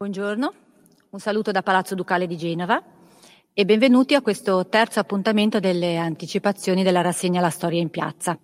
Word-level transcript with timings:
Buongiorno, 0.00 0.54
un 1.10 1.18
saluto 1.18 1.50
da 1.50 1.64
Palazzo 1.64 1.96
Ducale 1.96 2.28
di 2.28 2.36
Genova 2.36 2.80
e 3.52 3.64
benvenuti 3.64 4.14
a 4.14 4.22
questo 4.22 4.68
terzo 4.68 5.00
appuntamento 5.00 5.58
delle 5.58 5.96
anticipazioni 5.96 6.84
della 6.84 7.00
rassegna 7.00 7.40
La 7.40 7.50
Storia 7.50 7.80
in 7.80 7.90
Piazza. 7.90 8.38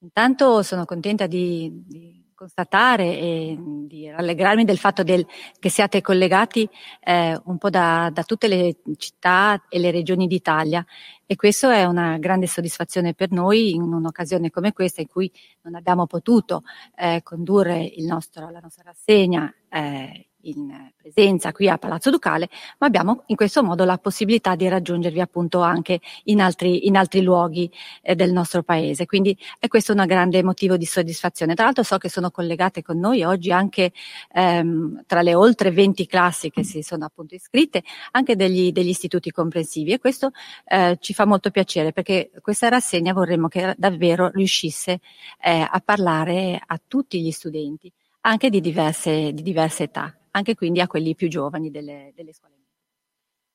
Intanto 0.00 0.64
sono 0.64 0.84
contenta 0.84 1.28
di, 1.28 1.84
di 1.86 2.32
constatare 2.34 3.04
e 3.04 3.56
di 3.86 4.10
rallegrarmi 4.10 4.64
del 4.64 4.78
fatto 4.78 5.04
del, 5.04 5.24
che 5.60 5.68
siate 5.68 6.00
collegati 6.00 6.68
eh, 7.04 7.40
un 7.44 7.56
po' 7.56 7.70
da, 7.70 8.10
da, 8.12 8.24
tutte 8.24 8.48
le 8.48 8.78
città 8.96 9.64
e 9.68 9.78
le 9.78 9.92
regioni 9.92 10.26
d'Italia 10.26 10.84
e 11.24 11.36
questo 11.36 11.70
è 11.70 11.84
una 11.84 12.18
grande 12.18 12.48
soddisfazione 12.48 13.14
per 13.14 13.30
noi 13.30 13.74
in 13.74 13.82
un'occasione 13.82 14.50
come 14.50 14.72
questa 14.72 15.02
in 15.02 15.06
cui 15.06 15.30
non 15.62 15.76
abbiamo 15.76 16.06
potuto 16.06 16.62
eh, 16.96 17.20
condurre 17.22 17.92
nostro, 17.98 18.50
la 18.50 18.58
nostra 18.60 18.82
rassegna 18.84 19.54
eh, 19.68 20.27
in 20.48 20.90
presenza 20.96 21.52
qui 21.52 21.68
a 21.68 21.78
Palazzo 21.78 22.10
Ducale, 22.10 22.48
ma 22.78 22.86
abbiamo 22.86 23.22
in 23.26 23.36
questo 23.36 23.62
modo 23.62 23.84
la 23.84 23.98
possibilità 23.98 24.54
di 24.54 24.68
raggiungervi 24.68 25.20
appunto 25.20 25.60
anche 25.60 26.00
in 26.24 26.40
altri, 26.40 26.86
in 26.86 26.96
altri 26.96 27.22
luoghi 27.22 27.70
eh, 28.02 28.14
del 28.14 28.32
nostro 28.32 28.62
paese. 28.62 29.06
Quindi 29.06 29.36
è 29.58 29.68
questo 29.68 29.92
un 29.92 30.04
grande 30.06 30.42
motivo 30.42 30.76
di 30.76 30.84
soddisfazione. 30.84 31.54
Tra 31.54 31.64
l'altro 31.64 31.82
so 31.82 31.98
che 31.98 32.08
sono 32.08 32.30
collegate 32.30 32.82
con 32.82 32.98
noi 32.98 33.22
oggi 33.22 33.50
anche 33.52 33.92
ehm, 34.32 35.04
tra 35.06 35.22
le 35.22 35.34
oltre 35.34 35.70
20 35.70 36.06
classi 36.06 36.50
che 36.50 36.64
si 36.64 36.82
sono 36.82 37.04
appunto 37.04 37.34
iscritte, 37.34 37.82
anche 38.12 38.36
degli, 38.36 38.72
degli 38.72 38.88
istituti 38.88 39.30
comprensivi 39.30 39.92
e 39.92 39.98
questo 39.98 40.30
eh, 40.66 40.96
ci 41.00 41.14
fa 41.14 41.24
molto 41.24 41.50
piacere 41.50 41.92
perché 41.92 42.30
questa 42.40 42.68
rassegna 42.68 43.12
vorremmo 43.12 43.48
che 43.48 43.74
davvero 43.76 44.28
riuscisse 44.28 45.00
eh, 45.40 45.66
a 45.68 45.82
parlare 45.84 46.60
a 46.64 46.80
tutti 46.86 47.20
gli 47.20 47.30
studenti 47.30 47.92
anche 48.22 48.50
di 48.50 48.60
diverse, 48.60 49.32
di 49.32 49.42
diverse 49.42 49.84
età 49.84 50.12
anche 50.38 50.54
quindi 50.54 50.80
a 50.80 50.86
quelli 50.86 51.14
più 51.14 51.28
giovani 51.28 51.70
delle, 51.70 52.12
delle 52.14 52.32
scuole. 52.32 52.54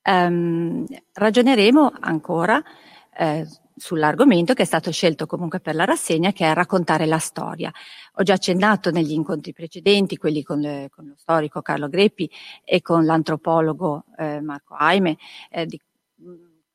Um, 0.06 0.86
ragioneremo 1.14 1.94
ancora 2.02 2.62
eh, 3.18 3.48
sull'argomento 3.76 4.54
che 4.54 4.64
è 4.64 4.66
stato 4.66 4.92
scelto 4.92 5.26
comunque 5.26 5.60
per 5.60 5.76
la 5.76 5.86
rassegna, 5.86 6.32
che 6.32 6.46
è 6.46 6.54
raccontare 6.54 7.06
la 7.06 7.20
storia. 7.20 7.72
Ho 8.16 8.24
già 8.24 8.34
accennato 8.34 8.92
negli 8.92 9.14
incontri 9.14 9.54
precedenti, 9.54 10.18
quelli 10.18 10.44
con, 10.44 10.60
le, 10.60 10.90
con 10.94 11.08
lo 11.08 11.16
storico 11.18 11.62
Carlo 11.62 11.90
Greppi 11.90 12.30
e 12.64 12.82
con 12.82 13.06
l'antropologo 13.06 14.06
eh, 14.18 14.42
Marco 14.42 14.76
Aime, 14.76 15.18
eh, 15.50 15.66
di 15.66 15.80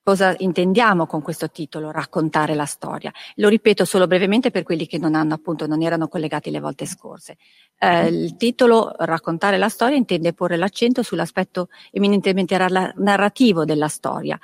Cosa 0.09 0.35
intendiamo 0.39 1.05
con 1.05 1.21
questo 1.21 1.51
titolo, 1.51 1.91
raccontare 1.91 2.55
la 2.55 2.65
storia? 2.65 3.13
Lo 3.35 3.49
ripeto 3.49 3.85
solo 3.85 4.07
brevemente 4.07 4.51
per 4.51 4.63
quelli 4.63 4.87
che 4.87 4.97
non 4.97 5.15
hanno 5.15 5.35
appunto, 5.35 5.67
non 5.67 5.83
erano 5.83 6.09
collegati 6.09 6.51
le 6.51 6.61
volte 6.61 6.87
scorse. 6.87 7.37
Eh, 7.79 8.07
il 8.07 8.39
titolo 8.39 8.95
raccontare 9.01 9.59
la 9.59 9.69
storia 9.69 9.99
intende 9.99 10.33
porre 10.33 10.57
l'accento 10.57 11.03
sull'aspetto 11.03 11.69
eminentemente 11.91 12.57
narrativo 12.57 13.67
della 13.67 13.89
storia. 13.89 14.39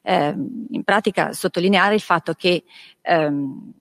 Eh, 0.00 0.34
in 0.70 0.84
pratica 0.84 1.34
sottolineare 1.34 1.94
il 1.94 2.00
fatto 2.00 2.32
che 2.32 2.64
ehm, 3.02 3.72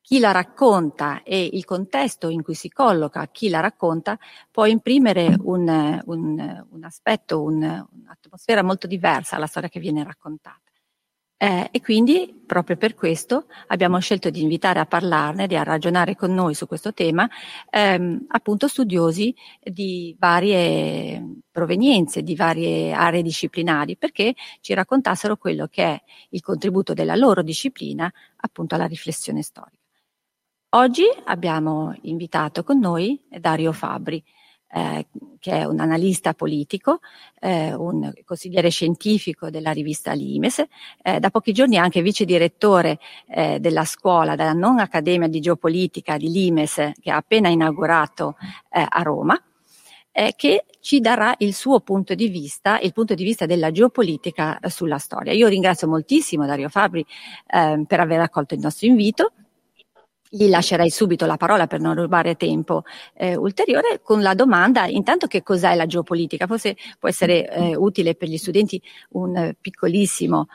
chi 0.00 0.20
la 0.20 0.30
racconta 0.30 1.24
e 1.24 1.50
il 1.54 1.64
contesto 1.64 2.28
in 2.28 2.44
cui 2.44 2.54
si 2.54 2.68
colloca 2.68 3.26
chi 3.32 3.48
la 3.48 3.58
racconta 3.58 4.16
può 4.48 4.64
imprimere 4.64 5.34
un, 5.42 6.00
un, 6.04 6.64
un 6.70 6.84
aspetto, 6.84 7.42
un, 7.42 7.62
un'atmosfera 7.62 8.62
molto 8.62 8.86
diversa 8.86 9.34
alla 9.34 9.46
storia 9.46 9.68
che 9.68 9.80
viene 9.80 10.04
raccontata. 10.04 10.63
Eh, 11.36 11.68
e 11.72 11.80
quindi 11.82 12.42
proprio 12.46 12.76
per 12.76 12.94
questo 12.94 13.46
abbiamo 13.66 13.98
scelto 13.98 14.30
di 14.30 14.40
invitare 14.40 14.78
a 14.78 14.86
parlarne, 14.86 15.48
di 15.48 15.56
a 15.56 15.64
ragionare 15.64 16.14
con 16.14 16.32
noi 16.32 16.54
su 16.54 16.66
questo 16.66 16.94
tema, 16.94 17.28
ehm, 17.70 18.26
appunto 18.28 18.68
studiosi 18.68 19.34
di 19.60 20.14
varie 20.18 21.40
provenienze, 21.50 22.22
di 22.22 22.36
varie 22.36 22.92
aree 22.92 23.22
disciplinari, 23.22 23.96
perché 23.96 24.34
ci 24.60 24.74
raccontassero 24.74 25.36
quello 25.36 25.66
che 25.66 25.82
è 25.82 26.02
il 26.30 26.40
contributo 26.40 26.94
della 26.94 27.16
loro 27.16 27.42
disciplina 27.42 28.10
appunto 28.36 28.76
alla 28.76 28.86
riflessione 28.86 29.42
storica. 29.42 29.82
Oggi 30.76 31.04
abbiamo 31.24 31.94
invitato 32.02 32.64
con 32.64 32.78
noi 32.78 33.20
Dario 33.28 33.72
Fabri 33.72 34.22
eh, 34.74 35.06
che 35.38 35.52
è 35.52 35.64
un 35.64 35.78
analista 35.78 36.34
politico, 36.34 36.98
eh, 37.38 37.72
un 37.72 38.12
consigliere 38.24 38.70
scientifico 38.70 39.48
della 39.48 39.70
rivista 39.70 40.12
Limes, 40.12 40.64
eh, 41.00 41.20
da 41.20 41.30
pochi 41.30 41.52
giorni 41.52 41.76
anche 41.76 42.02
vice 42.02 42.24
direttore 42.24 42.98
eh, 43.28 43.60
della 43.60 43.84
scuola, 43.84 44.34
della 44.34 44.52
non 44.52 44.80
Accademia 44.80 45.28
di 45.28 45.38
Geopolitica 45.38 46.16
di 46.16 46.28
Limes, 46.28 46.92
che 47.00 47.10
ha 47.12 47.16
appena 47.16 47.48
inaugurato 47.48 48.36
eh, 48.68 48.84
a 48.88 49.02
Roma, 49.02 49.40
eh, 50.10 50.34
che 50.36 50.64
ci 50.80 50.98
darà 50.98 51.34
il 51.38 51.54
suo 51.54 51.78
punto 51.80 52.14
di 52.14 52.28
vista, 52.28 52.80
il 52.80 52.92
punto 52.92 53.14
di 53.14 53.22
vista 53.22 53.46
della 53.46 53.70
geopolitica 53.70 54.58
sulla 54.66 54.98
storia. 54.98 55.32
Io 55.32 55.46
ringrazio 55.46 55.86
moltissimo 55.86 56.46
Dario 56.46 56.68
Fabri 56.68 57.06
per 57.46 58.00
aver 58.00 58.20
accolto 58.20 58.54
il 58.54 58.60
nostro 58.60 58.86
invito 58.86 59.32
gli 60.34 60.48
lascerei 60.48 60.90
subito 60.90 61.26
la 61.26 61.36
parola 61.36 61.68
per 61.68 61.78
non 61.78 61.94
rubare 61.94 62.34
tempo 62.34 62.82
eh, 63.14 63.36
ulteriore 63.36 64.00
con 64.02 64.20
la 64.20 64.34
domanda 64.34 64.86
intanto 64.86 65.28
che 65.28 65.44
cos'è 65.44 65.76
la 65.76 65.86
geopolitica. 65.86 66.48
Forse 66.48 66.76
può 66.98 67.08
essere 67.08 67.48
eh, 67.48 67.76
utile 67.76 68.16
per 68.16 68.28
gli 68.28 68.36
studenti 68.36 68.82
un 69.10 69.36
eh, 69.36 69.56
piccolissimo 69.60 70.48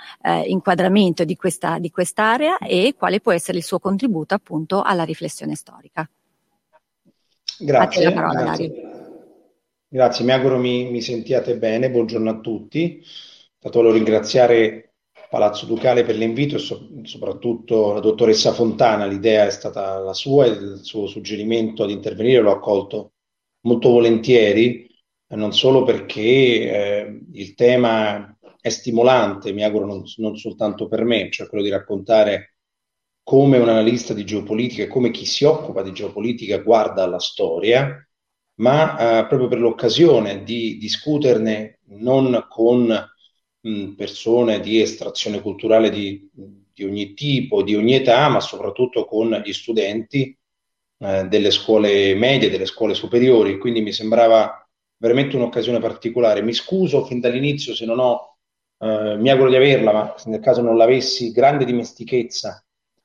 inquadramento 0.45 1.23
di, 1.23 1.35
questa, 1.35 1.79
di 1.79 1.89
quest'area 1.89 2.57
e 2.57 2.93
quale 2.97 3.21
può 3.21 3.31
essere 3.31 3.57
il 3.57 3.63
suo 3.63 3.79
contributo 3.79 4.33
appunto 4.33 4.81
alla 4.81 5.03
riflessione 5.03 5.55
storica. 5.55 6.09
Grazie. 7.57 8.11
Parola, 8.11 8.41
grazie. 8.41 8.71
grazie. 9.87 10.25
mi 10.25 10.31
auguro 10.31 10.57
mi, 10.57 10.89
mi 10.89 11.01
sentiate 11.01 11.57
bene, 11.57 11.89
buongiorno 11.89 12.29
a 12.29 12.39
tutti. 12.39 13.01
Intanto 13.55 13.79
volevo 13.79 13.95
ringraziare 13.95 14.88
Palazzo 15.29 15.67
Ducale 15.67 16.03
per 16.03 16.15
l'invito 16.15 16.55
e 16.55 16.59
so- 16.59 16.89
soprattutto 17.03 17.93
la 17.93 17.99
dottoressa 17.99 18.51
Fontana, 18.51 19.05
l'idea 19.05 19.45
è 19.45 19.51
stata 19.51 19.99
la 19.99 20.13
sua 20.13 20.45
e 20.45 20.49
il 20.49 20.79
suo 20.81 21.05
suggerimento 21.05 21.83
ad 21.83 21.91
intervenire 21.91 22.41
l'ho 22.41 22.51
accolto 22.51 23.13
molto 23.61 23.89
volentieri, 23.89 24.87
non 25.35 25.53
solo 25.53 25.83
perché 25.83 26.21
eh, 26.21 27.19
il 27.33 27.53
tema 27.53 28.35
è 28.59 28.69
stimolante, 28.69 29.53
mi 29.53 29.63
auguro 29.63 29.85
non, 29.85 30.03
non, 30.17 30.35
soltanto 30.35 30.87
per 30.87 31.03
me, 31.03 31.29
cioè 31.29 31.47
quello 31.47 31.63
di 31.63 31.69
raccontare 31.69 32.55
come 33.21 33.59
un 33.59 33.69
analista 33.69 34.15
di 34.15 34.25
geopolitica 34.25 34.83
e 34.83 34.87
come 34.87 35.11
chi 35.11 35.25
si 35.25 35.43
occupa 35.45 35.83
di 35.83 35.93
geopolitica 35.93 36.57
guarda 36.57 37.03
alla 37.03 37.19
storia, 37.19 38.03
ma 38.55 39.19
eh, 39.19 39.27
proprio 39.27 39.47
per 39.47 39.59
l'occasione 39.59 40.43
di 40.43 40.77
discuterne 40.79 41.81
non 41.89 42.47
con 42.49 42.91
persone 43.95 44.59
di 44.59 44.81
estrazione 44.81 45.41
culturale 45.41 45.89
di, 45.89 46.29
di, 46.31 46.83
ogni 46.83 47.13
tipo, 47.13 47.61
di 47.61 47.75
ogni 47.75 47.95
età, 47.95 48.27
ma 48.29 48.39
soprattutto 48.39 49.05
con 49.05 49.41
gli 49.43 49.53
studenti 49.53 50.37
eh, 50.99 51.27
delle 51.27 51.51
scuole 51.51 52.15
medie, 52.15 52.49
delle 52.49 52.65
scuole 52.65 52.93
superiori. 52.93 53.57
Quindi 53.57 53.81
mi 53.81 53.91
sembrava 53.91 54.67
veramente 54.97 55.35
un'occasione 55.35 55.79
particolare. 55.79 56.41
Mi 56.41 56.53
scuso 56.53 57.05
fin 57.05 57.19
dall'inizio 57.19 57.75
se 57.75 57.85
non 57.85 57.99
ho, 57.99 58.37
eh, 58.79 59.17
mi 59.17 59.29
auguro 59.29 59.49
di 59.49 59.55
averla, 59.55 59.91
ma 59.91 60.15
nel 60.25 60.39
caso 60.39 60.61
non 60.61 60.77
l'avessi, 60.77 61.31
grande 61.31 61.65
dimestichezza 61.65 62.63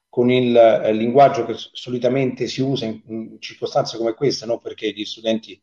con 0.08 0.30
il 0.30 0.56
eh, 0.56 0.92
linguaggio 0.92 1.44
che 1.44 1.54
solitamente 1.56 2.46
si 2.46 2.60
usa 2.60 2.84
in, 2.84 3.02
in 3.06 3.40
circostanze 3.40 3.96
come 3.96 4.14
queste, 4.14 4.46
no? 4.46 4.58
perché 4.58 4.92
gli 4.92 5.04
studenti 5.04 5.60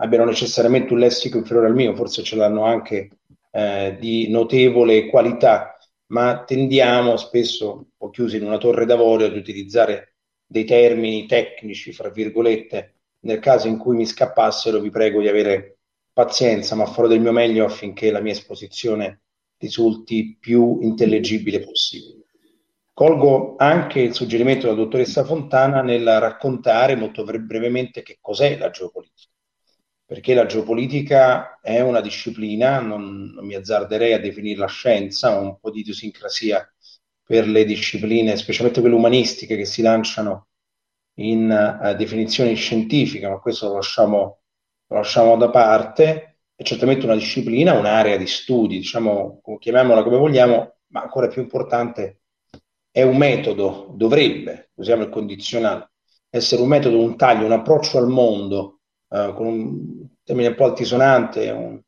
abbiano 0.00 0.24
necessariamente 0.24 0.92
un 0.92 0.98
lessico 0.98 1.38
inferiore 1.38 1.68
al 1.68 1.74
mio, 1.74 1.94
forse 1.94 2.24
ce 2.24 2.34
l'hanno 2.34 2.64
anche 2.64 3.18
eh, 3.50 3.96
di 3.98 4.28
notevole 4.28 5.06
qualità, 5.06 5.76
ma 6.06 6.44
tendiamo 6.44 7.16
spesso, 7.16 7.74
un 7.74 7.84
po' 7.96 8.10
chiusi 8.10 8.36
in 8.36 8.44
una 8.44 8.58
torre 8.58 8.86
d'avorio, 8.86 9.26
ad 9.26 9.36
utilizzare 9.36 10.16
dei 10.46 10.64
termini 10.64 11.26
tecnici, 11.26 11.92
fra 11.92 12.10
virgolette. 12.10 12.94
Nel 13.20 13.40
caso 13.40 13.68
in 13.68 13.78
cui 13.78 13.96
mi 13.96 14.06
scappassero, 14.06 14.80
vi 14.80 14.90
prego 14.90 15.20
di 15.20 15.28
avere 15.28 15.78
pazienza, 16.12 16.74
ma 16.74 16.86
farò 16.86 17.08
del 17.08 17.20
mio 17.20 17.32
meglio 17.32 17.64
affinché 17.64 18.10
la 18.10 18.20
mia 18.20 18.32
esposizione 18.32 19.22
risulti 19.58 20.36
più 20.38 20.78
intellegibile 20.80 21.60
possibile. 21.60 22.24
Colgo 22.92 23.54
anche 23.56 24.00
il 24.00 24.14
suggerimento 24.14 24.66
della 24.66 24.82
dottoressa 24.82 25.24
Fontana 25.24 25.82
nel 25.82 26.04
raccontare 26.04 26.96
molto 26.96 27.24
brevemente 27.24 28.02
che 28.02 28.18
cos'è 28.20 28.56
la 28.58 28.70
geopolitica 28.70 29.30
perché 30.08 30.32
la 30.32 30.46
geopolitica 30.46 31.60
è 31.60 31.80
una 31.80 32.00
disciplina, 32.00 32.80
non, 32.80 33.30
non 33.34 33.44
mi 33.44 33.54
azzarderei 33.54 34.14
a 34.14 34.18
definirla 34.18 34.64
scienza, 34.64 35.32
ha 35.32 35.38
un 35.38 35.58
po' 35.60 35.70
di 35.70 35.80
idiosincrasia 35.80 36.66
per 37.22 37.46
le 37.46 37.66
discipline, 37.66 38.34
specialmente 38.38 38.80
quelle 38.80 38.94
umanistiche 38.94 39.54
che 39.54 39.66
si 39.66 39.82
lanciano 39.82 40.46
in 41.16 41.50
uh, 41.50 41.94
definizioni 41.94 42.54
scientifiche, 42.54 43.28
ma 43.28 43.38
questo 43.38 43.68
lo 43.68 43.74
lasciamo, 43.74 44.40
lo 44.86 44.96
lasciamo 44.96 45.36
da 45.36 45.50
parte, 45.50 46.38
è 46.54 46.62
certamente 46.62 47.04
una 47.04 47.14
disciplina, 47.14 47.74
un'area 47.74 48.16
di 48.16 48.26
studi, 48.26 48.78
diciamo, 48.78 49.42
chiamiamola 49.58 50.02
come 50.04 50.16
vogliamo, 50.16 50.76
ma 50.86 51.02
ancora 51.02 51.28
più 51.28 51.42
importante 51.42 52.22
è 52.90 53.02
un 53.02 53.18
metodo, 53.18 53.92
dovrebbe, 53.94 54.70
usiamo 54.76 55.02
il 55.02 55.10
condizionale, 55.10 55.90
essere 56.30 56.62
un 56.62 56.68
metodo, 56.68 56.98
un 56.98 57.14
taglio, 57.18 57.44
un 57.44 57.52
approccio 57.52 57.98
al 57.98 58.08
mondo 58.08 58.77
uh, 59.08 59.34
con 59.34 59.46
un 59.46 60.06
termine 60.22 60.48
un 60.48 60.54
po' 60.54 60.64
altisonante, 60.64 61.50
un, 61.50 61.80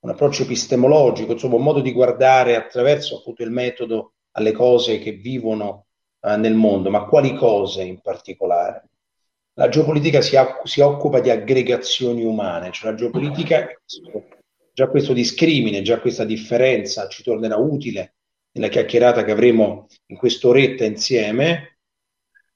un, 0.00 0.10
approccio 0.10 0.42
epistemologico, 0.42 1.32
insomma 1.32 1.56
un 1.56 1.62
modo 1.62 1.80
di 1.80 1.92
guardare 1.92 2.56
attraverso 2.56 3.18
appunto 3.18 3.42
il 3.42 3.50
metodo 3.50 4.14
alle 4.32 4.52
cose 4.52 4.98
che 4.98 5.12
vivono 5.12 5.86
uh, 6.20 6.36
nel 6.36 6.54
mondo, 6.54 6.90
ma 6.90 7.04
quali 7.04 7.34
cose 7.34 7.82
in 7.82 8.00
particolare? 8.00 8.88
La 9.54 9.68
geopolitica 9.68 10.20
si, 10.20 10.36
si, 10.64 10.80
occupa 10.80 11.18
di 11.18 11.30
aggregazioni 11.30 12.22
umane, 12.22 12.70
cioè 12.70 12.92
la 12.92 12.96
geopolitica, 12.96 13.66
già 14.72 14.88
questo 14.88 15.12
discrimine, 15.12 15.82
già 15.82 15.98
questa 15.98 16.24
differenza 16.24 17.08
ci 17.08 17.24
tornerà 17.24 17.56
utile 17.56 18.14
nella 18.52 18.68
chiacchierata 18.68 19.24
che 19.24 19.32
avremo 19.32 19.88
in 20.06 20.16
quest'oretta 20.16 20.84
insieme, 20.84 21.78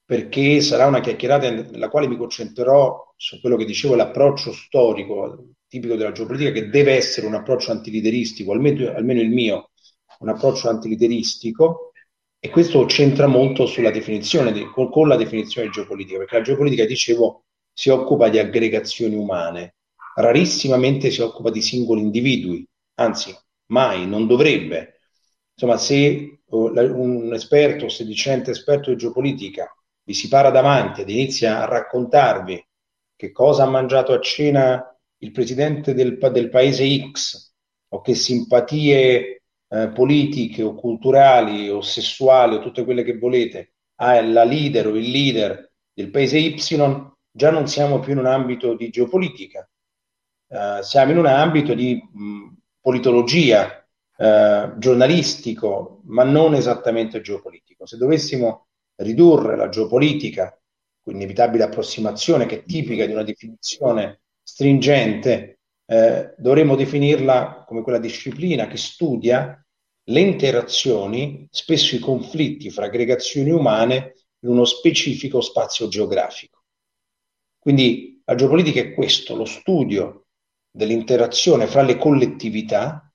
perché 0.05 0.61
sarà 0.61 0.85
una 0.85 1.01
chiacchierata 1.01 1.49
nella 1.49 1.89
quale 1.89 2.07
mi 2.07 2.15
concentrerò 2.15 3.12
su 3.23 3.39
quello 3.39 3.55
che 3.55 3.63
dicevo, 3.63 3.95
l'approccio 3.95 4.51
storico 4.51 5.51
tipico 5.69 5.95
della 5.95 6.11
geopolitica, 6.11 6.51
che 6.51 6.67
deve 6.67 6.91
essere 6.91 7.25
un 7.25 7.35
approccio 7.35 7.71
antilideristico, 7.71 8.51
almeno, 8.51 8.91
almeno 8.91 9.21
il 9.21 9.29
mio, 9.29 9.71
un 10.19 10.27
approccio 10.27 10.67
antilideristico, 10.67 11.93
e 12.37 12.49
questo 12.49 12.83
c'entra 12.83 13.27
molto 13.27 13.65
sulla 13.65 13.91
definizione, 13.91 14.51
di, 14.51 14.65
con, 14.65 14.89
con, 14.89 15.07
la 15.07 15.15
definizione 15.15 15.67
di 15.67 15.73
geopolitica, 15.73 16.17
perché 16.17 16.35
la 16.35 16.43
geopolitica, 16.43 16.85
dicevo, 16.85 17.45
si 17.71 17.87
occupa 17.87 18.27
di 18.27 18.39
aggregazioni 18.39 19.15
umane, 19.15 19.75
rarissimamente 20.15 21.09
si 21.09 21.21
occupa 21.21 21.49
di 21.49 21.61
singoli 21.61 22.01
individui, 22.01 22.67
anzi, 22.95 23.33
mai, 23.67 24.05
non 24.05 24.27
dovrebbe. 24.27 24.99
Insomma, 25.53 25.77
se 25.77 26.41
un 26.49 27.33
esperto, 27.33 27.87
sedicente 27.87 28.51
esperto 28.51 28.89
di 28.89 28.97
geopolitica 28.97 29.73
vi 30.03 30.13
si 30.13 30.27
para 30.27 30.49
davanti 30.49 31.01
ed 31.01 31.09
inizia 31.09 31.61
a 31.61 31.65
raccontarvi 31.65 32.61
che 33.23 33.31
cosa 33.31 33.63
ha 33.63 33.69
mangiato 33.69 34.11
a 34.11 34.19
cena 34.19 34.85
il 35.19 35.31
presidente 35.31 35.93
del, 35.93 36.17
del 36.17 36.49
paese 36.49 37.09
X 37.09 37.53
o 37.93 38.01
che 38.01 38.15
simpatie 38.15 39.43
eh, 39.69 39.87
politiche 39.93 40.61
o 40.61 40.75
culturali 40.75 41.69
o 41.69 41.79
sessuali 41.79 42.55
o 42.55 42.59
tutte 42.59 42.83
quelle 42.83 43.03
che 43.03 43.17
volete 43.17 43.75
ha 44.01 44.21
la 44.21 44.43
leader 44.43 44.87
o 44.87 44.97
il 44.97 45.09
leader 45.09 45.71
del 45.93 46.09
paese 46.09 46.37
Y, 46.37 46.59
già 47.31 47.49
non 47.49 47.67
siamo 47.67 47.99
più 47.99 48.11
in 48.11 48.17
un 48.17 48.25
ambito 48.25 48.75
di 48.75 48.89
geopolitica, 48.89 49.69
eh, 50.49 50.79
siamo 50.81 51.11
in 51.11 51.19
un 51.19 51.27
ambito 51.27 51.73
di 51.73 51.95
mh, 51.95 52.47
politologia, 52.81 53.87
eh, 54.17 54.73
giornalistico, 54.77 56.01
ma 56.07 56.25
non 56.25 56.55
esattamente 56.55 57.21
geopolitico. 57.21 57.85
Se 57.85 57.95
dovessimo 57.95 58.67
ridurre 58.97 59.55
la 59.55 59.69
geopolitica, 59.69 60.57
quell'inevitabile 61.03 61.63
approssimazione 61.63 62.45
che 62.45 62.59
è 62.59 62.63
tipica 62.63 63.05
di 63.05 63.11
una 63.11 63.23
definizione 63.23 64.21
stringente, 64.41 65.59
eh, 65.85 66.33
dovremmo 66.37 66.75
definirla 66.75 67.65
come 67.67 67.81
quella 67.81 67.99
disciplina 67.99 68.67
che 68.67 68.77
studia 68.77 69.57
le 70.05 70.19
interazioni, 70.19 71.47
spesso 71.51 71.95
i 71.95 71.99
conflitti 71.99 72.69
fra 72.69 72.85
aggregazioni 72.85 73.51
umane 73.51 74.13
in 74.39 74.49
uno 74.49 74.65
specifico 74.65 75.41
spazio 75.41 75.87
geografico. 75.87 76.63
Quindi 77.59 78.21
la 78.25 78.35
geopolitica 78.35 78.81
è 78.81 78.93
questo, 78.93 79.35
lo 79.35 79.45
studio 79.45 80.25
dell'interazione 80.69 81.67
fra 81.67 81.81
le 81.81 81.97
collettività 81.97 83.09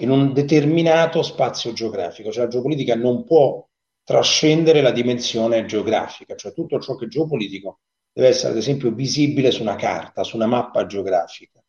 in 0.00 0.10
un 0.10 0.32
determinato 0.32 1.22
spazio 1.22 1.72
geografico, 1.72 2.30
cioè 2.30 2.44
la 2.44 2.50
geopolitica 2.50 2.94
non 2.94 3.24
può 3.24 3.67
trascendere 4.08 4.80
la 4.80 4.90
dimensione 4.90 5.66
geografica, 5.66 6.34
cioè 6.34 6.54
tutto 6.54 6.80
ciò 6.80 6.96
che 6.96 7.04
è 7.04 7.08
geopolitico 7.08 7.80
deve 8.10 8.28
essere 8.28 8.52
ad 8.52 8.56
esempio 8.56 8.90
visibile 8.90 9.50
su 9.50 9.60
una 9.60 9.76
carta, 9.76 10.24
su 10.24 10.36
una 10.36 10.46
mappa 10.46 10.86
geografica, 10.86 11.62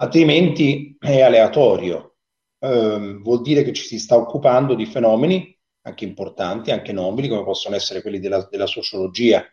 altrimenti 0.00 0.96
è 0.98 1.20
aleatorio, 1.20 2.16
eh, 2.58 3.18
vuol 3.22 3.40
dire 3.40 3.62
che 3.62 3.72
ci 3.72 3.84
si 3.84 4.00
sta 4.00 4.16
occupando 4.16 4.74
di 4.74 4.84
fenomeni 4.84 5.56
anche 5.82 6.04
importanti, 6.04 6.72
anche 6.72 6.92
nobili, 6.92 7.28
come 7.28 7.44
possono 7.44 7.76
essere 7.76 8.02
quelli 8.02 8.18
della, 8.18 8.48
della 8.50 8.66
sociologia, 8.66 9.48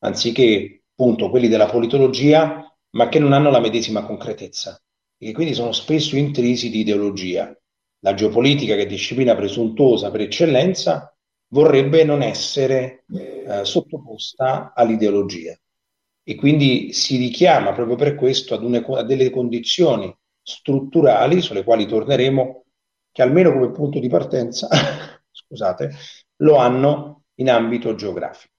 anziché 0.00 0.82
appunto 0.94 1.30
quelli 1.30 1.48
della 1.48 1.64
politologia, 1.64 2.62
ma 2.90 3.08
che 3.08 3.18
non 3.18 3.32
hanno 3.32 3.48
la 3.48 3.58
medesima 3.58 4.04
concretezza 4.04 4.78
e 5.16 5.28
che 5.28 5.32
quindi 5.32 5.54
sono 5.54 5.72
spesso 5.72 6.14
intrisi 6.14 6.68
di 6.68 6.80
ideologia. 6.80 7.58
La 8.00 8.12
geopolitica, 8.12 8.74
che 8.74 8.82
è 8.82 8.86
disciplina 8.86 9.34
presuntuosa 9.34 10.10
per 10.10 10.20
eccellenza, 10.20 11.14
vorrebbe 11.52 12.04
non 12.04 12.22
essere 12.22 13.04
eh, 13.12 13.64
sottoposta 13.64 14.72
all'ideologia. 14.74 15.58
E 16.22 16.34
quindi 16.34 16.92
si 16.92 17.16
richiama 17.16 17.72
proprio 17.72 17.96
per 17.96 18.14
questo 18.14 18.54
ad, 18.54 18.62
une, 18.62 18.84
a 18.84 19.02
delle 19.02 19.30
condizioni 19.30 20.14
strutturali 20.42 21.40
sulle 21.40 21.64
quali 21.64 21.86
torneremo, 21.86 22.64
che 23.12 23.22
almeno 23.22 23.52
come 23.52 23.70
punto 23.72 23.98
di 23.98 24.08
partenza, 24.08 24.68
scusate, 25.30 25.90
lo 26.36 26.56
hanno 26.56 27.24
in 27.36 27.50
ambito 27.50 27.94
geografico. 27.94 28.54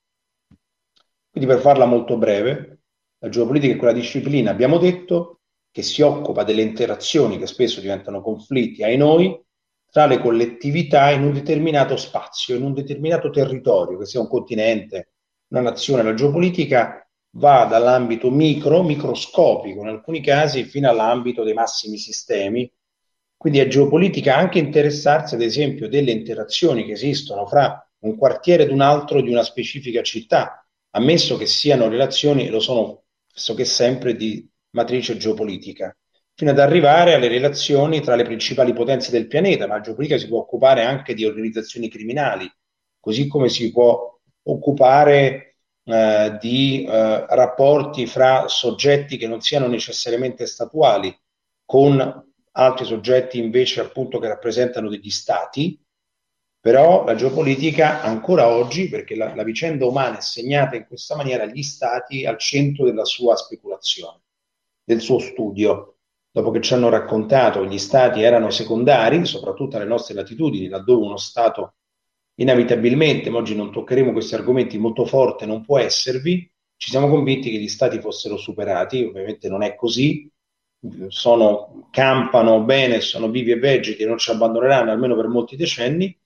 Quindi 1.29 1.49
per 1.49 1.61
farla 1.61 1.85
molto 1.85 2.17
breve, 2.17 2.79
la 3.19 3.29
geopolitica 3.29 3.73
è 3.73 3.77
quella 3.77 3.93
disciplina, 3.93 4.51
abbiamo 4.51 4.77
detto, 4.77 5.41
che 5.71 5.83
si 5.83 6.01
occupa 6.01 6.43
delle 6.43 6.63
interazioni 6.63 7.37
che 7.37 7.47
spesso 7.47 7.79
diventano 7.79 8.21
conflitti 8.21 8.83
ai 8.83 8.97
noi 8.97 9.41
tra 9.91 10.05
le 10.05 10.19
collettività 10.19 11.11
in 11.11 11.23
un 11.23 11.33
determinato 11.33 11.97
spazio, 11.97 12.55
in 12.55 12.63
un 12.63 12.73
determinato 12.73 13.29
territorio, 13.29 13.97
che 13.97 14.05
sia 14.05 14.21
un 14.21 14.29
continente, 14.29 15.11
una 15.49 15.61
nazione. 15.61 16.01
La 16.01 16.13
geopolitica 16.13 17.05
va 17.31 17.65
dall'ambito 17.65 18.31
micro, 18.31 18.83
microscopico 18.83 19.81
in 19.81 19.89
alcuni 19.89 20.21
casi, 20.21 20.63
fino 20.63 20.89
all'ambito 20.89 21.43
dei 21.43 21.53
massimi 21.53 21.97
sistemi. 21.97 22.71
Quindi 23.35 23.59
è 23.59 23.67
geopolitica 23.67 24.37
anche 24.37 24.59
interessarsi, 24.59 25.35
ad 25.35 25.41
esempio, 25.41 25.89
delle 25.89 26.11
interazioni 26.11 26.85
che 26.85 26.93
esistono 26.93 27.45
fra 27.45 27.85
un 27.99 28.15
quartiere 28.15 28.63
ed 28.63 28.71
un 28.71 28.81
altro 28.81 29.21
di 29.21 29.29
una 29.29 29.43
specifica 29.43 30.01
città, 30.01 30.65
ammesso 30.91 31.35
che 31.35 31.45
siano 31.45 31.89
relazioni, 31.89 32.47
lo 32.47 32.61
sono 32.61 33.03
pressoché 33.29 33.65
sempre 33.65 34.15
di 34.15 34.47
matrice 34.71 35.17
geopolitica, 35.17 35.93
fino 36.35 36.51
ad 36.51 36.59
arrivare 36.59 37.13
alle 37.13 37.27
relazioni 37.27 38.01
tra 38.01 38.15
le 38.15 38.23
principali 38.23 38.73
potenze 38.73 39.11
del 39.11 39.27
pianeta. 39.27 39.67
La 39.67 39.81
geopolitica 39.81 40.17
si 40.17 40.27
può 40.27 40.39
occupare 40.39 40.83
anche 40.83 41.13
di 41.13 41.25
organizzazioni 41.25 41.89
criminali, 41.89 42.51
così 42.99 43.27
come 43.27 43.49
si 43.49 43.71
può 43.71 44.19
occupare 44.43 45.57
eh, 45.83 46.37
di 46.39 46.83
eh, 46.83 47.25
rapporti 47.27 48.05
fra 48.05 48.47
soggetti 48.47 49.17
che 49.17 49.27
non 49.27 49.41
siano 49.41 49.67
necessariamente 49.67 50.45
statuali 50.45 51.15
con 51.65 52.29
altri 52.53 52.85
soggetti 52.85 53.39
invece 53.39 53.81
appunto 53.81 54.19
che 54.19 54.27
rappresentano 54.27 54.89
degli 54.89 55.09
stati, 55.09 55.79
però 56.59 57.03
la 57.05 57.15
geopolitica 57.15 58.01
ancora 58.01 58.47
oggi, 58.47 58.89
perché 58.89 59.15
la, 59.15 59.33
la 59.33 59.43
vicenda 59.43 59.85
umana 59.85 60.19
è 60.19 60.21
segnata 60.21 60.75
in 60.75 60.85
questa 60.85 61.15
maniera, 61.15 61.45
gli 61.45 61.63
stati 61.63 62.25
al 62.25 62.37
centro 62.37 62.85
della 62.85 63.05
sua 63.05 63.35
speculazione, 63.35 64.21
del 64.83 65.01
suo 65.01 65.17
studio. 65.17 65.90
Dopo 66.33 66.51
che 66.51 66.61
ci 66.61 66.73
hanno 66.73 66.89
raccontato 66.89 67.65
gli 67.65 67.77
stati 67.77 68.21
erano 68.21 68.49
secondari, 68.49 69.25
soprattutto 69.25 69.75
alle 69.75 69.85
nostre 69.85 70.13
latitudini, 70.13 70.69
laddove 70.69 71.05
uno 71.05 71.17
stato 71.17 71.75
inevitabilmente, 72.35 73.29
ma 73.29 73.39
oggi 73.39 73.55
non 73.55 73.71
toccheremo 73.71 74.13
questi 74.13 74.35
argomenti, 74.35 74.77
molto 74.77 75.05
forte 75.05 75.45
non 75.45 75.65
può 75.65 75.77
esservi, 75.77 76.49
ci 76.77 76.89
siamo 76.89 77.09
convinti 77.09 77.51
che 77.51 77.57
gli 77.57 77.67
stati 77.67 77.99
fossero 77.99 78.37
superati, 78.37 79.03
ovviamente 79.03 79.49
non 79.49 79.61
è 79.61 79.75
così, 79.75 80.31
sono, 81.09 81.89
campano 81.91 82.63
bene, 82.63 83.01
sono 83.01 83.29
vivi 83.29 83.51
e 83.51 83.59
vegeti 83.59 84.05
non 84.05 84.17
ci 84.17 84.31
abbandoneranno 84.31 84.89
almeno 84.89 85.15
per 85.15 85.27
molti 85.27 85.55
decenni 85.55 86.17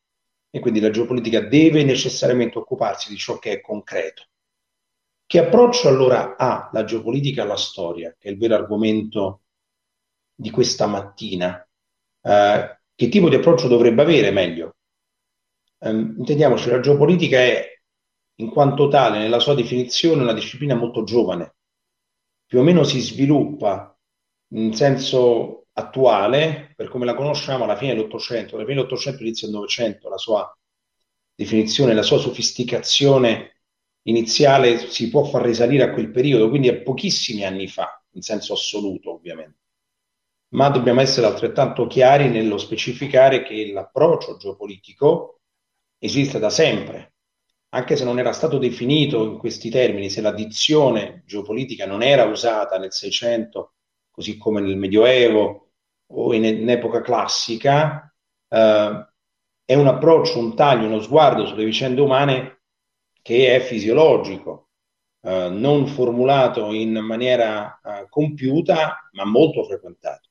e 0.50 0.60
quindi 0.60 0.80
la 0.80 0.92
geopolitica 0.92 1.42
deve 1.42 1.84
necessariamente 1.84 2.58
occuparsi 2.58 3.10
di 3.10 3.18
ciò 3.18 3.38
che 3.38 3.52
è 3.52 3.62
concreto. 3.62 4.24
Che 5.26 5.40
approccio 5.40 5.90
allora 5.90 6.38
ha 6.38 6.70
la 6.72 6.84
geopolitica 6.86 7.42
alla 7.42 7.58
storia, 7.58 8.16
che 8.18 8.30
è 8.30 8.32
il 8.32 8.38
vero 8.38 8.56
argomento 8.56 9.42
di 10.36 10.50
questa 10.50 10.86
mattina? 10.86 11.66
Eh, 12.22 12.80
che 12.94 13.10
tipo 13.10 13.30
di 13.30 13.36
approccio 13.36 13.68
dovrebbe 13.68 14.02
avere 14.02 14.32
meglio? 14.32 14.76
Um, 15.80 16.16
intendiamoci, 16.18 16.70
la 16.70 16.80
geopolitica 16.80 17.38
è, 17.38 17.68
in 18.36 18.50
quanto 18.50 18.88
tale, 18.88 19.20
nella 19.20 19.40
sua 19.40 19.56
definizione, 19.56 20.22
una 20.22 20.34
disciplina 20.34 20.76
molto 20.76 21.04
giovane. 21.04 21.56
Più 22.46 22.60
o 22.60 22.64
meno 22.64 22.84
si 22.84 23.00
sviluppa 23.00 23.98
in 24.50 24.74
senso 24.74 25.68
attuale, 25.74 26.74
per 26.76 26.88
come 26.88 27.06
la 27.06 27.16
conosciamo, 27.16 27.64
alla 27.66 27.76
fine 27.76 27.94
dell'Ottocento, 27.94 28.56
alla 28.56 28.64
fine 28.64 28.76
dell'Ottocento, 28.76 29.24
inizio 29.24 29.48
del 29.48 29.56
Novecento, 29.58 30.10
la 30.10 30.18
sua 30.18 30.58
definizione, 31.34 31.94
la 31.94 32.04
sua 32.04 32.18
sofisticazione 32.18 33.62
iniziale 34.04 34.88
si 34.90 35.10
può 35.10 35.26
far 35.26 35.44
risalire 35.44 35.84
a 35.84 35.92
quel 35.92 36.12
periodo, 36.12 36.50
quindi 36.50 36.70
a 36.70 36.82
pochissimi 36.82 37.44
anni 37.44 37.68
fa, 37.68 38.02
in 38.12 38.22
senso 38.22 38.54
assoluto 38.54 39.14
ovviamente. 39.14 39.58
Ma 40.50 40.70
dobbiamo 40.70 41.02
essere 41.02 41.28
altrettanto 41.28 41.88
chiari 41.88 42.30
nello 42.30 42.58
specificare 42.58 43.44
che 43.44 43.72
l'approccio 43.72 44.38
geopolitico 44.38 45.42
esiste 45.98 46.40
da 46.40 46.50
sempre 46.50 47.16
anche 47.76 47.98
se 47.98 48.06
non 48.06 48.20
era 48.20 48.32
stato 48.32 48.58
definito 48.58 49.26
in 49.26 49.38
questi 49.38 49.70
termini, 49.70 50.10
se 50.10 50.22
la 50.22 50.32
dizione 50.32 51.24
geopolitica 51.26 51.86
non 51.86 52.02
era 52.02 52.24
usata 52.24 52.78
nel 52.78 52.94
Seicento, 52.94 53.74
così 54.12 54.38
come 54.38 54.62
nel 54.62 54.78
Medioevo 54.78 55.72
o 56.08 56.34
in, 56.34 56.46
in 56.46 56.70
epoca 56.70 57.02
classica, 57.02 58.10
eh, 58.48 59.08
è 59.66 59.76
un 59.76 59.88
approccio, 59.88 60.40
un 60.40 60.56
taglio, 60.56 60.88
uno 60.88 61.02
sguardo 61.02 61.46
sulle 61.46 61.66
vicende 61.66 62.00
umane 62.00 62.62
che 63.22 63.56
è 63.56 63.60
fisiologico, 63.60 64.70
eh, 65.22 65.50
non 65.50 65.88
formulato 65.88 66.72
in 66.72 66.94
maniera 67.00 67.82
eh, 67.84 68.08
compiuta, 68.10 69.10
ma 69.12 69.26
molto 69.26 69.66
frequentato. 69.66 70.30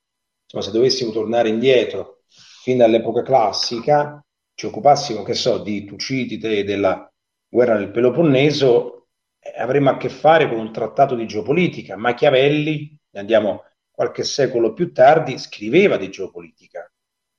Se 0.61 0.71
dovessimo 0.71 1.11
tornare 1.11 1.49
indietro 1.49 2.21
fin 2.27 2.77
dall'epoca 2.77 3.21
classica, 3.21 4.23
ci 4.53 4.65
occupassimo, 4.65 5.23
che 5.23 5.33
so, 5.33 5.59
di 5.59 5.85
Tucidide 5.85 6.59
e 6.59 6.63
della 6.63 7.11
guerra 7.47 7.77
del 7.77 7.91
Peloponneso, 7.91 9.07
eh, 9.39 9.53
avremmo 9.57 9.91
a 9.91 9.97
che 9.97 10.09
fare 10.09 10.47
con 10.47 10.57
un 10.57 10.71
trattato 10.71 11.15
di 11.15 11.27
geopolitica. 11.27 11.97
Machiavelli, 11.97 12.97
andiamo 13.13 13.63
qualche 13.91 14.23
secolo 14.23 14.73
più 14.73 14.91
tardi, 14.91 15.37
scriveva 15.37 15.97
di 15.97 16.09
geopolitica. 16.09 16.91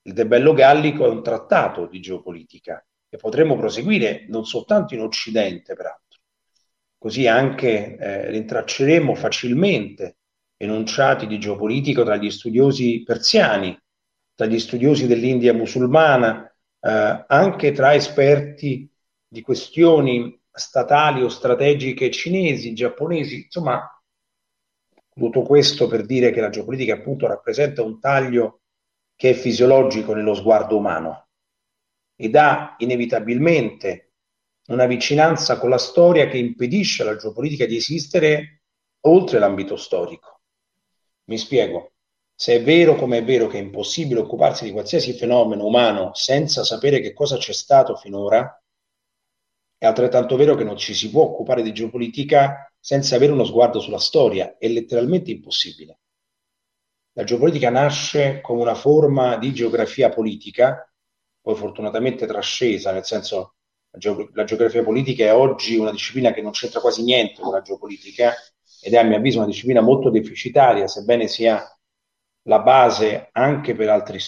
Il 0.03 0.13
De 0.13 0.25
Bello 0.25 0.53
Gallico 0.53 1.05
è 1.05 1.09
un 1.09 1.21
trattato 1.21 1.87
di 1.87 1.99
geopolitica 1.99 2.85
e 3.09 3.17
potremmo 3.17 3.57
proseguire 3.57 4.25
non 4.29 4.45
soltanto 4.45 4.93
in 4.93 5.01
Occidente, 5.01 5.75
peraltro. 5.75 6.19
Così 6.97 7.27
anche 7.27 7.97
eh, 7.97 8.29
rintracceremo 8.31 9.13
facilmente 9.15 10.17
enunciati 10.57 11.27
di 11.27 11.39
geopolitica 11.39 12.03
tra 12.03 12.17
gli 12.17 12.31
studiosi 12.31 13.03
persiani, 13.03 13.77
tra 14.33 14.47
gli 14.47 14.59
studiosi 14.59 15.07
dell'India 15.07 15.53
musulmana, 15.53 16.43
eh, 16.79 17.25
anche 17.27 17.71
tra 17.71 17.93
esperti 17.93 18.89
di 19.27 19.41
questioni 19.41 20.39
statali 20.51 21.21
o 21.21 21.29
strategiche 21.29 22.09
cinesi, 22.09 22.73
giapponesi, 22.73 23.43
insomma, 23.43 23.87
tutto 25.13 25.41
questo 25.43 25.87
per 25.87 26.05
dire 26.05 26.31
che 26.31 26.41
la 26.41 26.49
geopolitica 26.49 26.93
appunto 26.93 27.27
rappresenta 27.27 27.81
un 27.81 27.99
taglio 27.99 28.61
che 29.15 29.31
è 29.31 29.33
fisiologico 29.33 30.13
nello 30.13 30.35
sguardo 30.35 30.77
umano 30.77 31.29
ed 32.15 32.35
ha 32.35 32.75
inevitabilmente 32.77 34.13
una 34.67 34.85
vicinanza 34.85 35.57
con 35.57 35.69
la 35.69 35.77
storia 35.77 36.27
che 36.27 36.37
impedisce 36.37 37.01
alla 37.01 37.15
geopolitica 37.15 37.65
di 37.65 37.77
esistere 37.77 38.61
oltre 39.01 39.39
l'ambito 39.39 39.75
storico. 39.75 40.36
Mi 41.27 41.37
spiego. 41.37 41.93
Se 42.33 42.55
è 42.55 42.63
vero 42.63 42.95
come 42.95 43.17
è 43.17 43.23
vero 43.23 43.47
che 43.47 43.57
è 43.57 43.61
impossibile 43.61 44.19
occuparsi 44.21 44.63
di 44.63 44.71
qualsiasi 44.71 45.13
fenomeno 45.13 45.65
umano 45.65 46.13
senza 46.13 46.63
sapere 46.63 46.99
che 46.99 47.13
cosa 47.13 47.37
c'è 47.37 47.51
stato 47.51 47.95
finora, 47.95 48.61
è 49.77 49.85
altrettanto 49.85 50.35
vero 50.37 50.55
che 50.55 50.63
non 50.63 50.77
ci 50.77 50.93
si 50.93 51.09
può 51.09 51.23
occupare 51.23 51.63
di 51.63 51.73
geopolitica 51.73 52.71
senza 52.79 53.15
avere 53.15 53.33
uno 53.33 53.43
sguardo 53.43 53.79
sulla 53.79 53.99
storia, 53.99 54.57
è 54.57 54.67
letteralmente 54.67 55.31
impossibile. 55.31 55.99
La 57.13 57.23
geopolitica 57.23 57.69
nasce 57.69 58.39
come 58.41 58.61
una 58.61 58.75
forma 58.75 59.37
di 59.37 59.51
geografia 59.51 60.09
politica, 60.09 60.89
poi 61.41 61.55
fortunatamente 61.55 62.25
trascesa, 62.25 62.91
nel 62.91 63.05
senso 63.05 63.55
la, 63.89 63.97
geog- 63.97 64.33
la 64.33 64.43
geografia 64.45 64.83
politica 64.83 65.25
è 65.25 65.33
oggi 65.33 65.75
una 65.75 65.91
disciplina 65.91 66.31
che 66.31 66.41
non 66.41 66.51
c'entra 66.51 66.79
quasi 66.79 67.03
niente 67.03 67.41
con 67.41 67.51
la 67.51 67.61
geopolitica 67.61 68.33
ed 68.81 68.93
è 68.93 68.97
a 68.97 69.03
mio 69.03 69.17
avviso 69.17 69.37
una 69.37 69.47
disciplina 69.47 69.81
molto 69.81 70.09
deficitaria, 70.09 70.87
sebbene 70.87 71.27
sia 71.27 71.63
la 72.43 72.59
base 72.59 73.29
anche 73.31 73.75
per 73.75 73.89
altri, 73.89 74.19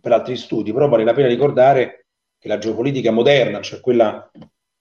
per 0.00 0.12
altri 0.12 0.36
studi, 0.36 0.72
però 0.72 0.88
vale 0.88 1.04
la 1.04 1.12
pena 1.12 1.28
ricordare 1.28 2.06
che 2.38 2.48
la 2.48 2.58
geopolitica 2.58 3.10
moderna, 3.10 3.60
cioè 3.60 3.80
quella 3.80 4.30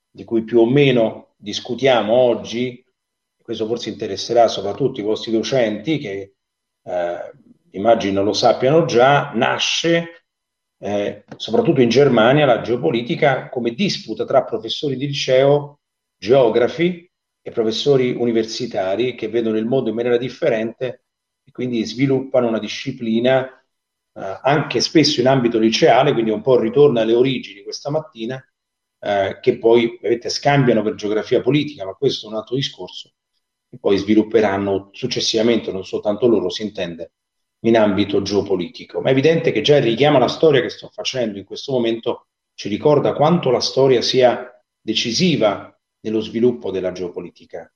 di 0.09 0.23
cui 0.23 0.43
più 0.43 0.59
o 0.59 0.65
meno 0.65 1.33
discutiamo 1.35 2.13
oggi, 2.13 2.83
questo 3.41 3.67
forse 3.67 3.89
interesserà 3.89 4.47
soprattutto 4.47 4.99
i 4.99 5.03
vostri 5.03 5.31
docenti 5.31 5.97
che 5.99 6.33
eh, 6.83 7.31
immagino 7.71 8.23
lo 8.23 8.33
sappiano 8.33 8.85
già, 8.85 9.31
nasce 9.33 10.25
eh, 10.79 11.23
soprattutto 11.37 11.81
in 11.81 11.89
Germania 11.89 12.45
la 12.45 12.61
geopolitica 12.61 13.49
come 13.49 13.71
disputa 13.71 14.25
tra 14.25 14.43
professori 14.43 14.95
di 14.97 15.07
liceo, 15.07 15.79
geografi 16.17 17.09
e 17.47 17.51
professori 17.51 18.09
universitari 18.11 19.13
che 19.13 19.27
vedono 19.27 19.59
il 19.59 19.67
mondo 19.67 19.89
in 19.89 19.95
maniera 19.95 20.17
differente 20.17 21.03
e 21.43 21.51
quindi 21.51 21.85
sviluppano 21.85 22.47
una 22.47 22.57
disciplina 22.57 23.45
eh, 23.45 24.39
anche 24.41 24.81
spesso 24.81 25.19
in 25.19 25.27
ambito 25.27 25.59
liceale, 25.59 26.13
quindi 26.13 26.31
un 26.31 26.41
po' 26.41 26.59
ritorna 26.59 27.01
alle 27.01 27.13
origini 27.13 27.61
questa 27.61 27.91
mattina, 27.91 28.43
eh, 28.99 29.37
che 29.39 29.59
poi 29.59 29.99
vedete, 30.01 30.29
scambiano 30.29 30.81
per 30.81 30.95
geografia 30.95 31.41
politica, 31.41 31.85
ma 31.85 31.93
questo 31.93 32.25
è 32.25 32.29
un 32.31 32.37
altro 32.37 32.55
discorso 32.55 33.13
e 33.69 33.77
poi 33.77 33.97
svilupperanno 33.97 34.89
successivamente, 34.91 35.71
non 35.71 35.85
soltanto 35.85 36.25
loro, 36.25 36.49
si 36.49 36.63
intende, 36.63 37.11
in 37.59 37.77
ambito 37.77 38.23
geopolitico. 38.23 39.01
Ma 39.01 39.09
è 39.09 39.11
evidente 39.11 39.51
che 39.51 39.61
già 39.61 39.77
il 39.77 39.83
richiamo 39.83 40.17
alla 40.17 40.29
storia 40.29 40.61
che 40.61 40.69
sto 40.69 40.89
facendo 40.91 41.37
in 41.37 41.45
questo 41.45 41.73
momento 41.73 42.25
ci 42.55 42.69
ricorda 42.69 43.13
quanto 43.13 43.51
la 43.51 43.59
storia 43.59 44.01
sia 44.01 44.49
decisiva 44.81 45.74
nello 46.05 46.21
sviluppo 46.21 46.69
della 46.69 46.91
geopolitica. 46.91 47.71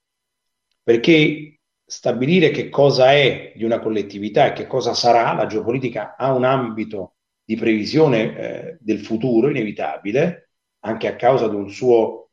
Perché 0.83 1.59
stabilire 1.83 2.51
che 2.51 2.69
cosa 2.69 3.11
è 3.11 3.53
di 3.55 3.63
una 3.63 3.79
collettività 3.79 4.47
e 4.47 4.53
che 4.53 4.67
cosa 4.67 4.93
sarà, 4.93 5.33
la 5.33 5.47
geopolitica 5.47 6.15
ha 6.15 6.31
un 6.31 6.43
ambito 6.43 7.15
di 7.43 7.55
previsione 7.55 8.37
eh, 8.37 8.77
del 8.79 8.99
futuro 8.99 9.49
inevitabile, 9.49 10.51
anche 10.81 11.07
a 11.07 11.15
causa 11.15 11.47
di 11.47 11.55
un 11.55 11.69
suo 11.69 12.29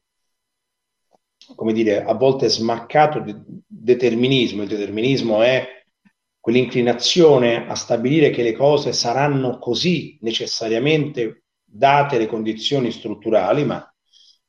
come 1.54 1.72
dire, 1.72 2.02
a 2.02 2.12
volte 2.14 2.48
smaccato 2.48 3.20
di 3.20 3.34
determinismo. 3.66 4.62
Il 4.62 4.68
determinismo 4.68 5.42
è 5.42 5.66
quell'inclinazione 6.40 7.68
a 7.68 7.74
stabilire 7.74 8.30
che 8.30 8.42
le 8.42 8.52
cose 8.52 8.92
saranno 8.92 9.58
così 9.58 10.18
necessariamente 10.22 11.44
date 11.64 12.18
le 12.18 12.26
condizioni 12.26 12.90
strutturali, 12.90 13.64
ma 13.64 13.95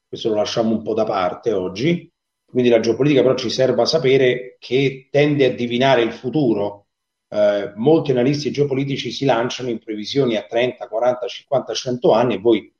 questo 0.07 0.29
lo 0.29 0.35
lasciamo 0.35 0.71
un 0.71 0.81
po' 0.81 0.93
da 0.93 1.03
parte 1.03 1.51
oggi. 1.51 2.11
Quindi 2.45 2.69
la 2.69 2.79
geopolitica 2.79 3.21
però 3.21 3.35
ci 3.35 3.49
serve 3.49 3.81
a 3.81 3.85
sapere 3.85 4.55
che 4.59 5.09
tende 5.11 5.45
a 5.45 5.53
divinare 5.53 6.01
il 6.01 6.13
futuro. 6.13 6.87
Eh, 7.29 7.73
molti 7.75 8.11
analisti 8.11 8.51
geopolitici 8.51 9.11
si 9.11 9.25
lanciano 9.25 9.69
in 9.69 9.79
previsioni 9.79 10.37
a 10.37 10.43
30, 10.43 10.87
40, 10.87 11.27
50, 11.27 11.73
100 11.73 12.11
anni 12.13 12.35
e 12.35 12.39
voi 12.39 12.73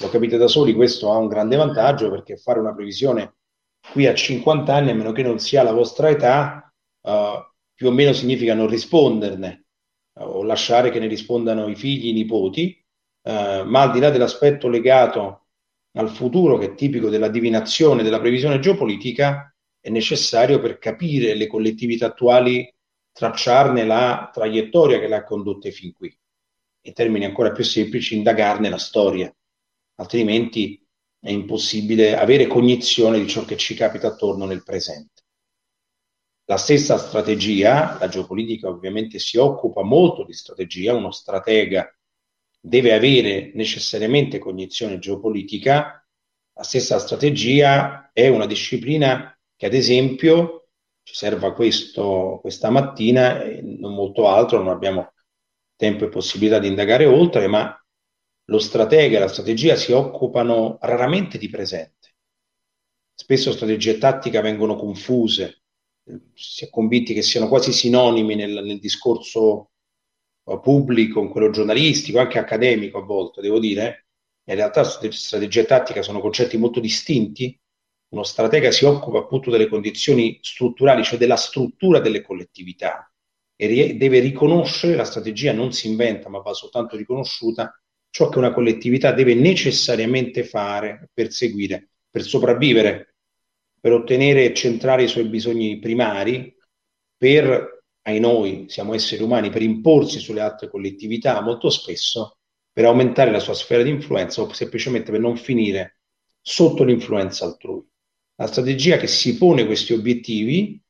lo 0.00 0.08
capite 0.08 0.38
da 0.38 0.48
soli, 0.48 0.72
questo 0.72 1.12
ha 1.12 1.18
un 1.18 1.28
grande 1.28 1.56
vantaggio 1.56 2.10
perché 2.10 2.36
fare 2.36 2.58
una 2.58 2.74
previsione 2.74 3.36
qui 3.92 4.06
a 4.06 4.14
50 4.14 4.74
anni, 4.74 4.90
a 4.90 4.94
meno 4.94 5.12
che 5.12 5.22
non 5.22 5.38
sia 5.38 5.62
la 5.62 5.72
vostra 5.72 6.08
età, 6.08 6.72
uh, 7.02 7.10
più 7.74 7.88
o 7.88 7.90
meno 7.90 8.12
significa 8.12 8.54
non 8.54 8.68
risponderne 8.68 9.66
uh, 10.14 10.22
o 10.22 10.42
lasciare 10.44 10.90
che 10.90 10.98
ne 10.98 11.08
rispondano 11.08 11.68
i 11.68 11.74
figli, 11.74 12.08
i 12.08 12.12
nipoti, 12.12 12.84
uh, 13.22 13.64
ma 13.64 13.82
al 13.82 13.92
di 13.92 14.00
là 14.00 14.10
dell'aspetto 14.10 14.68
legato 14.68 15.41
al 15.92 16.10
futuro, 16.10 16.58
che 16.58 16.66
è 16.66 16.74
tipico 16.74 17.10
della 17.10 17.28
divinazione, 17.28 18.02
della 18.02 18.20
previsione 18.20 18.58
geopolitica, 18.58 19.54
è 19.80 19.90
necessario 19.90 20.60
per 20.60 20.78
capire 20.78 21.34
le 21.34 21.46
collettività 21.46 22.06
attuali 22.06 22.72
tracciarne 23.12 23.84
la 23.84 24.30
traiettoria 24.32 24.98
che 24.98 25.08
le 25.08 25.16
ha 25.16 25.24
condotte 25.24 25.70
fin 25.70 25.92
qui. 25.92 26.16
In 26.84 26.92
termini 26.94 27.24
ancora 27.24 27.52
più 27.52 27.64
semplici, 27.64 28.16
indagarne 28.16 28.68
la 28.68 28.78
storia, 28.78 29.32
altrimenti 29.96 30.82
è 31.20 31.30
impossibile 31.30 32.16
avere 32.16 32.46
cognizione 32.46 33.20
di 33.20 33.28
ciò 33.28 33.44
che 33.44 33.56
ci 33.56 33.74
capita 33.74 34.08
attorno 34.08 34.46
nel 34.46 34.64
presente. 34.64 35.22
La 36.46 36.56
stessa 36.56 36.98
strategia, 36.98 37.96
la 38.00 38.08
geopolitica 38.08 38.68
ovviamente 38.68 39.18
si 39.18 39.36
occupa 39.36 39.82
molto 39.82 40.24
di 40.24 40.32
strategia, 40.32 40.94
uno 40.94 41.12
stratega 41.12 41.88
deve 42.64 42.92
avere 42.92 43.50
necessariamente 43.54 44.38
cognizione 44.38 45.00
geopolitica, 45.00 46.06
la 46.54 46.62
stessa 46.62 47.00
strategia 47.00 48.10
è 48.12 48.28
una 48.28 48.46
disciplina 48.46 49.36
che 49.56 49.66
ad 49.66 49.74
esempio 49.74 50.68
ci 51.02 51.14
serva 51.14 51.52
questo 51.54 52.38
questa 52.40 52.70
mattina, 52.70 53.42
e 53.42 53.60
non 53.62 53.94
molto 53.94 54.28
altro, 54.28 54.58
non 54.58 54.68
abbiamo 54.68 55.12
tempo 55.74 56.04
e 56.04 56.08
possibilità 56.08 56.60
di 56.60 56.68
indagare 56.68 57.04
oltre, 57.04 57.48
ma 57.48 57.76
lo 58.44 58.58
stratega 58.60 59.16
e 59.16 59.20
la 59.20 59.28
strategia 59.28 59.74
si 59.74 59.90
occupano 59.90 60.78
raramente 60.80 61.38
di 61.38 61.48
presente. 61.48 62.14
Spesso 63.12 63.50
strategia 63.50 63.90
e 63.90 63.98
tattica 63.98 64.40
vengono 64.40 64.76
confuse, 64.76 65.62
si 66.32 66.64
è 66.64 66.70
convinti 66.70 67.12
che 67.12 67.22
siano 67.22 67.48
quasi 67.48 67.72
sinonimi 67.72 68.36
nel, 68.36 68.62
nel 68.64 68.78
discorso 68.78 69.71
pubblico, 70.60 71.20
in 71.20 71.28
quello 71.28 71.50
giornalistico, 71.50 72.18
anche 72.18 72.38
accademico 72.38 72.98
a 72.98 73.02
volte, 73.02 73.40
devo 73.40 73.58
dire. 73.58 74.06
In 74.44 74.54
realtà 74.56 74.82
strategia 74.84 75.60
e 75.60 75.66
tattica 75.66 76.02
sono 76.02 76.20
concetti 76.20 76.56
molto 76.56 76.80
distinti. 76.80 77.58
Uno 78.08 78.24
stratega 78.24 78.70
si 78.70 78.84
occupa 78.84 79.18
appunto 79.18 79.50
delle 79.50 79.68
condizioni 79.68 80.38
strutturali, 80.42 81.02
cioè 81.04 81.18
della 81.18 81.36
struttura 81.36 82.00
delle 82.00 82.22
collettività 82.22 83.10
e 83.56 83.94
deve 83.96 84.18
riconoscere, 84.18 84.96
la 84.96 85.04
strategia 85.04 85.52
non 85.52 85.72
si 85.72 85.88
inventa 85.88 86.28
ma 86.28 86.40
va 86.40 86.52
soltanto 86.52 86.96
riconosciuta, 86.96 87.80
ciò 88.10 88.28
che 88.28 88.38
una 88.38 88.52
collettività 88.52 89.12
deve 89.12 89.34
necessariamente 89.34 90.44
fare 90.44 91.08
per 91.14 91.30
seguire 91.30 91.92
per 92.12 92.22
sopravvivere, 92.24 93.14
per 93.80 93.92
ottenere 93.92 94.44
e 94.44 94.54
centrare 94.54 95.04
i 95.04 95.08
suoi 95.08 95.24
bisogni 95.28 95.78
primari, 95.78 96.54
per, 97.16 97.81
ai 98.02 98.18
noi, 98.20 98.66
siamo 98.68 98.94
esseri 98.94 99.22
umani, 99.22 99.50
per 99.50 99.62
imporsi 99.62 100.18
sulle 100.18 100.40
altre 100.40 100.68
collettività, 100.68 101.40
molto 101.40 101.70
spesso 101.70 102.36
per 102.72 102.86
aumentare 102.86 103.30
la 103.30 103.38
sua 103.38 103.54
sfera 103.54 103.82
di 103.82 103.90
influenza 103.90 104.40
o 104.40 104.52
semplicemente 104.52 105.10
per 105.10 105.20
non 105.20 105.36
finire 105.36 105.98
sotto 106.40 106.84
l'influenza 106.84 107.44
altrui. 107.44 107.84
La 108.36 108.46
strategia 108.46 108.96
che 108.96 109.06
si 109.06 109.36
pone 109.36 109.66
questi 109.66 109.92
obiettivi 109.92 110.80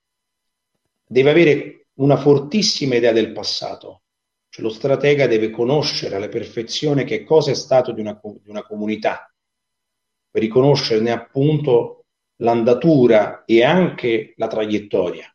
deve 1.04 1.31
avere 1.31 1.87
una 1.95 2.16
fortissima 2.16 2.95
idea 2.95 3.12
del 3.12 3.33
passato, 3.33 4.02
cioè 4.49 4.64
lo 4.64 4.71
stratega 4.71 5.26
deve 5.26 5.50
conoscere 5.50 6.16
alla 6.16 6.28
perfezione 6.28 7.04
che 7.04 7.25
cosa 7.25 7.50
è 7.50 7.54
stato 7.54 7.92
di 7.92 8.00
una, 8.00 8.19
di 8.23 8.49
una 8.49 8.62
comunità, 8.62 9.33
per 10.31 10.40
riconoscerne 10.40 11.11
appunto 11.11 12.04
l'andatura 12.37 13.45
e 13.45 13.62
anche 13.62 14.35
la 14.37 14.47
traiettoria. 14.47 15.32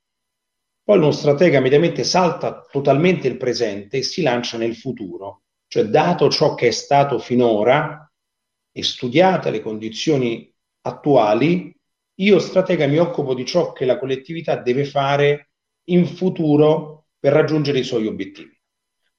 Poi 0.87 0.99
uno 0.99 1.11
stratega 1.11 1.59
mediamente 1.59 2.05
salta 2.05 2.65
totalmente 2.71 3.27
il 3.27 3.35
presente 3.35 3.97
e 3.97 4.03
si 4.03 4.21
lancia 4.21 4.57
nel 4.57 4.73
futuro, 4.73 5.41
cioè 5.67 5.83
dato 5.83 6.29
ciò 6.29 6.53
che 6.53 6.67
è 6.67 6.71
stato 6.71 7.19
finora 7.19 8.09
e 8.71 8.83
studiate 8.83 9.49
le 9.51 9.59
condizioni 9.59 10.49
attuali, 10.83 11.77
io 12.19 12.39
stratega 12.39 12.87
mi 12.87 12.99
occupo 12.99 13.33
di 13.33 13.43
ciò 13.43 13.73
che 13.73 13.83
la 13.83 13.99
collettività 13.99 14.55
deve 14.55 14.85
fare 14.85 15.49
in 15.89 16.07
futuro 16.07 17.07
per 17.19 17.33
raggiungere 17.33 17.79
i 17.79 17.83
suoi 17.83 18.07
obiettivi. 18.07 18.57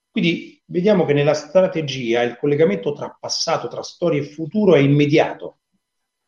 Quindi 0.09 0.59
vediamo 0.65 1.05
che 1.05 1.13
nella 1.13 1.35
strategia 1.35 2.23
il 2.23 2.37
collegamento 2.37 2.93
tra 2.93 3.15
passato, 3.19 3.67
tra 3.67 3.83
storia 3.83 4.19
e 4.19 4.25
futuro 4.25 4.73
è 4.73 4.79
immediato, 4.79 5.59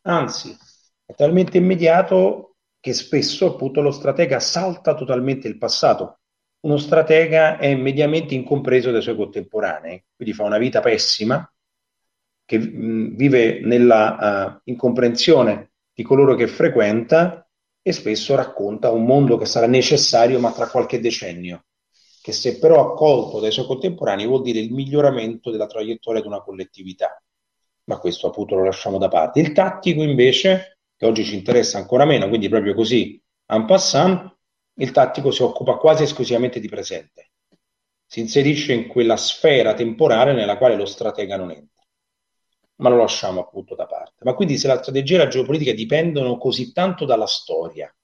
anzi 0.01 0.55
è 1.03 1.15
talmente 1.15 1.57
immediato 1.57 2.50
che 2.81 2.93
spesso 2.93 3.45
appunto 3.45 3.79
lo 3.81 3.91
stratega 3.91 4.39
salta 4.39 4.95
totalmente 4.95 5.47
il 5.47 5.57
passato. 5.57 6.19
Uno 6.61 6.77
stratega 6.77 7.57
è 7.57 7.73
mediamente 7.75 8.35
incompreso 8.35 8.91
dai 8.91 9.01
suoi 9.01 9.15
contemporanei, 9.15 10.03
quindi 10.15 10.33
fa 10.33 10.43
una 10.43 10.57
vita 10.57 10.81
pessima, 10.81 11.50
che 12.43 12.57
mh, 12.57 13.15
vive 13.15 13.61
nella 13.61 14.55
uh, 14.57 14.61
incomprensione 14.65 15.71
di 15.93 16.03
coloro 16.03 16.35
che 16.35 16.47
frequenta 16.47 17.47
e 17.81 17.91
spesso 17.93 18.35
racconta 18.35 18.91
un 18.91 19.05
mondo 19.05 19.38
che 19.38 19.45
sarà 19.45 19.67
necessario 19.67 20.39
ma 20.39 20.51
tra 20.51 20.67
qualche 20.67 21.00
decennio, 21.00 21.65
che 22.21 22.31
se 22.31 22.59
però 22.59 22.91
accolto 22.91 23.39
dai 23.39 23.51
suoi 23.51 23.65
contemporanei 23.65 24.25
vuol 24.25 24.41
dire 24.41 24.59
il 24.59 24.73
miglioramento 24.73 25.50
della 25.51 25.67
traiettoria 25.67 26.21
di 26.21 26.27
una 26.27 26.41
collettività. 26.41 27.21
Ma 27.85 27.97
questo 27.97 28.27
appunto 28.27 28.55
lo 28.55 28.63
lasciamo 28.63 28.97
da 28.97 29.07
parte. 29.07 29.39
Il 29.39 29.51
tattico 29.53 30.03
invece, 30.03 30.79
che 31.01 31.08
oggi 31.08 31.24
ci 31.24 31.34
interessa 31.34 31.79
ancora 31.79 32.05
meno, 32.05 32.29
quindi 32.29 32.48
proprio 32.48 32.75
così, 32.75 33.20
en 33.48 33.65
passant, 33.65 34.38
il 34.75 34.91
tattico 34.91 35.31
si 35.31 35.41
occupa 35.41 35.77
quasi 35.77 36.03
esclusivamente 36.03 36.60
di 36.60 36.70
presente. 36.70 37.31
Si 38.05 38.20
inserisce 38.20 38.74
in 38.74 38.86
quella 38.86 39.17
sfera 39.17 39.74
temporale 39.74 40.34
nella 40.34 40.60
quale 40.60 40.75
lo 40.75 40.86
stratega 40.86 41.38
non 41.38 41.50
entra 41.50 41.70
ma 42.75 42.89
lo 42.89 42.98
lasciamo 42.98 43.41
appunto 43.41 43.75
da 43.75 43.86
parte. 43.86 44.24
Ma 44.24 44.34
quindi 44.34 44.58
se 44.58 44.67
la 44.67 44.81
strategia 44.81 45.15
e 45.15 45.17
la 45.20 45.27
geopolitica 45.27 45.72
dipendono 45.72 46.38
così 46.38 46.72
tanto 46.72 47.05
dalla 47.05 47.27
storia, 47.27 47.96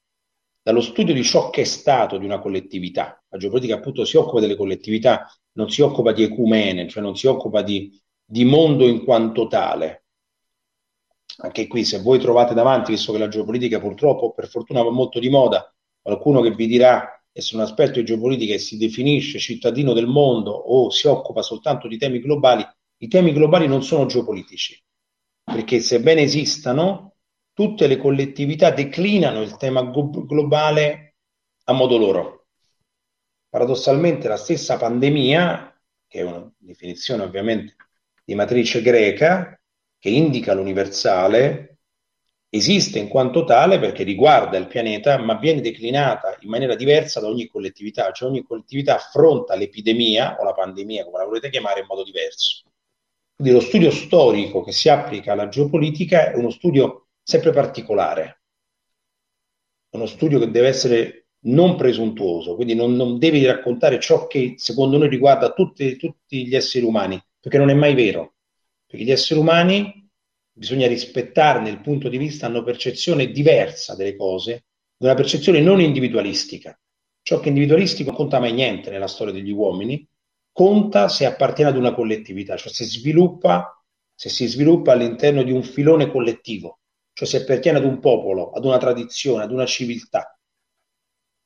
dallo 0.62 0.82
studio 0.82 1.16
di 1.16 1.24
ciò 1.24 1.50
che 1.50 1.62
è 1.62 1.66
stato 1.66 2.18
di 2.18 2.25
una 2.25 2.38
collettività, 2.38 3.20
la 3.27 3.38
geopolitica 3.39 3.75
appunto 3.77 4.06
si 4.06 4.18
occupa 4.18 4.39
delle 4.39 4.56
collettività, 4.56 5.27
non 5.54 5.72
si 5.72 5.82
occupa 5.82 6.12
di 6.12 6.22
ecumene, 6.22 6.88
cioè 6.88 7.01
non 7.01 7.16
si 7.16 7.25
occupa 7.25 7.63
di, 7.63 8.00
di 8.24 8.46
mondo 8.46 8.88
in 8.88 9.04
quanto 9.04 9.48
tale. 9.48 10.06
Anche 11.39 11.67
qui, 11.67 11.86
se 11.86 12.00
voi 12.01 12.20
trovate 12.20 12.53
davanti, 12.53 12.91
visto 12.91 13.12
che 13.12 13.20
la 13.20 13.27
geopolitica 13.27 13.79
purtroppo, 13.79 14.34
per 14.34 14.48
fortuna, 14.48 14.82
va 14.82 14.89
molto 14.89 15.20
di 15.20 15.29
moda, 15.29 15.72
qualcuno 16.01 16.41
che 16.41 16.51
vi 16.51 16.67
dirà 16.67 17.12
essere 17.32 17.62
un 17.62 17.67
esperto 17.67 18.00
di 18.00 18.06
geopolitica 18.06 18.56
e 18.56 18.60
si 18.60 18.77
definisce 18.77 19.38
cittadino 19.38 19.94
del 19.94 20.08
mondo 20.08 20.51
o 20.51 20.89
si 20.89 21.06
occupa 21.08 21.44
soltanto 21.44 21.88
di 21.88 21.98
temi 21.98 22.20
globali, 22.20 22.65
i 23.00 23.08
temi 23.08 23.32
globali 23.32 23.67
non 23.67 23.84
sono 23.84 24.08
geopolitici, 24.08 24.82
perché 25.43 25.80
sebbene 25.80 26.21
esistano, 26.21 27.13
tutte 27.54 27.86
le 27.86 27.97
collettività 27.97 28.71
declinano 28.71 29.41
il 29.41 29.56
tema 29.58 29.84
globale 29.84 31.15
a 31.65 31.73
modo 31.73 31.97
loro. 31.97 32.47
Paradossalmente 33.50 34.28
la 34.28 34.38
stessa 34.38 34.78
pandemia, 34.78 35.80
che 36.08 36.19
è 36.19 36.23
una 36.23 36.52
definizione 36.58 37.23
ovviamente 37.23 37.76
di 38.23 38.34
matrice 38.34 38.82
greca, 38.82 39.60
che 39.99 40.10
indica 40.10 40.53
l'universale, 40.53 41.77
esiste 42.49 42.99
in 42.99 43.07
quanto 43.07 43.43
tale 43.43 43.79
perché 43.79 44.03
riguarda 44.03 44.57
il 44.57 44.67
pianeta, 44.67 45.17
ma 45.17 45.36
viene 45.36 45.62
declinata 45.62 46.38
in 46.41 46.49
maniera 46.49 46.75
diversa 46.75 47.19
da 47.19 47.27
ogni 47.27 47.47
collettività, 47.47 48.12
cioè 48.12 48.29
ogni 48.29 48.43
collettività 48.43 48.95
affronta 48.95 49.55
l'epidemia 49.55 50.38
o 50.39 50.43
la 50.43 50.53
pandemia, 50.53 51.05
come 51.05 51.17
la 51.17 51.25
volete 51.25 51.49
chiamare, 51.49 51.81
in 51.81 51.88
modo 51.88 52.03
diverso. 52.03 52.63
Quindi 53.36 53.53
lo 53.53 53.60
studio 53.60 53.91
storico 53.91 54.63
che 54.63 54.71
si 54.71 54.89
applica 54.89 55.33
alla 55.33 55.49
geopolitica 55.49 56.31
è 56.31 56.36
uno 56.36 56.49
studio 56.49 57.10
sempre 57.21 57.51
particolare, 57.51 58.41
uno 59.91 60.05
studio 60.05 60.39
che 60.39 60.49
deve 60.49 60.69
essere 60.69 61.27
non 61.41 61.75
presuntuoso, 61.75 62.55
quindi 62.55 62.73
non, 62.73 62.95
non 62.95 63.19
devi 63.19 63.45
raccontare 63.45 63.99
ciò 63.99 64.25
che 64.27 64.55
secondo 64.57 64.97
noi 64.97 65.10
riguarda 65.10 65.51
tutti, 65.53 65.95
tutti 65.97 66.47
gli 66.47 66.55
esseri 66.55 66.86
umani, 66.86 67.21
perché 67.39 67.57
non 67.57 67.69
è 67.69 67.73
mai 67.73 67.93
vero, 67.93 68.37
perché 68.88 69.06
gli 69.06 69.12
esseri 69.12 69.39
umani 69.39 70.10
bisogna 70.52 70.88
rispettarne 70.88 71.69
il 71.69 71.82
punto 71.82 72.10
di 72.10 72.17
vista, 72.17 72.47
hanno 72.47 72.63
percezione 72.63 73.28
diversa 73.28 73.95
delle 73.95 74.15
cose, 74.15 74.65
una 75.04 75.13
percezione 75.13 75.60
non 75.60 75.80
individualistica. 75.82 76.80
Ciò 77.21 77.39
che 77.39 77.45
è 77.45 77.50
individualistico 77.50 78.10
non 78.10 78.17
conta 78.17 78.39
mai 78.39 78.54
niente 78.54 78.89
nella 78.89 79.08
storia 79.08 79.34
degli 79.34 79.52
uomini, 79.52 80.08
conta 80.52 81.10
se 81.10 81.26
appartiene 81.26 81.69
ad 81.69 81.78
una 81.78 81.93
collettività, 81.93 82.56
cioè 82.56 82.71
se 82.71 82.86
sviluppa, 82.86 83.80
se 84.15 84.30
si 84.30 84.47
sviluppa 84.47 84.93
all'interno 84.93 85.43
di 85.43 85.52
un 85.52 85.62
filone 85.62 86.10
collettivo, 86.10 86.80
cioè 87.13 87.28
se 87.28 87.38
appartiene 87.38 87.78
ad 87.78 87.84
un 87.84 88.00
popolo, 88.00 88.50
ad 88.52 88.65
una 88.65 88.78
tradizione, 88.78 89.43
ad 89.43 89.52
una 89.52 89.67
civiltà. 89.67 90.39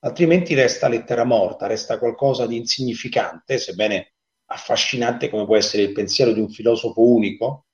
Altrimenti 0.04 0.54
resta 0.54 0.88
lettera 0.88 1.26
morta, 1.26 1.68
resta 1.68 2.00
qualcosa 2.00 2.48
di 2.48 2.56
insignificante, 2.56 3.58
sebbene 3.58 4.14
affascinante 4.52 5.30
come 5.30 5.46
può 5.46 5.56
essere 5.56 5.84
il 5.84 5.94
pensiero 5.94 6.34
di 6.34 6.40
un 6.40 6.50
filosofo 6.50 7.02
unico, 7.02 7.66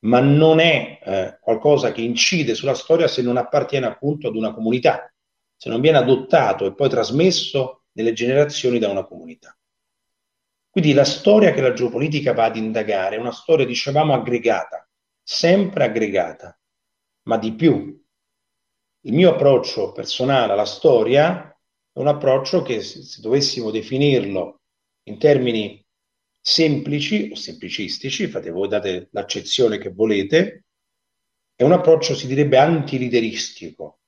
ma 0.00 0.20
non 0.20 0.58
è 0.58 0.98
eh, 1.02 1.38
qualcosa 1.40 1.92
che 1.92 2.02
incide 2.02 2.54
sulla 2.54 2.74
storia 2.74 3.06
se 3.08 3.22
non 3.22 3.36
appartiene 3.36 3.86
appunto 3.86 4.28
ad 4.28 4.34
una 4.34 4.52
comunità, 4.52 5.12
se 5.56 5.68
non 5.68 5.80
viene 5.80 5.98
adottato 5.98 6.66
e 6.66 6.74
poi 6.74 6.88
trasmesso 6.88 7.84
nelle 7.92 8.12
generazioni 8.12 8.78
da 8.78 8.88
una 8.88 9.04
comunità. 9.04 9.56
Quindi 10.68 10.94
la 10.94 11.04
storia 11.04 11.52
che 11.52 11.60
la 11.60 11.74
geopolitica 11.74 12.32
va 12.32 12.44
ad 12.44 12.56
indagare 12.56 13.16
è 13.16 13.18
una 13.18 13.30
storia, 13.30 13.66
dicevamo, 13.66 14.14
aggregata, 14.14 14.88
sempre 15.22 15.84
aggregata, 15.84 16.58
ma 17.24 17.36
di 17.36 17.52
più. 17.52 18.02
Il 19.04 19.12
mio 19.12 19.30
approccio 19.32 19.92
personale 19.92 20.52
alla 20.52 20.64
storia 20.64 21.48
è 21.92 21.98
un 21.98 22.08
approccio 22.08 22.62
che, 22.62 22.80
se 22.80 23.20
dovessimo 23.20 23.70
definirlo 23.70 24.62
in 25.04 25.18
termini 25.18 25.84
semplici 26.42 27.28
o 27.30 27.36
semplicistici, 27.36 28.26
fate 28.26 28.50
voi, 28.50 28.68
date 28.68 29.08
l'accezione 29.12 29.78
che 29.78 29.90
volete, 29.90 30.64
è 31.54 31.62
un 31.62 31.72
approccio, 31.72 32.16
si 32.16 32.26
direbbe, 32.26 32.58
antilideristico, 32.58 34.00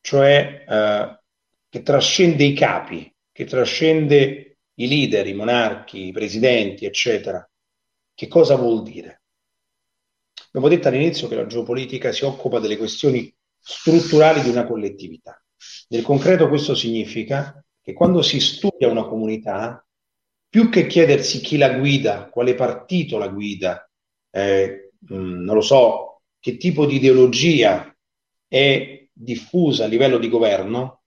cioè 0.00 0.64
eh, 0.66 1.20
che 1.68 1.82
trascende 1.82 2.44
i 2.44 2.54
capi, 2.54 3.12
che 3.32 3.44
trascende 3.44 4.58
i 4.74 4.88
leader, 4.88 5.26
i 5.26 5.34
monarchi, 5.34 6.06
i 6.06 6.12
presidenti, 6.12 6.84
eccetera. 6.84 7.44
Che 8.14 8.28
cosa 8.28 8.54
vuol 8.54 8.82
dire? 8.84 9.22
Abbiamo 10.48 10.68
detto 10.68 10.88
all'inizio 10.88 11.26
che 11.26 11.34
la 11.34 11.46
geopolitica 11.46 12.12
si 12.12 12.24
occupa 12.24 12.60
delle 12.60 12.76
questioni 12.76 13.32
strutturali 13.58 14.42
di 14.42 14.48
una 14.48 14.66
collettività. 14.66 15.42
Nel 15.88 16.02
concreto 16.02 16.48
questo 16.48 16.74
significa 16.74 17.62
che 17.82 17.92
quando 17.92 18.22
si 18.22 18.40
studia 18.40 18.88
una 18.88 19.04
comunità, 19.04 19.84
più 20.50 20.68
che 20.68 20.88
chiedersi 20.88 21.40
chi 21.40 21.56
la 21.56 21.78
guida, 21.78 22.28
quale 22.28 22.56
partito 22.56 23.18
la 23.18 23.28
guida, 23.28 23.88
eh, 24.30 24.90
mm, 25.12 25.44
non 25.44 25.54
lo 25.54 25.60
so, 25.60 26.22
che 26.40 26.56
tipo 26.56 26.86
di 26.86 26.96
ideologia 26.96 27.96
è 28.48 29.08
diffusa 29.12 29.84
a 29.84 29.86
livello 29.86 30.18
di 30.18 30.28
governo, 30.28 31.02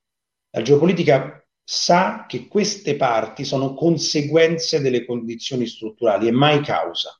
la 0.51 0.61
geopolitica 0.61 1.45
sa 1.61 2.25
che 2.25 2.47
queste 2.47 2.95
parti 2.95 3.43
sono 3.43 3.73
conseguenze 3.73 4.79
delle 4.79 5.05
condizioni 5.05 5.67
strutturali 5.67 6.27
e 6.27 6.31
mai 6.31 6.61
causa. 6.61 7.19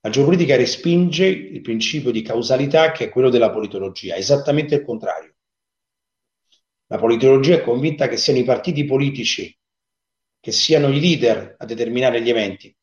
La 0.00 0.10
geopolitica 0.10 0.56
respinge 0.56 1.26
il 1.26 1.60
principio 1.60 2.10
di 2.10 2.22
causalità 2.22 2.90
che 2.92 3.04
è 3.04 3.08
quello 3.10 3.28
della 3.28 3.50
politologia, 3.50 4.16
esattamente 4.16 4.76
il 4.76 4.84
contrario. 4.84 5.34
La 6.86 6.98
politologia 6.98 7.56
è 7.56 7.62
convinta 7.62 8.08
che 8.08 8.16
siano 8.16 8.38
i 8.38 8.44
partiti 8.44 8.84
politici, 8.84 9.54
che 10.44 10.52
siano 10.52 10.88
i 10.88 11.00
leader 11.00 11.54
a 11.56 11.64
determinare 11.64 12.20
gli 12.20 12.28
eventi. 12.28 12.76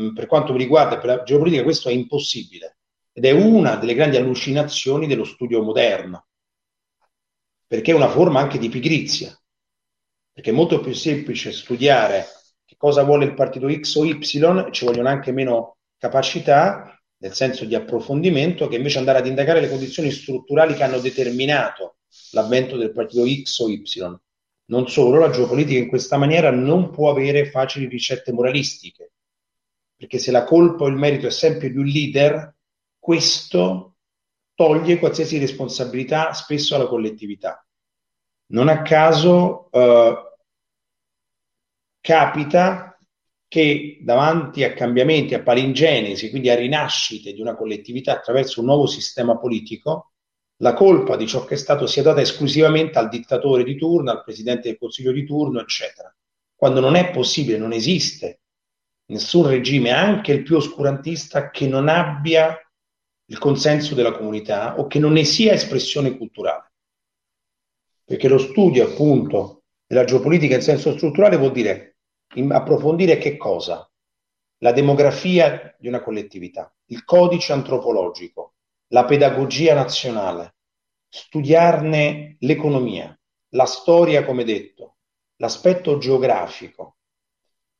Mm, 0.00 0.14
per 0.14 0.24
quanto 0.24 0.52
mi 0.52 0.58
riguarda, 0.58 0.96
per 0.96 1.04
la 1.04 1.22
geopolitica 1.22 1.62
questo 1.62 1.90
è 1.90 1.92
impossibile. 1.92 2.78
ed 3.12 3.26
è 3.26 3.32
una 3.32 3.76
delle 3.76 3.92
grandi 3.92 4.16
allucinazioni 4.16 5.06
dello 5.06 5.24
studio 5.24 5.62
moderno, 5.62 6.26
perché 7.66 7.92
è 7.92 7.94
una 7.94 8.08
forma 8.08 8.40
anche 8.40 8.56
di 8.56 8.70
pigrizia, 8.70 9.38
perché 10.32 10.50
è 10.50 10.54
molto 10.54 10.80
più 10.80 10.94
semplice 10.94 11.52
studiare 11.52 12.24
che 12.64 12.76
cosa 12.78 13.02
vuole 13.02 13.26
il 13.26 13.34
partito 13.34 13.70
X 13.70 13.96
o 13.96 14.06
Y, 14.06 14.18
ci 14.22 14.84
vogliono 14.86 15.08
anche 15.08 15.32
meno 15.32 15.76
capacità, 15.98 16.98
nel 17.18 17.34
senso 17.34 17.66
di 17.66 17.74
approfondimento, 17.74 18.68
che 18.68 18.76
invece 18.76 18.98
andare 18.98 19.18
ad 19.18 19.26
indagare 19.26 19.60
le 19.60 19.68
condizioni 19.68 20.10
strutturali 20.10 20.72
che 20.72 20.82
hanno 20.82 20.98
determinato 20.98 21.98
l'avvento 22.30 22.78
del 22.78 22.92
partito 22.92 23.26
X 23.26 23.58
o 23.58 23.68
Y. 23.68 24.18
Non 24.66 24.88
solo, 24.88 25.18
la 25.18 25.30
geopolitica 25.30 25.78
in 25.78 25.88
questa 25.88 26.16
maniera 26.16 26.50
non 26.50 26.90
può 26.90 27.10
avere 27.10 27.50
facili 27.50 27.86
ricette 27.86 28.32
moralistiche, 28.32 29.12
perché 29.94 30.18
se 30.18 30.30
la 30.30 30.44
colpa 30.44 30.84
o 30.84 30.88
il 30.88 30.96
merito 30.96 31.26
è 31.26 31.30
sempre 31.30 31.70
di 31.70 31.76
un 31.76 31.84
leader, 31.84 32.54
questo 32.98 33.96
toglie 34.54 34.98
qualsiasi 34.98 35.38
responsabilità 35.38 36.32
spesso 36.32 36.74
alla 36.74 36.86
collettività. 36.86 37.66
Non 38.46 38.68
a 38.68 38.82
caso 38.82 39.70
eh, 39.70 40.14
capita 42.00 42.98
che 43.48 43.98
davanti 44.02 44.64
a 44.64 44.72
cambiamenti, 44.72 45.34
a 45.34 45.42
palingenesi, 45.42 46.30
quindi 46.30 46.50
a 46.50 46.54
rinascite 46.54 47.32
di 47.32 47.40
una 47.40 47.54
collettività 47.54 48.12
attraverso 48.12 48.60
un 48.60 48.66
nuovo 48.66 48.86
sistema 48.86 49.38
politico, 49.38 50.13
la 50.58 50.72
colpa 50.72 51.16
di 51.16 51.26
ciò 51.26 51.44
che 51.44 51.54
è 51.54 51.56
stato 51.56 51.86
sia 51.86 52.02
data 52.02 52.20
esclusivamente 52.20 52.98
al 52.98 53.08
dittatore 53.08 53.64
di 53.64 53.76
turno, 53.76 54.10
al 54.10 54.22
presidente 54.22 54.68
del 54.68 54.78
consiglio 54.78 55.12
di 55.12 55.24
turno, 55.24 55.60
eccetera. 55.60 56.14
Quando 56.54 56.80
non 56.80 56.94
è 56.94 57.10
possibile, 57.10 57.58
non 57.58 57.72
esiste 57.72 58.40
nessun 59.06 59.48
regime, 59.48 59.90
anche 59.90 60.32
il 60.32 60.42
più 60.42 60.56
oscurantista, 60.56 61.50
che 61.50 61.66
non 61.66 61.88
abbia 61.88 62.58
il 63.26 63.38
consenso 63.38 63.94
della 63.94 64.12
comunità 64.12 64.78
o 64.78 64.86
che 64.86 64.98
non 64.98 65.12
ne 65.12 65.24
sia 65.24 65.52
espressione 65.52 66.16
culturale. 66.16 66.72
Perché 68.04 68.28
lo 68.28 68.38
studio, 68.38 68.84
appunto, 68.84 69.64
della 69.86 70.04
geopolitica 70.04 70.54
in 70.54 70.62
senso 70.62 70.92
strutturale 70.92 71.36
vuol 71.36 71.52
dire 71.52 71.96
approfondire 72.50 73.18
che 73.18 73.36
cosa? 73.36 73.88
La 74.58 74.72
demografia 74.72 75.74
di 75.78 75.88
una 75.88 76.02
collettività, 76.02 76.74
il 76.86 77.04
codice 77.04 77.52
antropologico, 77.52 78.53
la 78.94 79.04
pedagogia 79.04 79.74
nazionale, 79.74 80.54
studiarne 81.08 82.36
l'economia, 82.38 83.18
la 83.50 83.64
storia, 83.64 84.24
come 84.24 84.44
detto, 84.44 84.98
l'aspetto 85.38 85.98
geografico, 85.98 86.98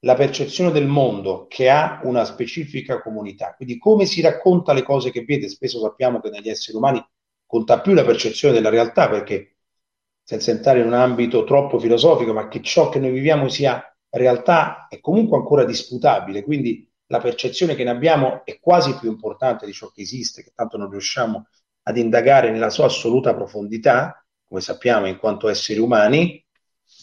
la 0.00 0.14
percezione 0.14 0.72
del 0.72 0.88
mondo 0.88 1.46
che 1.48 1.70
ha 1.70 2.00
una 2.02 2.24
specifica 2.24 3.00
comunità. 3.00 3.54
Quindi 3.54 3.78
come 3.78 4.06
si 4.06 4.20
racconta 4.22 4.72
le 4.72 4.82
cose 4.82 5.12
che 5.12 5.22
vede, 5.24 5.48
spesso 5.48 5.78
sappiamo 5.78 6.18
che 6.18 6.30
negli 6.30 6.48
esseri 6.48 6.76
umani 6.76 7.00
conta 7.46 7.80
più 7.80 7.94
la 7.94 8.04
percezione 8.04 8.52
della 8.52 8.68
realtà 8.68 9.08
perché 9.08 9.58
senza 10.20 10.50
entrare 10.50 10.80
in 10.80 10.86
un 10.86 10.94
ambito 10.94 11.44
troppo 11.44 11.78
filosofico, 11.78 12.32
ma 12.32 12.48
che 12.48 12.60
ciò 12.60 12.88
che 12.88 12.98
noi 12.98 13.12
viviamo 13.12 13.48
sia 13.48 13.80
realtà 14.10 14.88
è 14.88 14.98
comunque 14.98 15.36
ancora 15.36 15.64
disputabile, 15.64 16.42
quindi 16.42 16.90
la 17.06 17.18
percezione 17.18 17.74
che 17.74 17.84
ne 17.84 17.90
abbiamo 17.90 18.44
è 18.44 18.58
quasi 18.60 18.96
più 18.98 19.10
importante 19.10 19.66
di 19.66 19.72
ciò 19.72 19.90
che 19.90 20.02
esiste, 20.02 20.42
che 20.42 20.52
tanto 20.54 20.76
non 20.76 20.90
riusciamo 20.90 21.48
ad 21.82 21.96
indagare 21.96 22.50
nella 22.50 22.70
sua 22.70 22.86
assoluta 22.86 23.34
profondità, 23.34 24.24
come 24.46 24.60
sappiamo 24.60 25.06
in 25.06 25.18
quanto 25.18 25.48
esseri 25.48 25.78
umani, 25.80 26.42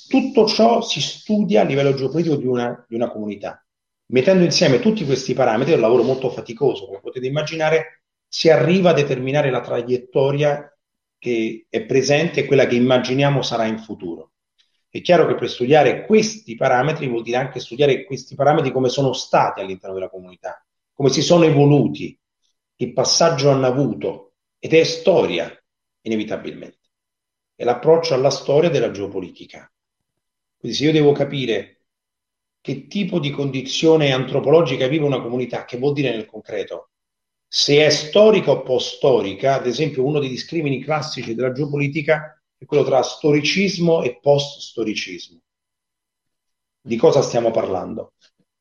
tutto 0.08 0.48
ciò 0.48 0.82
si 0.82 1.02
studia 1.02 1.62
a 1.62 1.66
livello 1.66 1.94
geopolitico 1.94 2.36
di 2.36 2.48
una, 2.48 2.86
di 2.88 2.96
una 2.96 3.10
comunità. 3.10 3.64
Mettendo 4.08 4.44
insieme 4.44 4.80
tutti 4.80 5.06
questi 5.06 5.34
parametri 5.34 5.74
è 5.74 5.76
un 5.76 5.82
lavoro 5.82 6.04
molto 6.04 6.30
faticoso, 6.30 6.86
come 6.86 7.00
potete 7.00 7.28
immaginare, 7.28 8.04
si 8.28 8.50
arriva 8.50 8.90
a 8.90 8.94
determinare 8.94 9.50
la 9.50 9.62
traiettoria 9.62 10.66
che 11.18 11.66
è 11.70 11.86
presente 11.86 12.42
e 12.42 12.46
quella 12.46 12.66
che 12.66 12.76
immaginiamo 12.76 13.42
sarà 13.42 13.66
in 13.66 13.80
futuro. 13.80 14.31
È 14.94 15.00
chiaro 15.00 15.26
che 15.26 15.36
per 15.36 15.50
studiare 15.50 16.06
questi 16.06 16.56
parametri 16.56 17.08
vuol 17.08 17.22
dire 17.22 17.38
anche 17.38 17.62
studiare 17.62 18.04
questi 18.04 18.36
parametri 18.36 18.74
come 18.74 18.90
sono 18.90 19.14
stati 19.14 19.62
all'interno 19.62 19.96
della 19.96 20.10
comunità, 20.10 20.62
come 20.92 21.10
si 21.10 21.22
sono 21.22 21.46
evoluti, 21.46 22.20
che 22.76 22.92
passaggio 22.92 23.50
hanno 23.50 23.68
avuto 23.68 24.34
ed 24.60 24.74
è 24.74 24.84
storia, 24.84 25.50
inevitabilmente. 26.02 26.90
È 27.56 27.64
l'approccio 27.64 28.16
alla 28.16 28.30
storia 28.32 28.70
della 28.70 28.92
geopolitica. 28.92 29.72
Quindi 30.58 30.78
se 30.78 30.84
io 30.84 30.92
devo 30.92 31.14
capire 31.14 31.86
che 32.60 32.88
tipo 32.88 33.20
di 33.20 33.32
condizione 33.32 34.12
antropologica 34.12 34.88
vive 34.88 35.06
una 35.06 35.22
comunità, 35.22 35.64
che 35.64 35.78
vuol 35.78 35.94
dire 35.94 36.12
nel 36.12 36.26
concreto? 36.26 36.90
Se 37.48 37.86
è 37.86 37.90
storica 37.90 38.52
o 38.52 38.62
post-storica, 38.62 39.54
ad 39.54 39.68
esempio 39.68 40.04
uno 40.04 40.20
dei 40.20 40.28
discrimini 40.28 40.84
classici 40.84 41.34
della 41.34 41.54
geopolitica 41.54 42.41
è 42.62 42.66
quello 42.66 42.84
tra 42.84 43.02
storicismo 43.02 44.04
e 44.04 44.20
post-storicismo. 44.22 45.40
Di 46.80 46.96
cosa 46.96 47.24
stiamo 47.24 47.50
parlando? 47.50 48.14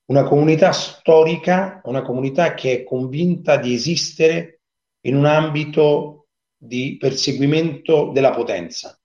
Una 0.06 0.24
comunità 0.24 0.72
storica, 0.72 1.82
una 1.84 2.00
comunità 2.00 2.54
che 2.54 2.72
è 2.72 2.82
convinta 2.82 3.58
di 3.58 3.74
esistere 3.74 4.62
in 5.00 5.16
un 5.16 5.26
ambito 5.26 6.28
di 6.56 6.96
perseguimento 6.98 8.10
della 8.10 8.30
potenza, 8.30 8.98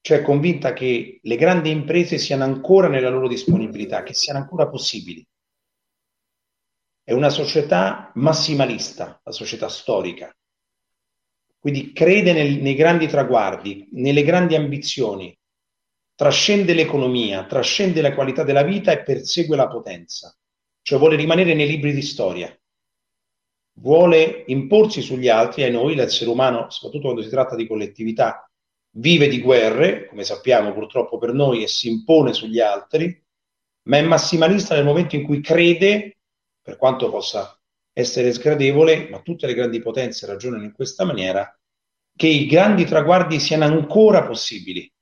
cioè 0.00 0.22
convinta 0.22 0.72
che 0.74 1.18
le 1.20 1.36
grandi 1.36 1.70
imprese 1.70 2.16
siano 2.16 2.44
ancora 2.44 2.86
nella 2.86 3.10
loro 3.10 3.26
disponibilità, 3.26 4.04
che 4.04 4.14
siano 4.14 4.38
ancora 4.38 4.68
possibili. 4.68 5.26
È 7.02 7.10
una 7.10 7.30
società 7.30 8.12
massimalista, 8.14 9.20
la 9.24 9.32
società 9.32 9.68
storica, 9.68 10.32
quindi 11.64 11.94
crede 11.94 12.34
nel, 12.34 12.60
nei 12.60 12.74
grandi 12.74 13.06
traguardi, 13.06 13.88
nelle 13.92 14.22
grandi 14.22 14.54
ambizioni, 14.54 15.34
trascende 16.14 16.74
l'economia, 16.74 17.46
trascende 17.46 18.02
la 18.02 18.12
qualità 18.12 18.42
della 18.42 18.62
vita 18.62 18.92
e 18.92 19.02
persegue 19.02 19.56
la 19.56 19.66
potenza, 19.66 20.36
cioè 20.82 20.98
vuole 20.98 21.16
rimanere 21.16 21.54
nei 21.54 21.66
libri 21.66 21.94
di 21.94 22.02
storia, 22.02 22.54
vuole 23.80 24.44
imporsi 24.48 25.00
sugli 25.00 25.28
altri, 25.28 25.62
e 25.62 25.70
noi 25.70 25.94
l'essere 25.94 26.28
umano, 26.28 26.68
soprattutto 26.68 27.04
quando 27.04 27.22
si 27.22 27.30
tratta 27.30 27.56
di 27.56 27.66
collettività, 27.66 28.46
vive 28.96 29.26
di 29.28 29.40
guerre, 29.40 30.06
come 30.08 30.22
sappiamo 30.22 30.70
purtroppo 30.74 31.16
per 31.16 31.32
noi, 31.32 31.62
e 31.62 31.66
si 31.66 31.88
impone 31.88 32.34
sugli 32.34 32.60
altri, 32.60 33.24
ma 33.84 33.96
è 33.96 34.02
massimalista 34.02 34.74
nel 34.74 34.84
momento 34.84 35.16
in 35.16 35.24
cui 35.24 35.40
crede, 35.40 36.18
per 36.60 36.76
quanto 36.76 37.08
possa 37.08 37.58
essere 37.94 38.32
sgradevole, 38.32 39.08
ma 39.08 39.20
tutte 39.20 39.46
le 39.46 39.54
grandi 39.54 39.80
potenze 39.80 40.26
ragionano 40.26 40.64
in 40.64 40.72
questa 40.72 41.04
maniera, 41.04 41.56
che 42.16 42.26
i 42.26 42.46
grandi 42.46 42.84
traguardi 42.84 43.38
siano 43.38 43.64
ancora 43.64 44.24
possibili, 44.24 44.92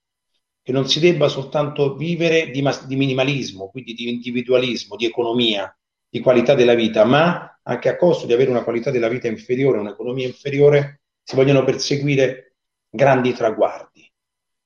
che 0.62 0.72
non 0.72 0.86
si 0.86 1.00
debba 1.00 1.28
soltanto 1.28 1.96
vivere 1.96 2.50
di, 2.50 2.60
mas- 2.60 2.86
di 2.86 2.94
minimalismo, 2.94 3.70
quindi 3.70 3.94
di 3.94 4.10
individualismo, 4.10 4.96
di 4.96 5.06
economia, 5.06 5.74
di 6.08 6.20
qualità 6.20 6.54
della 6.54 6.74
vita, 6.74 7.04
ma 7.04 7.58
anche 7.62 7.88
a 7.88 7.96
costo 7.96 8.26
di 8.26 8.34
avere 8.34 8.50
una 8.50 8.62
qualità 8.62 8.90
della 8.90 9.08
vita 9.08 9.26
inferiore, 9.26 9.78
un'economia 9.78 10.26
inferiore, 10.26 11.00
si 11.22 11.34
vogliono 11.34 11.64
perseguire 11.64 12.56
grandi 12.90 13.32
traguardi. 13.32 14.08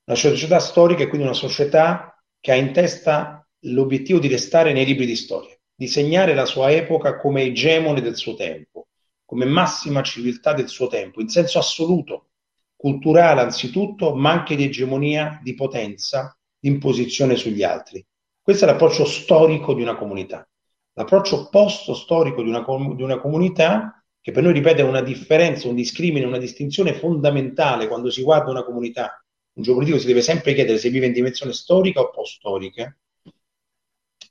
Una 0.07 0.17
società 0.17 0.59
storica 0.59 1.05
è 1.05 1.09
quindi 1.09 1.27
una 1.27 1.37
società 1.37 2.21
che 2.41 2.51
ha 2.51 2.57
in 2.57 2.73
testa 2.73 3.47
l'obiettivo 3.61 4.19
di 4.19 4.29
restare 4.29 4.73
nei 4.73 4.85
libri 4.85 5.07
di 5.07 5.17
storia 5.17 5.56
di 5.79 5.87
segnare 5.89 6.35
la 6.35 6.47
sua 6.47 6.71
epoca 6.71 7.19
come 7.19 7.43
egemone 7.43 8.01
del 8.01 8.17
suo 8.17 8.35
tempo, 8.35 8.89
come 9.27 9.45
massima 9.45 10.03
civiltà 10.03 10.55
del 10.55 10.69
suo 10.69 10.87
tempo, 10.87 11.21
in 11.21 11.29
senso 11.29 11.59
assoluto, 11.59 12.31
culturale 12.75 13.43
anzitutto, 13.43 14.15
ma 14.15 14.31
anche 14.31 14.57
di 14.57 14.65
egemonia, 14.65 15.39
di 15.43 15.55
potenza, 15.55 16.35
di 16.59 16.69
imposizione 16.69 17.37
sugli 17.37 17.63
altri. 17.63 18.05
Questo 18.41 18.65
è 18.65 18.69
l'approccio 18.69 19.05
storico 19.05 19.75
di 19.75 19.83
una 19.83 19.97
comunità. 19.97 20.49
L'approccio 20.95 21.49
post-storico 21.51 22.43
di 22.43 22.49
una, 22.49 22.65
di 22.95 23.03
una 23.03 23.19
comunità, 23.19 24.03
che 24.19 24.33
per 24.33 24.43
noi, 24.43 24.55
ripete, 24.55 24.81
è 24.81 24.85
una 24.85 25.03
differenza, 25.03 25.69
un 25.69 25.75
discrimine, 25.75 26.25
una 26.25 26.39
distinzione 26.39 26.95
fondamentale 26.95 27.87
quando 27.87 28.09
si 28.11 28.23
guarda 28.23 28.51
una 28.51 28.65
comunità. 28.65 29.23
Un 29.53 29.63
geopolitico 29.63 29.99
si 29.99 30.07
deve 30.07 30.23
sempre 30.23 30.55
chiedere 30.55 30.79
se 30.79 30.89
vive 30.89 31.07
in 31.07 31.13
dimensione 31.13 31.53
storica 31.53 32.01
o 32.01 32.11
post-storica 32.11 32.97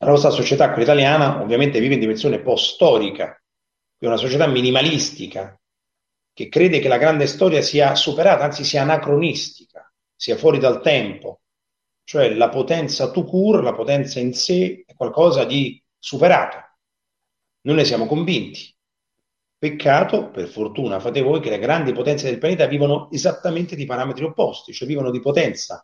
la 0.06 0.12
nostra 0.12 0.30
società, 0.30 0.68
quella 0.70 0.84
italiana, 0.84 1.42
ovviamente 1.42 1.80
vive 1.80 1.96
in 1.96 2.00
dimensione 2.00 2.40
post-storica, 2.40 3.42
è 3.98 4.06
una 4.06 4.18
società 4.18 4.46
minimalistica, 4.46 5.60
che 6.32 6.48
crede 6.48 6.80
che 6.80 6.88
la 6.88 6.98
grande 6.98 7.28
storia 7.28 7.62
sia 7.62 7.96
superata, 7.96 8.44
anzi 8.44 8.64
sia 8.64 8.84
anacronistica, 8.84 9.92
sia 10.16 10.38
fuori 10.38 10.60
dal 10.60 10.82
tempo. 10.82 11.42
Cioè 12.04 12.30
la 12.34 12.50
potenza 12.50 13.10
tout 13.10 13.28
court, 13.28 13.64
la 13.64 13.74
potenza 13.74 14.20
in 14.20 14.34
sé, 14.34 14.84
è 14.86 14.94
qualcosa 14.94 15.44
di 15.44 15.82
superato. 15.98 16.58
Noi 17.62 17.76
ne 17.76 17.86
siamo 17.86 18.06
convinti. 18.06 18.74
Peccato, 19.58 20.30
per 20.30 20.48
fortuna 20.48 21.00
fate 21.00 21.22
voi, 21.22 21.40
che 21.40 21.50
le 21.50 21.58
grandi 21.58 21.94
potenze 21.94 22.30
del 22.30 22.38
pianeta 22.38 22.68
vivono 22.68 23.10
esattamente 23.12 23.76
di 23.76 23.86
parametri 23.86 24.24
opposti, 24.24 24.72
cioè 24.72 24.88
vivono 24.88 25.10
di 25.10 25.20
potenza 25.20 25.84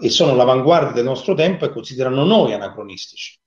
e 0.00 0.08
sono 0.10 0.34
l'avanguardia 0.34 0.92
del 0.92 1.04
nostro 1.04 1.34
tempo 1.34 1.64
e 1.64 1.70
considerano 1.70 2.24
noi 2.24 2.52
anacronistici. 2.52 3.38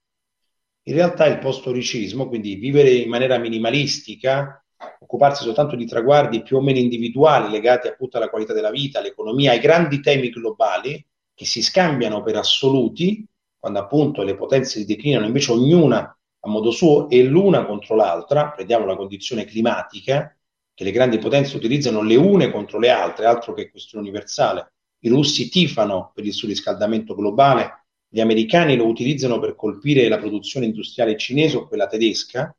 In 0.88 0.93
realtà 0.93 1.26
il 1.26 1.39
postoricismo, 1.39 2.28
quindi 2.28 2.56
vivere 2.56 2.91
in 2.91 3.10
maniera 3.10 3.38
minimalistica, 3.38 4.63
occuparsi 5.00 5.43
soltanto 5.43 5.76
di 5.76 5.86
traguardi 5.86 6.43
più 6.43 6.58
o 6.58 6.62
meno 6.62 6.80
individuali 6.80 7.50
legati 7.50 7.88
appunto 7.88 8.17
alla 8.17 8.30
qualità 8.30 8.54
della 8.54 8.69
vita, 8.69 9.00
all'economia, 9.00 9.52
ai 9.52 9.60
grandi 9.60 10.00
temi 10.00 10.30
globali 10.30 11.04
che 11.34 11.45
si 11.45 11.62
scambiano 11.62 12.21
per 12.21 12.36
assoluti, 12.36 13.26
quando 13.58 13.80
appunto 13.80 14.21
le 14.21 14.36
potenze 14.36 14.80
si 14.80 14.86
declinano 14.86 15.26
invece 15.26 15.52
ognuna 15.52 16.17
a 16.39 16.48
modo 16.48 16.69
suo 16.69 17.10
e 17.10 17.24
l'una 17.24 17.65
contro 17.65 17.95
l'altra, 17.95 18.52
prendiamo 18.52 18.86
la 18.86 18.95
condizione 18.95 19.45
climatica, 19.45 20.38
che 20.74 20.84
le 20.84 20.91
grandi 20.91 21.17
potenze 21.17 21.58
utilizzano 21.58 22.02
le 22.04 22.15
une 22.15 22.52
contro 22.52 22.78
le 22.78 22.89
altre, 22.91 23.26
altro 23.26 23.54
che 23.54 23.71
questione 23.71 24.04
universale. 24.06 24.74
I 25.00 25.10
russi 25.10 25.50
tifano 25.50 26.12
per 26.14 26.26
il 26.26 26.34
surriscaldamento 26.34 27.16
globale, 27.16 27.86
gli 28.08 28.20
americani 28.20 28.76
lo 28.76 28.86
utilizzano 28.88 29.40
per 29.40 29.56
colpire 29.56 30.08
la 30.08 30.18
produzione 30.18 30.66
industriale 30.66 31.18
cinese 31.18 31.58
o 31.58 31.68
quella 31.68 31.88
tedesca, 31.88 32.56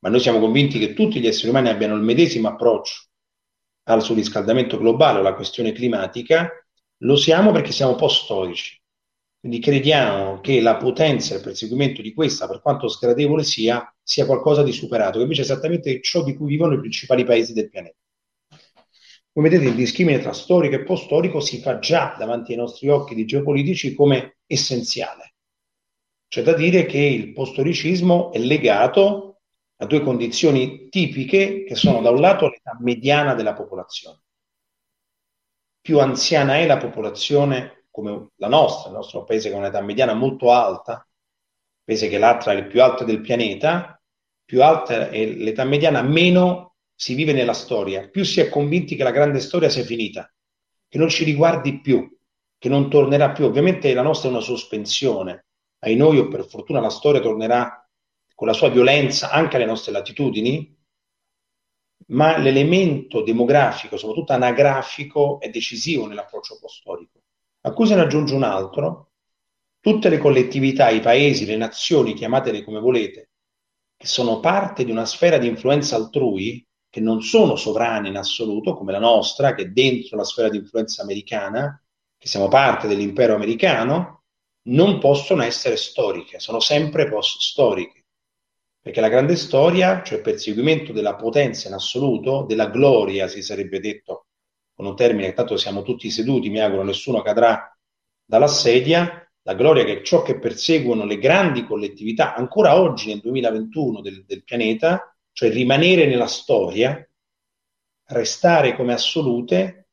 ma 0.00 0.08
noi 0.08 0.20
siamo 0.20 0.38
convinti 0.38 0.78
che 0.78 0.94
tutti 0.94 1.20
gli 1.20 1.26
esseri 1.26 1.48
umani 1.48 1.68
abbiano 1.68 1.94
il 1.94 2.02
medesimo 2.02 2.48
approccio 2.48 3.08
al 3.84 4.02
surriscaldamento 4.02 4.78
globale 4.78 5.18
alla 5.18 5.34
questione 5.34 5.72
climatica, 5.72 6.50
lo 6.98 7.16
siamo 7.16 7.50
perché 7.50 7.72
siamo 7.72 7.94
post-storici. 7.94 8.80
Quindi 9.40 9.58
crediamo 9.58 10.40
che 10.40 10.60
la 10.60 10.76
potenza 10.76 11.34
e 11.34 11.38
il 11.38 11.42
perseguimento 11.42 12.00
di 12.00 12.14
questa, 12.14 12.46
per 12.46 12.60
quanto 12.60 12.86
sgradevole 12.86 13.42
sia, 13.42 13.92
sia 14.00 14.24
qualcosa 14.24 14.62
di 14.62 14.70
superato, 14.70 15.16
che 15.16 15.22
invece 15.22 15.40
è 15.40 15.44
esattamente 15.44 16.00
ciò 16.00 16.22
di 16.22 16.36
cui 16.36 16.46
vivono 16.46 16.74
i 16.74 16.78
principali 16.78 17.24
paesi 17.24 17.52
del 17.52 17.68
pianeta. 17.68 17.96
Come 19.34 19.48
vedete, 19.48 19.70
il 19.70 19.74
discrimine 19.74 20.18
tra 20.18 20.34
storico 20.34 20.74
e 20.74 20.82
post-storico 20.82 21.40
si 21.40 21.58
fa 21.60 21.78
già 21.78 22.14
davanti 22.18 22.52
ai 22.52 22.58
nostri 22.58 22.90
occhi 22.90 23.14
di 23.14 23.24
geopolitici 23.24 23.94
come 23.94 24.36
essenziale. 24.46 25.34
C'è 26.28 26.42
da 26.42 26.52
dire 26.52 26.84
che 26.84 26.98
il 26.98 27.32
post-storicismo 27.32 28.30
è 28.32 28.38
legato 28.38 29.40
a 29.76 29.86
due 29.86 30.02
condizioni 30.02 30.88
tipiche 30.90 31.64
che 31.64 31.74
sono 31.74 32.02
da 32.02 32.10
un 32.10 32.20
lato 32.20 32.48
l'età 32.48 32.76
mediana 32.80 33.34
della 33.34 33.54
popolazione. 33.54 34.20
Più 35.80 35.98
anziana 35.98 36.58
è 36.58 36.66
la 36.66 36.76
popolazione, 36.76 37.86
come 37.90 38.28
la 38.36 38.48
nostra, 38.48 38.90
il 38.90 38.96
nostro 38.96 39.24
paese 39.24 39.50
con 39.50 39.60
un'età 39.60 39.80
mediana 39.80 40.12
molto 40.12 40.52
alta, 40.52 41.06
paese 41.82 42.08
che 42.08 42.18
l'altra 42.18 42.52
è 42.52 42.56
il 42.56 42.66
più 42.66 42.82
alto 42.82 43.04
del 43.04 43.22
pianeta, 43.22 44.00
più 44.44 44.62
alta 44.62 45.08
è 45.08 45.24
l'età 45.24 45.64
mediana, 45.64 46.02
meno 46.02 46.71
si 46.94 47.14
vive 47.14 47.32
nella 47.32 47.52
storia, 47.52 48.08
più 48.08 48.24
si 48.24 48.40
è 48.40 48.48
convinti 48.48 48.96
che 48.96 49.02
la 49.02 49.10
grande 49.10 49.40
storia 49.40 49.68
sia 49.68 49.84
finita, 49.84 50.32
che 50.88 50.98
non 50.98 51.08
ci 51.08 51.24
riguardi 51.24 51.80
più, 51.80 52.08
che 52.58 52.68
non 52.68 52.88
tornerà 52.88 53.32
più. 53.32 53.44
Ovviamente 53.44 53.92
la 53.94 54.02
nostra 54.02 54.28
è 54.28 54.32
una 54.32 54.40
sospensione, 54.40 55.46
ai 55.80 55.96
noi 55.96 56.18
o 56.18 56.28
per 56.28 56.46
fortuna 56.46 56.80
la 56.80 56.90
storia 56.90 57.20
tornerà 57.20 57.88
con 58.34 58.46
la 58.46 58.52
sua 58.52 58.68
violenza 58.68 59.30
anche 59.30 59.56
alle 59.56 59.66
nostre 59.66 59.92
latitudini, 59.92 60.76
ma 62.08 62.36
l'elemento 62.38 63.22
demografico, 63.22 63.96
soprattutto 63.96 64.32
anagrafico, 64.32 65.40
è 65.40 65.48
decisivo 65.50 66.06
nell'approccio 66.06 66.58
post-storico 66.60 67.22
a 67.64 67.72
cui 67.72 67.86
se 67.86 67.94
ne 67.94 68.02
aggiunge 68.02 68.34
un 68.34 68.42
altro, 68.42 69.12
tutte 69.80 70.08
le 70.08 70.18
collettività, 70.18 70.88
i 70.88 71.00
paesi, 71.00 71.44
le 71.44 71.56
nazioni, 71.56 72.14
chiamatele 72.14 72.64
come 72.64 72.80
volete, 72.80 73.30
che 73.96 74.06
sono 74.06 74.40
parte 74.40 74.84
di 74.84 74.90
una 74.90 75.04
sfera 75.04 75.38
di 75.38 75.46
influenza 75.46 75.96
altrui, 75.96 76.66
che 76.92 77.00
non 77.00 77.22
sono 77.22 77.56
sovrane 77.56 78.08
in 78.08 78.18
assoluto, 78.18 78.74
come 78.74 78.92
la 78.92 78.98
nostra, 78.98 79.54
che 79.54 79.62
è 79.62 79.68
dentro 79.68 80.18
la 80.18 80.24
sfera 80.24 80.50
di 80.50 80.58
influenza 80.58 81.00
americana, 81.00 81.82
che 82.18 82.28
siamo 82.28 82.48
parte 82.48 82.86
dell'impero 82.86 83.34
americano, 83.34 84.24
non 84.64 84.98
possono 84.98 85.42
essere 85.42 85.78
storiche, 85.78 86.38
sono 86.38 86.60
sempre 86.60 87.08
post-storiche. 87.08 88.04
Perché 88.78 89.00
la 89.00 89.08
grande 89.08 89.36
storia, 89.36 90.02
cioè 90.02 90.18
il 90.18 90.22
perseguimento 90.22 90.92
della 90.92 91.14
potenza 91.14 91.66
in 91.68 91.72
assoluto, 91.72 92.44
della 92.46 92.68
gloria, 92.68 93.26
si 93.26 93.40
sarebbe 93.40 93.80
detto 93.80 94.26
con 94.74 94.84
un 94.84 94.94
termine 94.94 95.32
tanto 95.32 95.56
siamo 95.56 95.80
tutti 95.80 96.10
seduti, 96.10 96.50
mi 96.50 96.60
auguro 96.60 96.82
nessuno 96.82 97.22
cadrà 97.22 97.74
dalla 98.22 98.48
sedia, 98.48 99.26
la 99.44 99.54
gloria 99.54 99.84
che 99.84 100.00
è 100.00 100.02
ciò 100.02 100.20
che 100.20 100.38
perseguono 100.38 101.06
le 101.06 101.16
grandi 101.16 101.64
collettività 101.64 102.34
ancora 102.34 102.78
oggi 102.78 103.06
nel 103.06 103.20
2021 103.20 104.02
del, 104.02 104.24
del 104.26 104.44
pianeta, 104.44 105.11
cioè 105.32 105.50
rimanere 105.50 106.06
nella 106.06 106.26
storia, 106.26 107.06
restare 108.06 108.74
come 108.76 108.92
assolute 108.92 109.88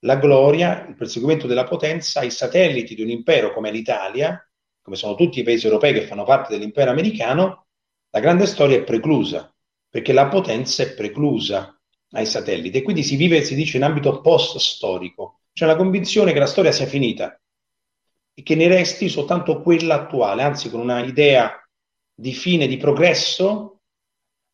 la 0.00 0.16
gloria, 0.16 0.86
il 0.86 0.96
perseguimento 0.96 1.46
della 1.46 1.64
potenza 1.64 2.20
ai 2.20 2.30
satelliti 2.30 2.94
di 2.94 3.02
un 3.02 3.10
impero 3.10 3.52
come 3.52 3.70
l'Italia, 3.70 4.44
come 4.82 4.96
sono 4.96 5.14
tutti 5.14 5.40
i 5.40 5.42
paesi 5.42 5.66
europei 5.66 5.92
che 5.92 6.06
fanno 6.06 6.24
parte 6.24 6.52
dell'impero 6.52 6.90
americano, 6.90 7.66
la 8.10 8.20
grande 8.20 8.46
storia 8.46 8.76
è 8.76 8.82
preclusa, 8.82 9.54
perché 9.88 10.12
la 10.12 10.28
potenza 10.28 10.82
è 10.82 10.94
preclusa 10.94 11.78
ai 12.12 12.26
satelliti. 12.26 12.78
E 12.78 12.82
quindi 12.82 13.02
si 13.02 13.16
vive, 13.16 13.42
si 13.42 13.54
dice, 13.54 13.76
in 13.76 13.84
ambito 13.84 14.20
post-storico, 14.20 15.40
cioè 15.52 15.68
la 15.68 15.76
convinzione 15.76 16.32
che 16.32 16.38
la 16.38 16.46
storia 16.46 16.72
sia 16.72 16.86
finita 16.86 17.38
e 18.34 18.42
che 18.42 18.54
ne 18.54 18.68
resti 18.68 19.08
soltanto 19.08 19.62
quella 19.62 19.94
attuale, 19.94 20.42
anzi 20.42 20.70
con 20.70 20.80
una 20.80 21.04
idea 21.04 21.52
di 22.12 22.32
fine, 22.32 22.66
di 22.66 22.76
progresso 22.76 23.79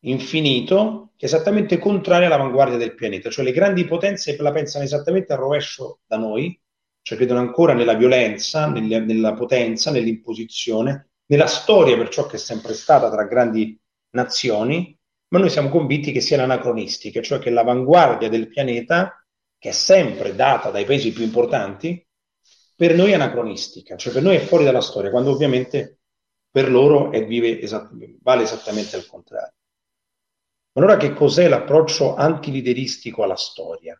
infinito, 0.01 1.11
che 1.17 1.25
è 1.25 1.29
esattamente 1.29 1.77
contraria 1.79 2.27
all'avanguardia 2.27 2.77
del 2.77 2.95
pianeta, 2.95 3.29
cioè 3.29 3.43
le 3.43 3.51
grandi 3.51 3.85
potenze 3.85 4.35
la 4.37 4.51
pensano 4.51 4.83
esattamente 4.83 5.33
al 5.33 5.39
rovescio 5.39 5.99
da 6.05 6.17
noi, 6.17 6.59
cioè 7.01 7.17
credono 7.17 7.39
ancora 7.39 7.73
nella 7.73 7.95
violenza, 7.95 8.67
nella, 8.67 8.99
nella 8.99 9.33
potenza, 9.33 9.91
nell'imposizione, 9.91 11.09
nella 11.27 11.47
storia 11.47 11.97
per 11.97 12.09
ciò 12.09 12.25
che 12.27 12.35
è 12.35 12.39
sempre 12.39 12.73
stata 12.73 13.09
tra 13.09 13.25
grandi 13.25 13.79
nazioni, 14.11 14.95
ma 15.29 15.39
noi 15.39 15.49
siamo 15.49 15.69
convinti 15.69 16.11
che 16.11 16.21
siano 16.21 16.43
anacronistiche, 16.43 17.21
cioè 17.21 17.39
che 17.39 17.49
l'avanguardia 17.49 18.29
del 18.29 18.47
pianeta, 18.47 19.25
che 19.57 19.69
è 19.69 19.73
sempre 19.73 20.35
data 20.35 20.69
dai 20.69 20.85
paesi 20.85 21.11
più 21.11 21.23
importanti, 21.23 22.05
per 22.75 22.93
noi 22.95 23.11
è 23.11 23.15
anacronistica, 23.15 23.95
cioè 23.95 24.13
per 24.13 24.21
noi 24.21 24.35
è 24.35 24.39
fuori 24.39 24.63
dalla 24.63 24.81
storia, 24.81 25.09
quando 25.09 25.31
ovviamente 25.31 25.99
per 26.49 26.69
loro 26.69 27.11
esatt- 27.11 27.91
vale 28.21 28.43
esattamente 28.43 28.95
il 28.97 29.05
contrario. 29.07 29.56
Allora 30.77 30.95
che 30.95 31.11
cos'è 31.13 31.47
l'approccio 31.47 32.13
antilideristico 32.13 33.23
alla 33.23 33.35
storia? 33.35 33.99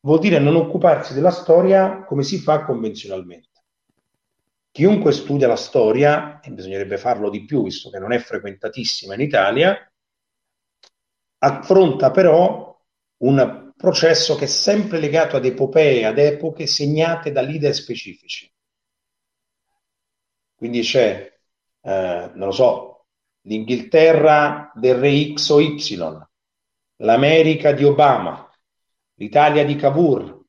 Vuol 0.00 0.18
dire 0.18 0.40
non 0.40 0.56
occuparsi 0.56 1.14
della 1.14 1.30
storia 1.30 2.02
come 2.04 2.24
si 2.24 2.38
fa 2.38 2.64
convenzionalmente. 2.64 3.62
Chiunque 4.72 5.12
studia 5.12 5.46
la 5.46 5.54
storia, 5.54 6.40
e 6.40 6.50
bisognerebbe 6.50 6.98
farlo 6.98 7.30
di 7.30 7.44
più 7.44 7.62
visto 7.62 7.88
che 7.88 8.00
non 8.00 8.12
è 8.12 8.18
frequentatissima 8.18 9.14
in 9.14 9.20
Italia, 9.20 9.92
affronta 11.38 12.10
però 12.10 12.76
un 13.18 13.72
processo 13.76 14.34
che 14.34 14.44
è 14.44 14.48
sempre 14.48 14.98
legato 14.98 15.36
ad 15.36 15.44
epopee, 15.44 16.04
ad 16.04 16.18
epoche 16.18 16.66
segnate 16.66 17.30
da 17.30 17.42
leader 17.42 17.72
specifici. 17.72 18.52
Quindi 20.56 20.80
c'è, 20.80 21.32
eh, 21.80 22.30
non 22.34 22.46
lo 22.46 22.52
so, 22.52 22.95
l'Inghilterra 23.46 24.72
del 24.74 24.96
re 24.96 25.32
X 25.34 25.48
o 25.50 25.60
Y, 25.60 25.98
l'America 26.96 27.72
di 27.72 27.84
Obama, 27.84 28.50
l'Italia 29.14 29.64
di 29.64 29.76
Cavour, 29.76 30.44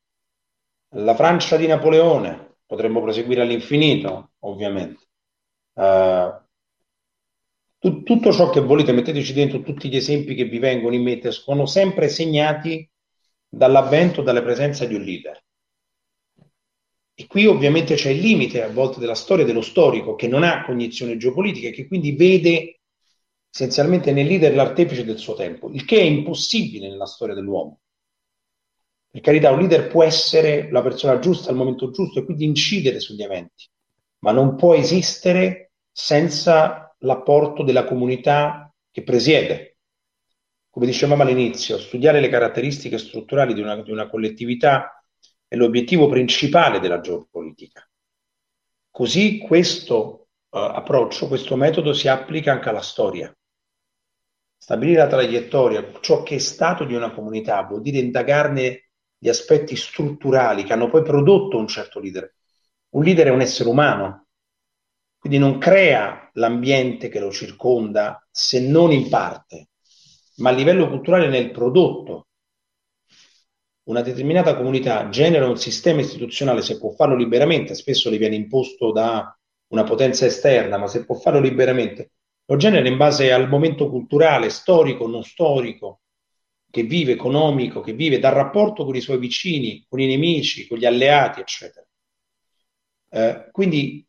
la 0.96 1.16
Francia 1.16 1.58
di 1.58 1.68
Napoleone, 1.68 2.58
potremmo 2.66 3.02
proseguire 3.02 3.42
all'infinito, 3.42 4.32
ovviamente. 4.40 5.06
Uh, 5.74 6.34
tu, 7.78 8.02
tutto 8.04 8.32
ciò 8.32 8.50
che 8.50 8.62
volete, 8.62 8.92
metteteci 8.92 9.34
dentro 9.34 9.62
tutti 9.62 9.90
gli 9.90 9.96
esempi 9.96 10.34
che 10.34 10.46
vi 10.46 10.58
vengono 10.58 10.96
in 10.96 11.04
mente, 11.04 11.32
sono 11.32 11.66
sempre 11.66 12.10
segnati 12.10 12.90
dall'avvento, 13.48 14.22
dalla 14.22 14.42
presenza 14.42 14.86
di 14.86 14.96
un 14.96 15.02
leader. 15.02 15.46
E 17.20 17.26
qui 17.28 17.46
ovviamente 17.46 17.96
c'è 17.96 18.10
il 18.10 18.20
limite 18.20 18.64
a 18.64 18.70
volte 18.70 19.00
della 19.00 19.16
storia 19.16 19.46
dello 19.46 19.62
storico 19.62 20.16
che 20.16 20.28
non 20.28 20.44
ha 20.44 20.64
cognizione 20.64 21.18
geopolitica 21.18 21.68
e 21.68 21.72
che 21.72 21.88
quindi 21.88 22.16
vede 22.16 22.77
essenzialmente 23.50 24.12
nel 24.12 24.28
leader 24.28 24.54
l'artefice 24.54 25.04
del 25.04 25.18
suo 25.18 25.34
tempo, 25.34 25.70
il 25.72 25.86
che 25.86 25.98
è 25.98 26.04
impossibile 26.04 26.90
nella 26.90 27.06
storia 27.06 27.36
dell'uomo. 27.36 27.80
Per 29.10 29.22
carità, 29.22 29.52
un 29.52 29.60
leader 29.60 29.88
può 29.88 30.04
essere 30.04 30.70
la 30.72 30.82
persona 30.82 31.20
giusta 31.20 31.50
al 31.50 31.56
momento 31.56 31.90
giusto 31.92 32.20
e 32.20 32.26
quindi 32.26 32.46
incidere 32.46 33.00
sugli 33.00 33.24
eventi, 33.24 33.68
ma 34.20 34.32
non 34.32 34.56
può 34.56 34.76
esistere 34.76 35.72
senza 35.92 36.96
l'apporto 37.00 37.64
della 37.64 37.86
comunità 37.86 38.72
che 38.92 39.04
presiede. 39.04 39.78
Come 40.70 40.86
dicevamo 40.86 41.24
all'inizio, 41.24 41.80
studiare 41.80 42.20
le 42.20 42.30
caratteristiche 42.30 42.98
strutturali 42.98 43.54
di 43.54 43.62
una, 43.62 43.82
di 43.82 43.92
una 43.92 44.08
collettività 44.08 45.04
è 45.48 45.56
l'obiettivo 45.56 46.08
principale 46.08 46.80
della 46.80 47.00
geopolitica. 47.00 47.90
Così 48.92 49.38
questo 49.40 50.28
uh, 50.50 50.58
approccio, 50.58 51.28
questo 51.28 51.56
metodo 51.56 51.94
si 51.94 52.08
applica 52.08 52.52
anche 52.52 52.70
alla 52.70 52.82
storia. 52.82 53.36
Stabilire 54.58 54.98
la 54.98 55.08
traiettoria, 55.08 55.91
ciò 56.02 56.24
che 56.24 56.36
è 56.36 56.39
stato 56.39 56.84
di 56.84 56.93
una 56.93 57.12
comunità, 57.12 57.63
vuol 57.63 57.82
dire 57.82 58.00
indagarne 58.00 58.89
gli 59.17 59.30
aspetti 59.30 59.76
strutturali 59.76 60.63
che 60.63 60.74
hanno 60.74 60.89
poi 60.89 61.04
prodotto 61.04 61.58
un 61.58 61.67
certo 61.67 62.00
leader. 62.00 62.36
Un 62.89 63.04
leader 63.04 63.28
è 63.28 63.32
un 63.32 63.41
essere 63.41 63.70
umano, 63.70 64.28
quindi 65.17 65.38
non 65.39 65.58
crea 65.58 66.30
l'ambiente 66.34 67.10
che 67.10 67.20
lo 67.20 67.32
circonda 67.32 68.26
se 68.32 68.60
non 68.60 68.91
in 68.91 69.10
parte. 69.10 69.70
ma 70.38 70.50
a 70.50 70.54
livello 70.54 70.88
culturale 70.88 71.28
nel 71.30 71.52
prodotto. 71.52 72.28
Una 73.88 74.02
determinata 74.02 74.56
comunità 74.56 75.10
genera 75.10 75.48
un 75.48 75.58
sistema 75.58 76.02
istituzionale, 76.02 76.62
se 76.62 76.78
può 76.78 76.91
farlo 76.91 77.15
liberamente, 77.15 77.74
spesso 77.74 78.10
le 78.10 78.17
viene 78.17 78.36
imposto 78.36 78.91
da 78.91 79.36
una 79.70 79.84
potenza 79.84 80.26
esterna, 80.26 80.78
ma 80.78 80.88
se 80.88 81.06
può 81.06 81.15
farlo 81.15 81.39
liberamente, 81.39 82.12
lo 82.50 82.56
genera 82.56 82.88
in 82.88 82.98
base 82.98 83.32
al 83.32 83.50
momento 83.50 83.90
culturale, 83.90 84.50
storico, 84.50 85.06
non 85.08 85.24
storico, 85.24 86.02
che 86.70 86.84
vive, 86.84 87.14
economico, 87.14 87.82
che 87.82 87.94
vive 87.94 88.20
dal 88.20 88.34
rapporto 88.34 88.86
con 88.86 88.96
i 88.96 89.02
suoi 89.02 89.18
vicini, 89.18 89.86
con 89.88 90.00
i 90.00 90.08
nemici, 90.08 90.66
con 90.66 90.78
gli 90.78 90.86
alleati, 90.86 91.42
eccetera. 91.42 91.86
Eh, 93.10 93.50
quindi 93.52 94.06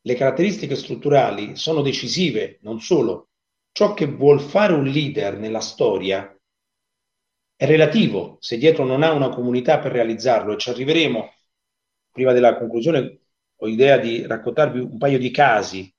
le 0.00 0.14
caratteristiche 0.14 0.76
strutturali 0.76 1.56
sono 1.56 1.80
decisive, 1.80 2.58
non 2.62 2.80
solo. 2.80 3.28
Ciò 3.72 3.94
che 3.94 4.06
vuol 4.06 4.40
fare 4.40 4.72
un 4.74 4.84
leader 4.84 5.38
nella 5.38 5.60
storia 5.60 6.34
è 7.56 7.66
relativo, 7.66 8.36
se 8.40 8.58
dietro 8.58 8.84
non 8.84 9.02
ha 9.02 9.12
una 9.12 9.30
comunità 9.30 9.78
per 9.78 9.92
realizzarlo, 9.92 10.54
e 10.54 10.58
ci 10.58 10.70
arriveremo, 10.70 11.32
prima 12.12 12.32
della 12.32 12.56
conclusione, 12.56 13.20
ho 13.56 13.66
idea 13.66 13.96
di 13.98 14.26
raccontarvi 14.26 14.78
un 14.78 14.98
paio 14.98 15.18
di 15.18 15.30
casi 15.30 15.92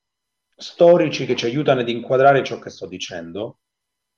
storici 0.59 1.25
che 1.25 1.35
ci 1.35 1.45
aiutano 1.45 1.79
ad 1.81 1.89
inquadrare 1.89 2.43
ciò 2.43 2.59
che 2.59 2.69
sto 2.69 2.85
dicendo, 2.85 3.59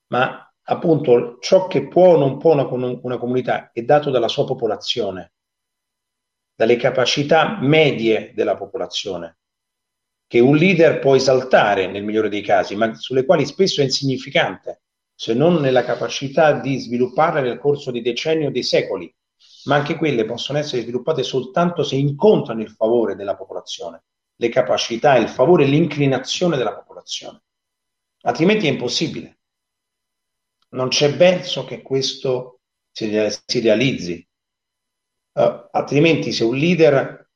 ma 0.08 0.52
appunto 0.64 1.38
ciò 1.40 1.68
che 1.68 1.88
può 1.88 2.16
o 2.16 2.18
non 2.18 2.38
può 2.38 2.54
una, 2.54 3.00
una 3.02 3.18
comunità 3.18 3.72
è 3.72 3.84
dato 3.84 4.10
dalla 4.10 4.28
sua 4.28 4.46
popolazione, 4.46 5.34
dalle 6.56 6.76
capacità 6.76 7.60
medie 7.62 8.34
della 8.36 8.56
popolazione, 8.56 9.38
che 10.28 10.40
un 10.40 10.56
leader 10.56 11.00
può 11.00 11.16
esaltare 11.16 11.88
nel 11.88 12.04
migliore 12.04 12.30
dei 12.30 12.42
casi, 12.42 12.76
ma 12.76 12.94
sulle 12.96 13.26
quali 13.26 13.46
spesso 13.46 13.82
è 13.82 13.84
insignificante, 13.84 14.82
se 15.14 15.34
non 15.34 15.56
nella 15.56 15.84
capacità 15.84 16.60
di 16.60 16.80
svilupparle 16.80 17.42
nel 17.42 17.60
corso 17.60 17.92
di 17.92 18.02
decenni 18.02 18.48
o 18.48 18.52
di 18.52 18.64
secoli, 18.64 19.14
ma 19.66 19.76
anche 19.76 19.96
quelle 19.96 20.26
possono 20.26 20.58
essere 20.58 20.82
sviluppate 20.82 21.22
soltanto 21.22 21.84
se 21.84 21.96
incontrano 21.96 22.62
il 22.62 22.72
favore 22.72 23.16
della 23.16 23.36
popolazione, 23.36 24.06
le 24.42 24.50
capacità, 24.50 25.16
il 25.18 25.30
favore 25.30 25.64
e 25.64 25.68
l'inclinazione 25.68 26.58
della 26.58 26.74
popolazione. 26.74 27.44
Altrimenti 28.22 28.68
è 28.68 28.72
impossibile 28.72 29.42
non 30.72 30.90
c'è 30.90 31.16
verso 31.16 31.66
che 31.66 31.82
questo 31.82 32.62
si, 32.92 33.10
realizzi. 33.60 34.28
Uh, 35.34 35.68
altrimenti, 35.72 36.32
se 36.32 36.44
un 36.44 36.56
leader, 36.56 37.30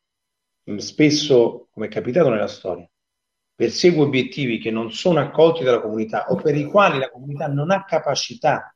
mm, 0.69 0.77
spesso, 0.77 1.67
come 1.71 1.87
è 1.87 1.89
capitato 1.89 2.29
nella 2.29 2.47
storia, 2.47 2.89
persegue 3.53 4.03
obiettivi 4.03 4.59
che 4.59 4.71
non 4.71 4.91
sono 4.91 5.19
accolti 5.19 5.63
dalla 5.63 5.79
comunità 5.79 6.29
o 6.29 6.35
per 6.35 6.55
i 6.55 6.65
quali 6.65 6.99
la 6.99 7.09
comunità 7.09 7.47
non 7.47 7.71
ha 7.71 7.85
capacità 7.85 8.75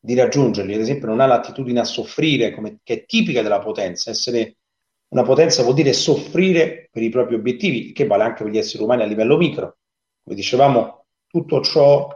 di 0.00 0.14
raggiungerli, 0.14 0.74
ad 0.74 0.80
esempio 0.80 1.08
non 1.08 1.20
ha 1.20 1.26
l'attitudine 1.26 1.80
a 1.80 1.84
soffrire, 1.84 2.52
come, 2.52 2.78
che 2.82 2.94
è 2.94 3.04
tipica 3.04 3.42
della 3.42 3.58
potenza, 3.58 4.10
essere 4.10 4.57
una 5.08 5.22
potenza 5.22 5.62
vuol 5.62 5.74
dire 5.74 5.92
soffrire 5.92 6.88
per 6.90 7.02
i 7.02 7.08
propri 7.08 7.34
obiettivi, 7.34 7.92
che 7.92 8.06
vale 8.06 8.24
anche 8.24 8.42
per 8.42 8.52
gli 8.52 8.58
esseri 8.58 8.82
umani 8.82 9.02
a 9.02 9.06
livello 9.06 9.36
micro. 9.36 9.78
Come 10.22 10.36
dicevamo, 10.36 11.06
tutto 11.26 11.62
ciò 11.62 12.08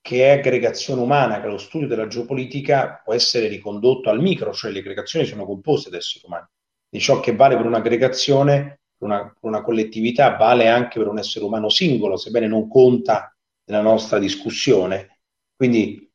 che 0.00 0.24
è 0.24 0.38
aggregazione 0.38 1.00
umana, 1.00 1.40
che 1.40 1.46
lo 1.46 1.58
studio 1.58 1.86
della 1.86 2.06
geopolitica 2.06 3.00
può 3.04 3.14
essere 3.14 3.48
ricondotto 3.48 4.10
al 4.10 4.20
micro, 4.20 4.52
cioè 4.52 4.70
le 4.70 4.80
aggregazioni 4.80 5.24
sono 5.24 5.44
composte 5.44 5.90
da 5.90 5.96
esseri 5.96 6.24
umani. 6.26 6.46
Di 6.88 7.00
ciò 7.00 7.20
che 7.20 7.34
vale 7.34 7.56
per 7.56 7.66
un'aggregazione, 7.66 8.80
per 8.96 9.08
una, 9.08 9.22
per 9.22 9.50
una 9.50 9.62
collettività, 9.62 10.36
vale 10.36 10.68
anche 10.68 10.98
per 10.98 11.08
un 11.08 11.18
essere 11.18 11.44
umano 11.44 11.68
singolo, 11.68 12.16
sebbene 12.16 12.46
non 12.46 12.68
conta 12.68 13.34
nella 13.64 13.82
nostra 13.82 14.18
discussione. 14.18 15.20
Quindi 15.56 16.10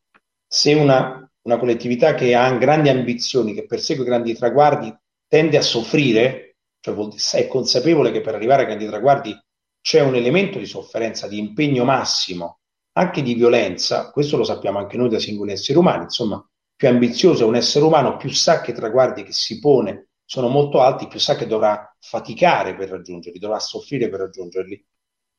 se 0.45 0.73
una, 0.73 1.29
una 1.41 1.57
collettività 1.57 2.13
che 2.13 2.35
ha 2.35 2.57
grandi 2.57 2.89
ambizioni, 2.89 3.53
che 3.53 3.65
persegue 3.65 4.05
grandi 4.05 4.35
traguardi, 4.35 4.93
tende 5.27 5.57
a 5.57 5.61
soffrire, 5.61 6.57
cioè 6.79 6.95
è 7.33 7.47
consapevole 7.47 8.11
che 8.11 8.21
per 8.21 8.35
arrivare 8.35 8.63
a 8.63 8.65
grandi 8.65 8.85
traguardi 8.85 9.37
c'è 9.81 10.01
un 10.01 10.15
elemento 10.15 10.59
di 10.59 10.65
sofferenza, 10.65 11.27
di 11.27 11.37
impegno 11.37 11.83
massimo, 11.83 12.59
anche 12.93 13.21
di 13.21 13.35
violenza, 13.35 14.11
questo 14.11 14.37
lo 14.37 14.43
sappiamo 14.43 14.79
anche 14.79 14.97
noi 14.97 15.09
da 15.09 15.19
singoli 15.19 15.51
esseri 15.51 15.77
umani, 15.77 16.03
insomma, 16.03 16.43
più 16.75 16.87
ambizioso 16.87 17.43
è 17.43 17.47
un 17.47 17.55
essere 17.55 17.85
umano, 17.85 18.17
più 18.17 18.29
sa 18.29 18.61
che 18.61 18.71
i 18.71 18.73
traguardi 18.73 19.23
che 19.23 19.31
si 19.31 19.59
pone 19.59 20.09
sono 20.25 20.47
molto 20.47 20.81
alti, 20.81 21.07
più 21.07 21.19
sa 21.19 21.35
che 21.35 21.47
dovrà 21.47 21.95
faticare 21.99 22.75
per 22.75 22.89
raggiungerli, 22.89 23.39
dovrà 23.39 23.59
soffrire 23.59 24.09
per 24.09 24.19
raggiungerli. 24.19 24.85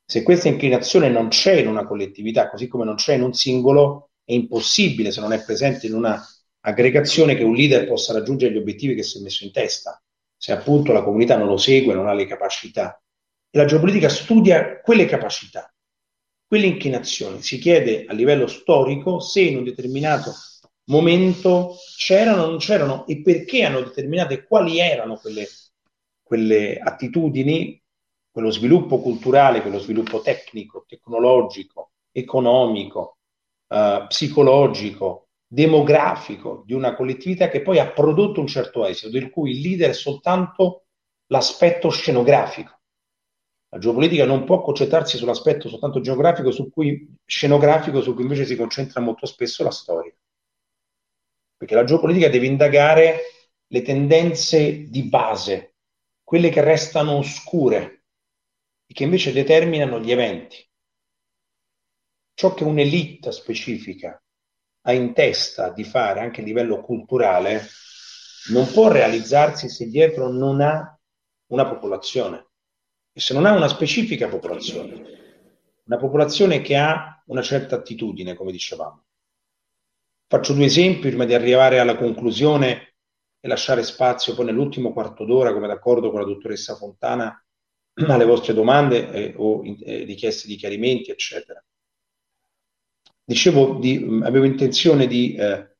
Se 0.03 0.23
questa 0.23 0.47
inclinazione 0.47 1.09
non 1.09 1.27
c'è 1.27 1.53
in 1.59 1.67
una 1.67 1.85
collettività, 1.85 2.49
così 2.49 2.67
come 2.67 2.85
non 2.85 2.95
c'è 2.95 3.13
in 3.13 3.21
un 3.21 3.33
singolo, 3.33 4.09
è 4.23 4.33
impossibile 4.33 5.11
se 5.11 5.21
non 5.21 5.31
è 5.31 5.43
presente 5.43 5.85
in 5.85 5.93
una 5.93 6.19
aggregazione 6.61 7.35
che 7.35 7.43
un 7.43 7.55
leader 7.55 7.87
possa 7.87 8.13
raggiungere 8.13 8.53
gli 8.53 8.57
obiettivi 8.57 8.95
che 8.95 9.03
si 9.03 9.19
è 9.19 9.21
messo 9.21 9.43
in 9.43 9.51
testa, 9.51 10.01
se 10.37 10.51
appunto 10.51 10.91
la 10.91 11.03
comunità 11.03 11.37
non 11.37 11.47
lo 11.47 11.57
segue, 11.57 11.93
non 11.93 12.07
ha 12.07 12.13
le 12.13 12.25
capacità. 12.25 13.01
La 13.51 13.65
geopolitica 13.65 14.09
studia 14.09 14.79
quelle 14.81 15.05
capacità 15.05 15.71
quelle 16.49 16.65
inclinazioni. 16.65 17.43
Si 17.43 17.59
chiede 17.59 18.05
a 18.07 18.13
livello 18.13 18.47
storico 18.47 19.19
se 19.19 19.41
in 19.41 19.57
un 19.57 19.63
determinato 19.63 20.33
momento 20.85 21.75
c'erano 21.95 22.41
o 22.41 22.47
non 22.47 22.57
c'erano 22.57 23.05
e 23.05 23.21
perché 23.21 23.63
hanno 23.63 23.81
determinato 23.81 24.33
e 24.33 24.47
quali 24.47 24.79
erano 24.79 25.17
quelle, 25.17 25.47
quelle 26.23 26.79
attitudini, 26.79 27.79
quello 28.31 28.49
sviluppo 28.49 28.99
culturale, 28.99 29.61
quello 29.61 29.77
sviluppo 29.77 30.21
tecnico, 30.21 30.85
tecnologico, 30.87 31.91
economico, 32.11 33.17
eh, 33.67 34.05
psicologico, 34.07 35.28
demografico 35.51 36.63
di 36.63 36.73
una 36.73 36.95
collettività 36.95 37.49
che 37.49 37.63
poi 37.63 37.79
ha 37.79 37.91
prodotto 37.91 38.39
un 38.39 38.45
certo 38.45 38.85
esito, 38.85 39.09
del 39.09 39.31
cui 39.31 39.51
il 39.51 39.61
leader 39.61 39.89
è 39.89 39.93
soltanto 39.93 40.85
l'aspetto 41.27 41.89
scenografico. 41.89 42.79
La 43.69 43.79
geopolitica 43.79 44.25
non 44.25 44.45
può 44.45 44.61
concentrarsi 44.61 45.17
sull'aspetto 45.17 45.67
soltanto 45.67 46.01
geografico, 46.01 46.51
su 46.51 46.69
cui, 46.69 47.15
scenografico, 47.25 48.01
su 48.01 48.13
cui 48.13 48.23
invece 48.23 48.45
si 48.45 48.55
concentra 48.55 49.01
molto 49.01 49.25
spesso 49.25 49.63
la 49.63 49.71
storia. 49.71 50.13
Perché 51.57 51.75
la 51.75 51.83
geopolitica 51.83 52.29
deve 52.29 52.45
indagare 52.45 53.21
le 53.65 53.81
tendenze 53.81 54.87
di 54.87 55.03
base, 55.03 55.75
quelle 56.23 56.49
che 56.49 56.63
restano 56.63 57.17
oscure 57.17 58.05
e 58.85 58.93
che 58.93 59.03
invece 59.03 59.33
determinano 59.33 59.99
gli 59.99 60.11
eventi. 60.11 60.57
Ciò 62.33 62.53
che 62.53 62.63
un'elite 62.63 63.31
specifica 63.31 64.19
ha 64.89 64.93
in 64.93 65.13
testa 65.13 65.69
di 65.69 65.83
fare 65.83 66.19
anche 66.19 66.41
a 66.41 66.43
livello 66.43 66.81
culturale 66.81 67.61
non 68.51 68.71
può 68.71 68.91
realizzarsi 68.91 69.69
se 69.69 69.87
dietro 69.87 70.29
non 70.29 70.61
ha 70.61 70.97
una 71.47 71.67
popolazione 71.67 72.47
e 73.13 73.19
se 73.19 73.33
non 73.33 73.45
ha 73.45 73.53
una 73.53 73.67
specifica 73.67 74.27
popolazione, 74.27 75.03
una 75.85 75.97
popolazione 75.97 76.61
che 76.61 76.77
ha 76.77 77.21
una 77.27 77.41
certa 77.41 77.75
attitudine, 77.75 78.33
come 78.33 78.51
dicevamo. 78.51 79.03
Faccio 80.27 80.53
due 80.53 80.65
esempi 80.65 81.09
prima 81.09 81.25
di 81.25 81.33
arrivare 81.33 81.79
alla 81.79 81.97
conclusione 81.97 82.95
e 83.39 83.47
lasciare 83.47 83.83
spazio 83.83 84.35
poi 84.35 84.45
nell'ultimo 84.45 84.93
quarto 84.93 85.25
d'ora, 85.25 85.53
come 85.53 85.67
d'accordo 85.67 86.11
con 86.11 86.19
la 86.19 86.25
dottoressa 86.25 86.75
Fontana, 86.75 87.43
alle 87.93 88.25
vostre 88.25 88.53
domande 88.53 89.11
eh, 89.11 89.33
o 89.35 89.63
eh, 89.65 90.03
richieste 90.03 90.47
di 90.47 90.55
chiarimenti, 90.55 91.11
eccetera. 91.11 91.63
Dicevo, 93.29 93.77
di, 93.77 94.21
avevo 94.23 94.45
intenzione 94.45 95.05
di 95.05 95.35
eh, 95.35 95.75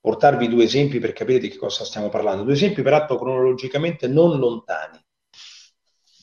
portarvi 0.00 0.48
due 0.48 0.64
esempi 0.64 0.98
per 0.98 1.12
capire 1.12 1.38
di 1.38 1.50
che 1.50 1.58
cosa 1.58 1.84
stiamo 1.84 2.08
parlando. 2.08 2.44
Due 2.44 2.54
esempi 2.54 2.80
peraltro 2.80 3.18
cronologicamente 3.18 4.08
non 4.08 4.38
lontani. 4.38 4.98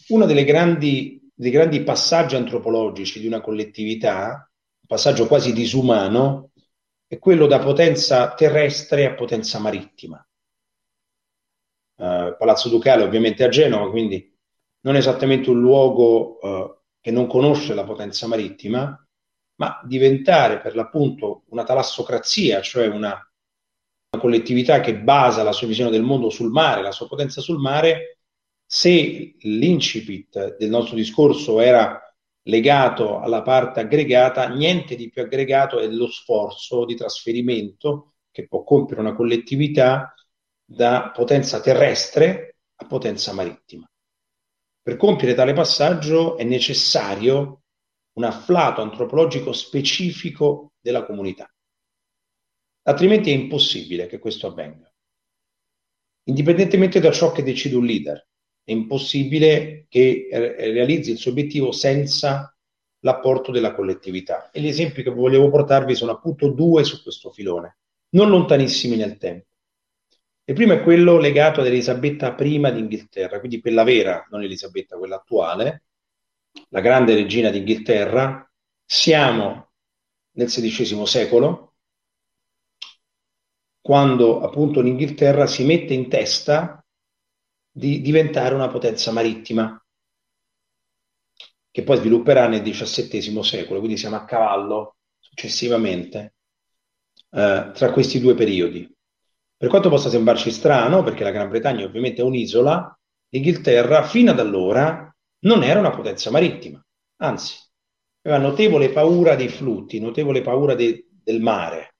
Uno 0.07 0.25
dei 0.25 0.43
grandi, 0.43 1.83
passaggi 1.83 2.35
antropologici 2.35 3.19
di 3.19 3.27
una 3.27 3.41
collettività, 3.41 4.51
un 4.79 4.87
passaggio 4.87 5.27
quasi 5.27 5.53
disumano, 5.53 6.49
è 7.05 7.19
quello 7.19 7.45
da 7.45 7.59
potenza 7.59 8.33
terrestre 8.33 9.05
a 9.05 9.13
potenza 9.13 9.59
marittima. 9.59 10.17
Uh, 11.97 12.35
Palazzo 12.39 12.69
Ducale 12.69 13.03
ovviamente 13.03 13.43
a 13.43 13.49
Genova, 13.49 13.91
quindi 13.91 14.35
non 14.79 14.95
esattamente 14.95 15.51
un 15.51 15.59
luogo 15.59 16.39
uh, 16.39 16.75
che 16.99 17.11
non 17.11 17.27
conosce 17.27 17.75
la 17.75 17.83
potenza 17.83 18.25
marittima, 18.25 18.99
ma 19.55 19.79
diventare 19.85 20.59
per 20.59 20.75
l'appunto 20.75 21.43
una 21.49 21.63
talassocrazia, 21.63 22.61
cioè 22.61 22.87
una, 22.87 23.11
una 24.09 24.21
collettività 24.21 24.79
che 24.81 24.97
basa 24.97 25.43
la 25.43 25.51
sua 25.51 25.67
visione 25.67 25.91
del 25.91 26.03
mondo 26.03 26.29
sul 26.29 26.51
mare, 26.51 26.81
la 26.81 26.91
sua 26.91 27.07
potenza 27.07 27.41
sul 27.41 27.59
mare, 27.59 28.19
se 28.65 29.35
l'incipit 29.39 30.57
del 30.57 30.69
nostro 30.69 30.95
discorso 30.95 31.59
era 31.59 31.99
legato 32.47 33.19
alla 33.19 33.41
parte 33.41 33.79
aggregata, 33.79 34.47
niente 34.49 34.95
di 34.95 35.09
più 35.09 35.21
aggregato 35.21 35.79
è 35.79 35.87
lo 35.87 36.09
sforzo 36.09 36.85
di 36.85 36.95
trasferimento 36.95 38.13
che 38.31 38.47
può 38.47 38.63
compiere 38.63 39.01
una 39.01 39.15
collettività 39.15 40.13
da 40.63 41.11
potenza 41.13 41.61
terrestre 41.61 42.57
a 42.75 42.85
potenza 42.85 43.33
marittima. 43.33 43.89
Per 44.81 44.97
compiere 44.97 45.33
tale 45.33 45.53
passaggio 45.53 46.37
è 46.37 46.43
necessario 46.43 47.61
un 48.15 48.23
afflato 48.23 48.81
antropologico 48.81 49.51
specifico 49.51 50.73
della 50.79 51.05
comunità. 51.05 51.49
altrimenti 52.87 53.31
è 53.31 53.33
impossibile 53.33 54.07
che 54.07 54.19
questo 54.19 54.47
avvenga. 54.47 54.91
Indipendentemente 56.27 56.99
da 56.99 57.11
ciò 57.11 57.31
che 57.31 57.43
decide 57.43 57.75
un 57.75 57.85
leader, 57.85 58.27
è 58.63 58.71
impossibile 58.71 59.85
che 59.89 60.27
realizzi 60.31 61.11
il 61.11 61.17
suo 61.17 61.31
obiettivo 61.31 61.71
senza 61.71 62.55
l'apporto 62.99 63.51
della 63.51 63.73
collettività. 63.73 64.49
E 64.51 64.61
gli 64.61 64.67
esempi 64.67 65.03
che 65.03 65.11
volevo 65.11 65.49
portarvi 65.49 65.93
sono 65.95 66.11
appunto 66.11 66.49
due 66.49 66.83
su 66.83 67.01
questo 67.03 67.31
filone, 67.31 67.77
non 68.09 68.29
lontanissimi 68.29 68.95
nel 68.95 69.17
tempo. 69.17 69.47
Il 70.47 70.53
primo 70.53 70.73
è 70.73 70.83
quello 70.83 71.17
legato 71.17 71.61
ad 71.61 71.67
Elisabetta 71.67 72.35
I 72.37 72.59
d'Inghilterra, 72.59 73.39
quindi 73.39 73.59
quella 73.59 73.83
vera, 73.83 74.27
non 74.29 74.43
Elisabetta, 74.43 74.97
quella 74.97 75.15
attuale, 75.15 75.84
la 76.69 76.81
grande 76.81 77.15
regina 77.15 77.49
d'Inghilterra. 77.49 78.49
Siamo 78.83 79.71
nel 80.31 80.47
XVI 80.47 81.05
secolo, 81.05 81.75
quando 83.81 84.41
appunto 84.41 84.81
l'Inghilterra 84.81 85.47
si 85.47 85.63
mette 85.63 85.93
in 85.93 86.09
testa 86.09 86.83
di 87.71 88.01
diventare 88.01 88.55
una 88.55 88.67
potenza 88.67 89.11
marittima 89.11 89.79
che 91.69 91.83
poi 91.83 91.97
svilupperà 91.97 92.47
nel 92.47 92.61
XVII 92.61 93.43
secolo, 93.43 93.79
quindi 93.79 93.97
siamo 93.97 94.15
a 94.15 94.23
cavallo 94.23 94.95
successivamente 95.19 96.35
eh, 97.31 97.71
tra 97.73 97.91
questi 97.91 98.19
due 98.19 98.33
periodi. 98.33 98.89
Per 99.57 99.69
quanto 99.69 99.89
possa 99.89 100.09
sembrarci 100.09 100.51
strano, 100.51 101.03
perché 101.03 101.23
la 101.23 101.31
Gran 101.31 101.49
Bretagna 101.49 101.85
ovviamente 101.85 102.21
è 102.21 102.25
un'isola, 102.25 102.97
l'Inghilterra 103.29 104.03
fino 104.03 104.31
ad 104.31 104.39
allora 104.39 105.14
non 105.45 105.63
era 105.63 105.79
una 105.79 105.91
potenza 105.91 106.29
marittima, 106.31 106.83
anzi, 107.17 107.57
aveva 108.21 108.41
notevole 108.41 108.89
paura 108.89 109.35
dei 109.35 109.49
flutti, 109.49 109.99
notevole 109.99 110.41
paura 110.41 110.75
de- 110.75 111.07
del 111.09 111.41
mare. 111.41 111.95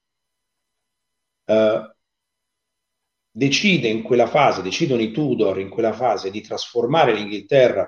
Uh, 1.46 1.94
decide 3.30 3.88
in 3.88 4.02
quella 4.04 4.28
fase, 4.28 4.62
decidono 4.62 5.02
i 5.02 5.12
Tudor 5.12 5.60
in 5.60 5.70
quella 5.70 5.94
fase 5.94 6.32
di 6.32 6.42
trasformare 6.42 7.14
l'Inghilterra 7.14 7.88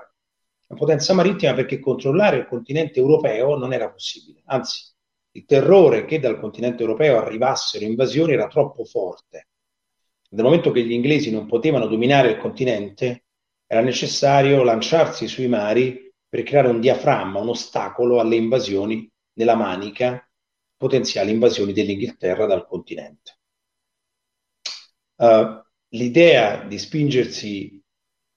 una 0.68 0.78
potenza 0.78 1.14
marittima 1.14 1.54
perché 1.54 1.78
controllare 1.78 2.36
il 2.36 2.46
continente 2.46 3.00
europeo 3.00 3.56
non 3.56 3.72
era 3.72 3.90
possibile. 3.90 4.42
Anzi, 4.46 4.92
il 5.32 5.44
terrore 5.46 6.04
che 6.04 6.20
dal 6.20 6.38
continente 6.38 6.82
europeo 6.82 7.18
arrivassero 7.18 7.84
invasioni 7.84 8.34
era 8.34 8.48
troppo 8.48 8.84
forte. 8.84 9.48
Nel 10.30 10.44
momento 10.44 10.70
che 10.70 10.82
gli 10.84 10.92
inglesi 10.92 11.30
non 11.30 11.46
potevano 11.46 11.86
dominare 11.86 12.32
il 12.32 12.38
continente, 12.38 13.24
era 13.70 13.82
necessario 13.82 14.64
lanciarsi 14.64 15.28
sui 15.28 15.46
mari 15.46 16.10
per 16.26 16.42
creare 16.42 16.68
un 16.68 16.80
diaframma, 16.80 17.38
un 17.38 17.50
ostacolo 17.50 18.18
alle 18.18 18.36
invasioni 18.36 19.08
nella 19.34 19.54
manica, 19.54 20.26
potenziali 20.76 21.30
invasioni 21.30 21.72
dell'Inghilterra 21.72 22.46
dal 22.46 22.66
continente. 22.66 23.38
Uh, 25.16 25.62
l'idea 25.88 26.64
di 26.64 26.78
spingersi 26.78 27.82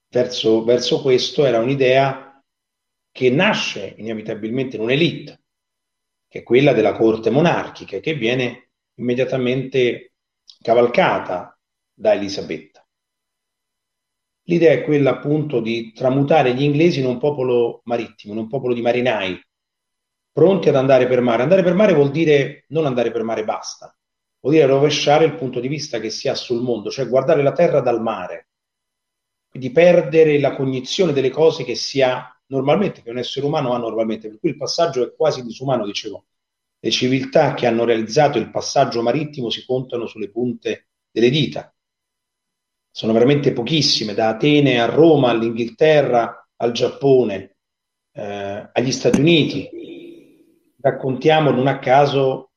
verso, 0.09 0.63
verso 0.65 1.01
questo 1.01 1.45
era 1.45 1.59
un'idea 1.59 2.43
che 3.09 3.29
nasce 3.29 3.93
inevitabilmente 3.97 4.75
in 4.75 4.81
un'elite, 4.81 5.43
che 6.27 6.39
è 6.39 6.43
quella 6.43 6.73
della 6.73 6.93
corte 6.93 7.29
monarchica, 7.29 7.99
che 7.99 8.15
viene 8.15 8.71
immediatamente 8.95 10.13
cavalcata 10.61 11.57
da 11.93 12.13
Elisabetta. 12.13 12.70
L'idea 14.45 14.71
è 14.71 14.83
quella 14.83 15.11
appunto 15.11 15.59
di 15.59 15.91
tramutare 15.93 16.53
gli 16.53 16.63
inglesi 16.63 16.99
in 16.99 17.05
un 17.05 17.17
popolo 17.19 17.81
marittimo, 17.85 18.33
in 18.33 18.39
un 18.39 18.47
popolo 18.47 18.73
di 18.73 18.81
marinai, 18.81 19.39
pronti 20.31 20.69
ad 20.69 20.75
andare 20.75 21.07
per 21.07 21.21
mare. 21.21 21.43
Andare 21.43 21.63
per 21.63 21.73
mare 21.73 21.93
vuol 21.93 22.11
dire 22.11 22.65
non 22.69 22.85
andare 22.85 23.11
per 23.11 23.23
mare 23.23 23.43
basta, 23.43 23.95
vuol 24.39 24.55
dire 24.55 24.65
rovesciare 24.65 25.25
il 25.25 25.35
punto 25.35 25.59
di 25.59 25.67
vista 25.67 25.99
che 25.99 26.09
si 26.09 26.27
ha 26.27 26.35
sul 26.35 26.61
mondo, 26.61 26.89
cioè 26.89 27.07
guardare 27.07 27.43
la 27.43 27.51
terra 27.51 27.81
dal 27.81 28.01
mare, 28.01 28.47
quindi 29.49 29.71
perdere 29.71 30.39
la 30.39 30.55
cognizione 30.55 31.13
delle 31.13 31.29
cose 31.29 31.63
che 31.63 31.75
si 31.75 32.01
ha 32.01 32.33
normalmente, 32.47 33.01
che 33.01 33.09
un 33.09 33.17
essere 33.17 33.45
umano 33.45 33.73
ha 33.73 33.77
normalmente, 33.77 34.29
per 34.29 34.39
cui 34.39 34.49
il 34.49 34.57
passaggio 34.57 35.03
è 35.03 35.13
quasi 35.13 35.43
disumano, 35.43 35.85
dicevo. 35.85 36.25
Le 36.79 36.89
civiltà 36.89 37.53
che 37.53 37.67
hanno 37.67 37.83
realizzato 37.83 38.37
il 38.37 38.49
passaggio 38.49 39.01
marittimo 39.01 39.49
si 39.49 39.63
contano 39.65 40.07
sulle 40.07 40.31
punte 40.31 40.87
delle 41.11 41.29
dita. 41.29 41.71
Sono 42.93 43.13
veramente 43.13 43.53
pochissime, 43.53 44.13
da 44.13 44.27
Atene 44.27 44.81
a 44.81 44.85
Roma, 44.85 45.29
all'Inghilterra, 45.29 46.45
al 46.57 46.73
Giappone, 46.73 47.55
eh, 48.11 48.69
agli 48.73 48.91
Stati 48.91 49.19
Uniti. 49.19 49.69
Raccontiamo 50.79 51.51
non 51.51 51.67
a 51.67 51.79
caso 51.79 52.51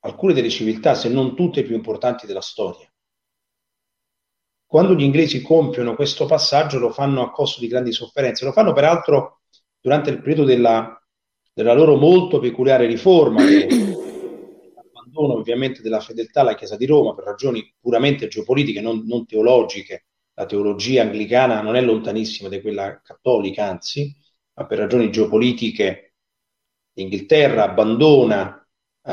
alcune 0.00 0.32
delle 0.32 0.50
civiltà, 0.50 0.94
se 0.94 1.08
non 1.08 1.34
tutte 1.34 1.64
più 1.64 1.74
importanti 1.74 2.26
della 2.26 2.40
storia. 2.40 2.88
Quando 4.64 4.94
gli 4.94 5.02
inglesi 5.02 5.42
compiono 5.42 5.94
questo 5.94 6.26
passaggio 6.26 6.78
lo 6.78 6.90
fanno 6.90 7.22
a 7.22 7.30
costo 7.30 7.60
di 7.60 7.68
grandi 7.68 7.92
sofferenze, 7.92 8.44
lo 8.44 8.52
fanno 8.52 8.72
peraltro 8.72 9.40
durante 9.80 10.10
il 10.10 10.18
periodo 10.18 10.44
della, 10.44 11.00
della 11.52 11.74
loro 11.74 11.96
molto 11.96 12.38
peculiare 12.38 12.86
riforma, 12.86 13.44
che 13.44 13.66
l'abbandono 15.14 15.34
ovviamente 15.34 15.80
della 15.80 16.00
fedeltà 16.00 16.40
alla 16.40 16.54
Chiesa 16.54 16.76
di 16.76 16.86
Roma 16.86 17.14
per 17.14 17.24
ragioni 17.24 17.72
puramente 17.80 18.28
geopolitiche, 18.28 18.80
non, 18.80 19.04
non 19.06 19.26
teologiche. 19.26 20.06
La 20.34 20.46
teologia 20.46 21.02
anglicana 21.02 21.60
non 21.60 21.76
è 21.76 21.80
lontanissima 21.80 22.48
da 22.48 22.60
quella 22.60 23.00
cattolica, 23.02 23.66
anzi, 23.66 24.14
ma 24.54 24.66
per 24.66 24.78
ragioni 24.78 25.10
geopolitiche 25.10 26.14
l'Inghilterra 26.94 27.64
abbandona 27.64 28.66
uh, 29.02 29.12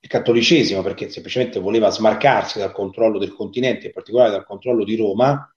il 0.00 0.08
cattolicesimo 0.08 0.82
perché 0.82 1.08
semplicemente 1.08 1.60
voleva 1.60 1.90
smarcarsi 1.90 2.58
dal 2.58 2.72
controllo 2.72 3.18
del 3.18 3.34
continente, 3.34 3.86
in 3.86 3.92
particolare 3.92 4.30
dal 4.30 4.44
controllo 4.44 4.84
di 4.84 4.96
Roma, 4.96 5.50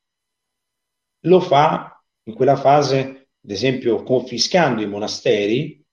lo 1.21 1.39
fa 1.41 2.01
in 2.23 2.33
quella 2.33 2.55
fase, 2.55 2.99
ad 3.43 3.51
esempio, 3.51 4.03
confiscando 4.03 4.81
i 4.81 4.87
monasteri 4.87 5.83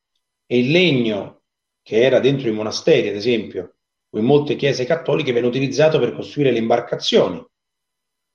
e 0.46 0.58
il 0.58 0.70
legno 0.70 1.43
che 1.84 2.02
era 2.02 2.18
dentro 2.18 2.48
i 2.48 2.52
monasteri, 2.52 3.08
ad 3.08 3.14
esempio, 3.14 3.76
o 4.08 4.18
in 4.18 4.24
molte 4.24 4.56
chiese 4.56 4.86
cattoliche, 4.86 5.32
viene 5.32 5.46
utilizzato 5.46 5.98
per 5.98 6.14
costruire 6.14 6.50
le 6.50 6.58
imbarcazioni 6.58 7.46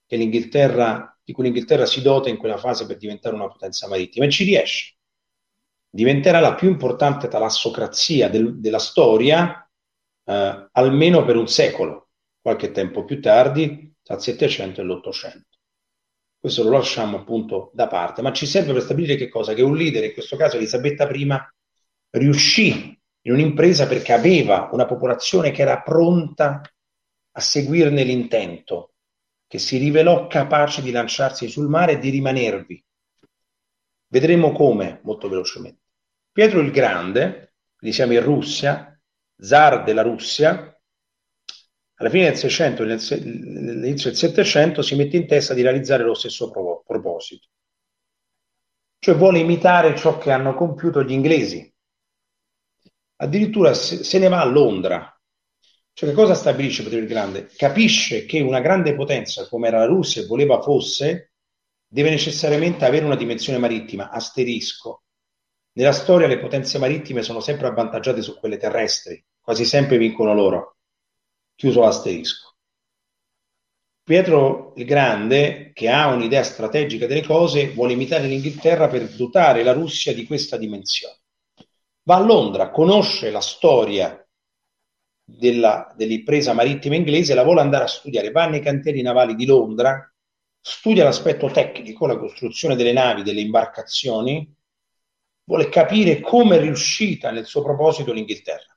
di 0.06 1.32
cui 1.32 1.44
l'Inghilterra 1.44 1.86
si 1.86 2.00
dota 2.00 2.28
in 2.28 2.36
quella 2.36 2.56
fase 2.56 2.86
per 2.86 2.96
diventare 2.96 3.34
una 3.34 3.48
potenza 3.48 3.88
marittima 3.88 4.24
e 4.24 4.30
ci 4.30 4.44
riesce. 4.44 4.96
Diventerà 5.88 6.38
la 6.38 6.54
più 6.54 6.68
importante 6.68 7.26
talassocrazia 7.26 8.28
del, 8.28 8.60
della 8.60 8.78
storia 8.78 9.68
eh, 10.24 10.68
almeno 10.70 11.24
per 11.24 11.36
un 11.36 11.48
secolo, 11.48 12.10
qualche 12.40 12.70
tempo 12.70 13.04
più 13.04 13.20
tardi, 13.20 13.92
tra 14.02 14.14
il 14.14 14.20
Settecento 14.20 14.80
e 14.80 14.84
l'Ottocento. 14.84 15.58
Questo 16.38 16.62
lo 16.62 16.70
lasciamo 16.70 17.18
appunto 17.18 17.70
da 17.74 17.88
parte, 17.88 18.22
ma 18.22 18.32
ci 18.32 18.46
serve 18.46 18.72
per 18.72 18.82
stabilire 18.82 19.16
che 19.16 19.28
cosa? 19.28 19.54
Che 19.54 19.62
un 19.62 19.76
leader, 19.76 20.04
in 20.04 20.12
questo 20.12 20.36
caso 20.36 20.56
Elisabetta 20.56 21.08
I, 21.10 21.28
riuscì 22.10 22.99
in 23.22 23.32
un'impresa 23.32 23.86
perché 23.86 24.12
aveva 24.12 24.68
una 24.72 24.86
popolazione 24.86 25.50
che 25.50 25.62
era 25.62 25.82
pronta 25.82 26.62
a 27.32 27.40
seguirne 27.40 28.02
l'intento, 28.02 28.94
che 29.46 29.58
si 29.58 29.78
rivelò 29.78 30.26
capace 30.26 30.82
di 30.82 30.90
lanciarsi 30.90 31.48
sul 31.48 31.68
mare 31.68 31.92
e 31.92 31.98
di 31.98 32.10
rimanervi. 32.10 32.84
Vedremo 34.06 34.52
come, 34.52 35.00
molto 35.02 35.28
velocemente. 35.28 35.80
Pietro 36.32 36.60
il 36.60 36.70
Grande, 36.70 37.54
quindi 37.76 37.94
siamo 37.94 38.12
in 38.12 38.22
Russia, 38.22 38.98
zar 39.36 39.84
della 39.84 40.02
Russia, 40.02 40.70
alla 42.00 42.08
fine 42.08 42.28
del 42.28 42.36
600 42.36 42.82
all'inizio 42.82 44.10
del 44.10 44.16
700 44.16 44.80
si 44.80 44.94
mette 44.96 45.16
in 45.18 45.26
testa 45.26 45.52
di 45.52 45.62
realizzare 45.62 46.02
lo 46.02 46.14
stesso 46.14 46.50
pro- 46.50 46.82
proposito. 46.86 47.48
Cioè 48.98 49.14
vuole 49.14 49.38
imitare 49.38 49.96
ciò 49.96 50.18
che 50.18 50.30
hanno 50.30 50.54
compiuto 50.54 51.02
gli 51.02 51.12
inglesi. 51.12 51.72
Addirittura 53.22 53.74
se, 53.74 54.02
se 54.02 54.18
ne 54.18 54.28
va 54.28 54.40
a 54.40 54.46
Londra. 54.46 55.14
Cioè 55.92 56.08
che 56.08 56.14
cosa 56.14 56.34
stabilisce 56.34 56.82
il 56.82 57.06
Grande? 57.06 57.50
Capisce 57.54 58.24
che 58.24 58.40
una 58.40 58.60
grande 58.60 58.94
potenza 58.94 59.46
come 59.46 59.68
era 59.68 59.80
la 59.80 59.86
Russia 59.86 60.22
e 60.22 60.26
voleva 60.26 60.62
fosse, 60.62 61.32
deve 61.86 62.10
necessariamente 62.10 62.84
avere 62.84 63.04
una 63.04 63.16
dimensione 63.16 63.58
marittima, 63.58 64.10
asterisco. 64.10 65.02
Nella 65.72 65.92
storia 65.92 66.26
le 66.26 66.38
potenze 66.38 66.78
marittime 66.78 67.22
sono 67.22 67.40
sempre 67.40 67.66
avvantaggiate 67.66 68.22
su 68.22 68.38
quelle 68.38 68.56
terrestri, 68.56 69.22
quasi 69.38 69.64
sempre 69.64 69.98
vincono 69.98 70.32
loro. 70.32 70.76
Chiuso 71.54 71.80
l'asterisco. 71.80 72.56
Pietro 74.02 74.72
il 74.76 74.86
Grande, 74.86 75.72
che 75.74 75.90
ha 75.90 76.08
un'idea 76.08 76.42
strategica 76.42 77.06
delle 77.06 77.22
cose, 77.22 77.68
vuole 77.72 77.92
imitare 77.92 78.26
l'Inghilterra 78.26 78.88
per 78.88 79.08
dotare 79.10 79.62
la 79.62 79.72
Russia 79.72 80.14
di 80.14 80.24
questa 80.24 80.56
dimensione. 80.56 81.19
Va 82.02 82.16
a 82.16 82.20
Londra, 82.20 82.70
conosce 82.70 83.30
la 83.30 83.40
storia 83.40 84.26
della, 85.24 85.92
dell'impresa 85.96 86.52
marittima 86.52 86.96
inglese, 86.96 87.34
la 87.34 87.44
vuole 87.44 87.60
andare 87.60 87.84
a 87.84 87.88
studiare, 87.88 88.30
va 88.30 88.46
nei 88.46 88.60
cantieri 88.60 89.02
navali 89.02 89.34
di 89.34 89.46
Londra, 89.46 90.12
studia 90.60 91.04
l'aspetto 91.04 91.50
tecnico, 91.50 92.06
la 92.06 92.18
costruzione 92.18 92.74
delle 92.76 92.92
navi, 92.92 93.22
delle 93.22 93.40
imbarcazioni, 93.40 94.52
vuole 95.44 95.68
capire 95.68 96.20
come 96.20 96.56
è 96.56 96.60
riuscita 96.60 97.30
nel 97.30 97.46
suo 97.46 97.62
proposito 97.62 98.12
l'Inghilterra 98.12 98.70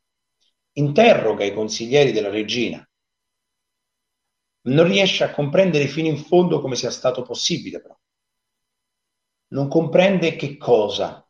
interroga 0.74 1.44
i 1.44 1.54
consiglieri 1.54 2.12
della 2.12 2.30
regina, 2.30 2.88
non 4.66 4.88
riesce 4.88 5.24
a 5.24 5.32
comprendere 5.32 5.88
fino 5.88 6.08
in 6.08 6.18
fondo 6.18 6.62
come 6.62 6.76
sia 6.76 6.90
stato 6.90 7.22
possibile, 7.22 7.82
però. 7.82 7.98
Non 9.50 9.68
comprende 9.68 10.36
che 10.36 10.58
cosa? 10.58 11.23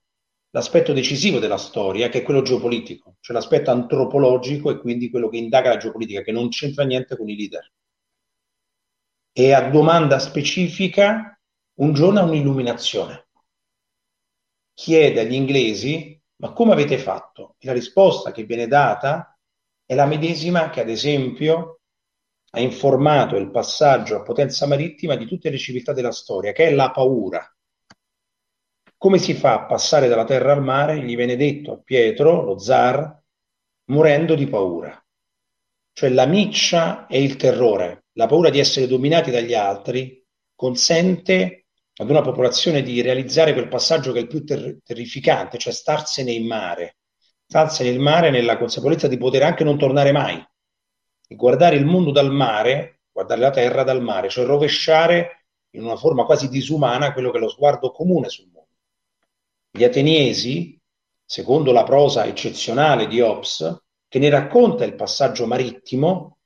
L'aspetto 0.55 0.93
decisivo 0.93 1.39
della 1.39 1.57
storia, 1.57 2.09
che 2.09 2.19
è 2.19 2.21
quello 2.21 2.43
geopolitico, 2.43 3.17
cioè 3.21 3.35
l'aspetto 3.35 3.71
antropologico 3.71 4.69
e 4.69 4.77
quindi 4.77 5.09
quello 5.09 5.27
che 5.27 5.37
indaga 5.37 5.69
la 5.69 5.77
geopolitica, 5.77 6.21
che 6.21 6.31
non 6.31 6.49
c'entra 6.49 6.83
niente 6.83 7.17
con 7.17 7.27
i 7.27 7.35
leader. 7.35 7.71
E 9.31 9.51
a 9.51 9.67
domanda 9.71 10.19
specifica, 10.19 11.41
un 11.79 11.93
giorno 11.93 12.19
ha 12.19 12.23
un'illuminazione. 12.23 13.29
Chiede 14.75 15.21
agli 15.21 15.33
inglesi, 15.33 16.21
ma 16.35 16.53
come 16.53 16.73
avete 16.73 16.99
fatto? 16.99 17.55
E 17.57 17.65
la 17.65 17.73
risposta 17.73 18.31
che 18.31 18.43
viene 18.43 18.67
data 18.67 19.35
è 19.83 19.95
la 19.95 20.05
medesima 20.05 20.69
che, 20.69 20.81
ad 20.81 20.89
esempio, 20.89 21.79
ha 22.51 22.59
informato 22.59 23.37
il 23.37 23.49
passaggio 23.49 24.17
a 24.17 24.21
potenza 24.21 24.67
marittima 24.67 25.15
di 25.15 25.25
tutte 25.25 25.49
le 25.49 25.57
civiltà 25.57 25.93
della 25.93 26.11
storia, 26.11 26.51
che 26.51 26.67
è 26.67 26.71
la 26.71 26.91
paura. 26.91 27.43
Come 29.03 29.17
si 29.17 29.33
fa 29.33 29.55
a 29.55 29.65
passare 29.65 30.07
dalla 30.07 30.23
terra 30.23 30.53
al 30.53 30.63
mare? 30.63 30.97
Gli 31.03 31.17
viene 31.17 31.35
detto 31.35 31.73
a 31.73 31.77
Pietro, 31.77 32.41
lo 32.41 32.57
zar, 32.57 33.21
morendo 33.87 34.33
di 34.33 34.47
paura. 34.47 34.97
Cioè 35.91 36.07
la 36.07 36.25
miccia 36.25 37.05
e 37.07 37.21
il 37.21 37.35
terrore, 37.35 38.05
la 38.13 38.27
paura 38.27 38.49
di 38.49 38.59
essere 38.59 38.87
dominati 38.87 39.29
dagli 39.29 39.53
altri, 39.53 40.25
consente 40.55 41.65
ad 41.95 42.09
una 42.09 42.21
popolazione 42.21 42.81
di 42.81 43.01
realizzare 43.01 43.51
quel 43.51 43.67
passaggio 43.67 44.13
che 44.13 44.19
è 44.19 44.21
il 44.21 44.29
più 44.29 44.45
ter- 44.45 44.77
terrificante, 44.81 45.57
cioè 45.57 45.73
starsene 45.73 46.31
in 46.31 46.47
mare. 46.47 46.99
Starsene 47.45 47.89
in 47.89 48.01
mare 48.01 48.29
nella 48.29 48.57
consapevolezza 48.57 49.09
di 49.09 49.17
poter 49.17 49.43
anche 49.43 49.65
non 49.65 49.77
tornare 49.77 50.13
mai 50.13 50.41
guardare 51.27 51.75
il 51.75 51.85
mondo 51.85 52.11
dal 52.11 52.31
mare, 52.31 53.01
guardare 53.11 53.41
la 53.41 53.49
terra 53.49 53.83
dal 53.83 54.01
mare, 54.01 54.29
cioè 54.29 54.45
rovesciare 54.45 55.47
in 55.71 55.83
una 55.83 55.97
forma 55.97 56.23
quasi 56.23 56.47
disumana 56.47 57.11
quello 57.11 57.31
che 57.31 57.37
è 57.37 57.41
lo 57.41 57.49
sguardo 57.49 57.91
comune 57.91 58.29
sul. 58.29 58.52
Gli 59.75 59.83
ateniesi, 59.83 60.79
secondo 61.25 61.71
la 61.71 61.83
prosa 61.83 62.25
eccezionale 62.25 63.07
di 63.07 63.21
Hobbes, 63.21 63.83
che 64.07 64.19
ne 64.19 64.29
racconta 64.29 64.85
il 64.85 64.93
passaggio 64.93 65.47
marittimo, 65.47 66.37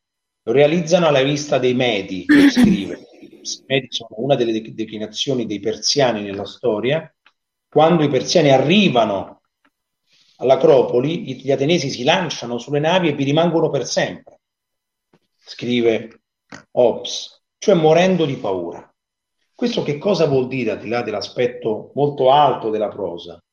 lo 0.44 0.52
realizzano 0.54 1.08
alla 1.08 1.22
vista 1.22 1.58
dei 1.58 1.74
Medi, 1.74 2.24
che 2.26 2.50
scrive. 2.50 3.02
I 3.22 3.64
Medi 3.68 3.88
sono 3.90 4.16
una 4.22 4.36
delle 4.36 4.62
declinazioni 4.74 5.46
dei 5.46 5.60
persiani 5.60 6.22
nella 6.22 6.46
storia. 6.46 7.14
Quando 7.68 8.04
i 8.04 8.10
persiani 8.10 8.50
arrivano 8.52 9.42
all'Acropoli, 10.38 11.36
gli 11.36 11.52
ateniesi 11.52 11.90
si 11.90 12.06
lanciano 12.06 12.58
sulle 12.58 12.80
navi 12.80 13.10
e 13.10 13.14
vi 13.14 13.26
rimangono 13.26 13.70
per 13.70 13.86
sempre 13.86 14.38
scrive 15.48 16.24
Hobbes, 16.72 17.44
cioè 17.58 17.76
morendo 17.76 18.26
di 18.26 18.36
paura. 18.36 18.94
Questo 19.58 19.82
che 19.82 19.98
cosa 19.98 20.28
vuol 20.28 20.46
dire, 20.46 20.70
al 20.70 20.78
di 20.78 20.88
là 20.88 21.02
dell'aspetto 21.02 21.92
molto 21.96 22.32
alto 22.32 22.70
della 22.70 22.90
prosa? 22.90 23.44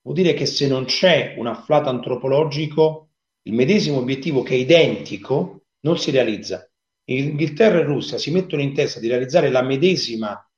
Vuol 0.00 0.16
dire 0.16 0.32
che 0.32 0.46
se 0.46 0.66
non 0.66 0.86
c'è 0.86 1.34
un 1.36 1.46
afflato 1.46 1.90
antropologico, 1.90 3.10
il 3.42 3.52
medesimo 3.52 3.98
obiettivo 3.98 4.42
che 4.42 4.54
è 4.54 4.56
identico 4.56 5.64
non 5.80 5.98
si 5.98 6.10
realizza. 6.10 6.66
Inghilterra 7.10 7.80
e 7.80 7.82
Russia 7.82 8.16
si 8.16 8.30
mettono 8.30 8.62
in 8.62 8.72
testa 8.72 9.00
di 9.00 9.06
realizzare 9.06 9.50
la 9.50 9.60
medesima 9.60 10.50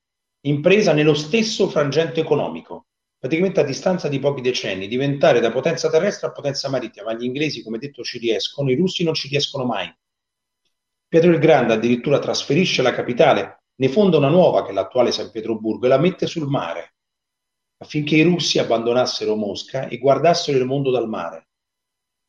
impresa 0.42 0.92
nello 0.92 1.14
stesso 1.14 1.68
frangente 1.68 2.20
economico, 2.20 2.86
praticamente 3.18 3.58
a 3.58 3.64
distanza 3.64 4.06
di 4.06 4.20
pochi 4.20 4.40
decenni, 4.40 4.86
diventare 4.86 5.40
da 5.40 5.50
potenza 5.50 5.90
terrestre 5.90 6.28
a 6.28 6.32
potenza 6.32 6.70
marittima. 6.70 7.10
Ma 7.10 7.18
gli 7.18 7.24
inglesi, 7.24 7.64
come 7.64 7.78
detto, 7.78 8.04
ci 8.04 8.18
riescono, 8.18 8.70
i 8.70 8.76
russi 8.76 9.02
non 9.02 9.14
ci 9.14 9.26
riescono 9.26 9.64
mai. 9.64 9.92
Pietro 11.08 11.32
il 11.32 11.40
Grande 11.40 11.72
addirittura 11.72 12.20
trasferisce 12.20 12.82
la 12.82 12.92
capitale, 12.92 13.55
ne 13.76 13.88
fonda 13.88 14.16
una 14.16 14.28
nuova 14.28 14.64
che 14.64 14.70
è 14.70 14.72
l'attuale 14.72 15.12
San 15.12 15.30
Pietroburgo 15.30 15.86
e 15.86 15.88
la 15.88 15.98
mette 15.98 16.26
sul 16.26 16.48
mare, 16.48 16.94
affinché 17.78 18.16
i 18.16 18.22
russi 18.22 18.58
abbandonassero 18.58 19.36
Mosca 19.36 19.88
e 19.88 19.98
guardassero 19.98 20.56
il 20.58 20.64
mondo 20.64 20.90
dal 20.90 21.08
mare. 21.08 21.48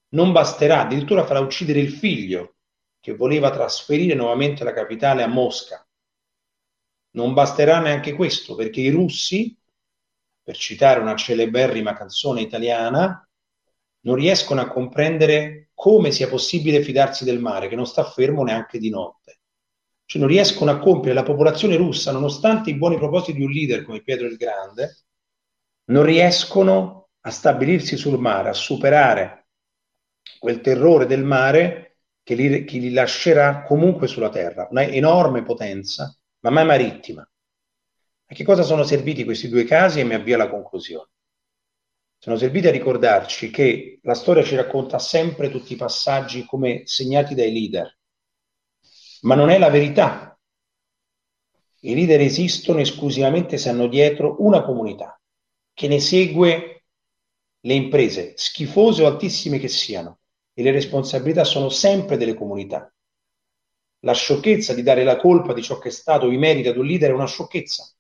Non 0.10 0.32
basterà, 0.32 0.82
addirittura 0.82 1.26
farà 1.26 1.40
uccidere 1.40 1.80
il 1.80 1.92
figlio 1.92 2.56
che 3.00 3.16
voleva 3.16 3.52
trasferire 3.52 4.16
nuovamente 4.16 4.64
la 4.64 4.74
capitale 4.74 5.24
a 5.24 5.28
Mosca. 5.28 5.86
Non 7.12 7.34
basterà 7.34 7.80
neanche 7.80 8.14
questo, 8.14 8.56
perché 8.56 8.82
i 8.82 8.90
russi, 8.90 9.58
per 10.44 10.58
citare 10.58 11.00
una 11.00 11.16
celeberrima 11.16 11.94
canzone 11.94 12.42
italiana, 12.42 13.28
non 14.02 14.16
riescono 14.16 14.62
a 14.62 14.68
comprendere 14.68 15.70
come 15.74 16.12
sia 16.12 16.28
possibile 16.28 16.82
fidarsi 16.82 17.24
del 17.24 17.40
mare, 17.40 17.68
che 17.68 17.76
non 17.76 17.86
sta 17.86 18.04
fermo 18.04 18.44
neanche 18.44 18.80
di 18.80 18.90
notte. 18.90 19.37
Cioè 20.08 20.22
non 20.22 20.30
riescono 20.30 20.72
a 20.72 20.80
compiere 20.80 21.14
la 21.14 21.24
popolazione 21.24 21.76
russa, 21.76 22.12
nonostante 22.12 22.70
i 22.70 22.78
buoni 22.78 22.98
propositi 22.98 23.38
di 23.38 23.44
un 23.44 23.52
leader 23.52 23.84
come 23.84 24.02
Pietro 24.02 24.26
il 24.26 24.38
Grande, 24.38 25.04
non 25.90 26.04
riescono 26.04 27.10
a 27.22 27.30
stabilirsi 27.30 27.98
sul 27.98 28.18
mare, 28.18 28.50
a 28.50 28.54
superare 28.54 29.48
quel 30.40 30.62
terrore 30.62 31.06
del 31.06 31.24
mare 31.24 31.98
che 32.24 32.36
li, 32.36 32.64
che 32.64 32.78
li 32.80 32.92
lascerà 32.92 33.64
comunque 33.64 34.08
sulla 34.08 34.30
terra, 34.30 34.68
una 34.72 34.84
enorme 34.84 35.44
potenza, 35.44 36.18
ma 36.40 36.50
mai 36.50 36.66
marittima. 36.66 37.22
A 37.22 38.34
che 38.34 38.44
cosa 38.44 38.64
sono 38.64 38.84
serviti 38.84 39.24
questi 39.24 39.50
due 39.50 39.66
casi? 39.66 40.00
E 40.00 40.04
mi 40.04 40.14
avvio 40.14 40.36
alla 40.36 40.50
conclusione 40.50 41.10
sono 42.20 42.36
serviti 42.36 42.68
a 42.68 42.72
ricordarci 42.72 43.52
che 43.52 44.00
la 44.02 44.16
storia 44.16 44.44
ci 44.44 44.56
racconta 44.56 44.98
sempre 44.98 45.50
tutti 45.50 45.74
i 45.74 45.78
passaggi 45.78 46.46
come 46.46 46.82
segnati 46.86 47.36
dai 47.36 47.52
leader, 47.52 47.96
ma 49.22 49.36
non 49.36 49.50
è 49.50 49.58
la 49.58 49.70
verità. 49.70 50.40
I 51.82 51.94
leader 51.94 52.22
esistono 52.22 52.80
esclusivamente 52.80 53.58
se 53.58 53.70
hanno 53.70 53.88
dietro 53.88 54.38
una 54.40 54.64
comunità 54.64 55.20
che 55.74 55.88
ne 55.88 56.00
segue 56.00 56.84
le 57.60 57.74
imprese, 57.74 58.34
schifose 58.36 59.04
o 59.04 59.08
altissime 59.08 59.60
che 59.60 59.68
siano, 59.68 60.20
e 60.54 60.64
le 60.64 60.72
responsabilità 60.72 61.44
sono 61.44 61.70
sempre 61.70 62.18
delle 62.18 62.34
comunità. 62.34 62.92
La 64.00 64.14
sciocchezza 64.14 64.74
di 64.74 64.84
dare 64.84 65.04
la 65.04 65.18
colpa 65.18 65.54
di 65.54 65.62
ciò 65.62 65.78
che 65.78 65.90
è 65.90 65.92
stato 65.92 66.32
i 66.32 66.38
meriti 66.38 66.68
ad 66.68 66.78
un 66.78 66.86
leader 66.86 67.12
è 67.12 67.14
una 67.14 67.28
sciocchezza. 67.28 67.92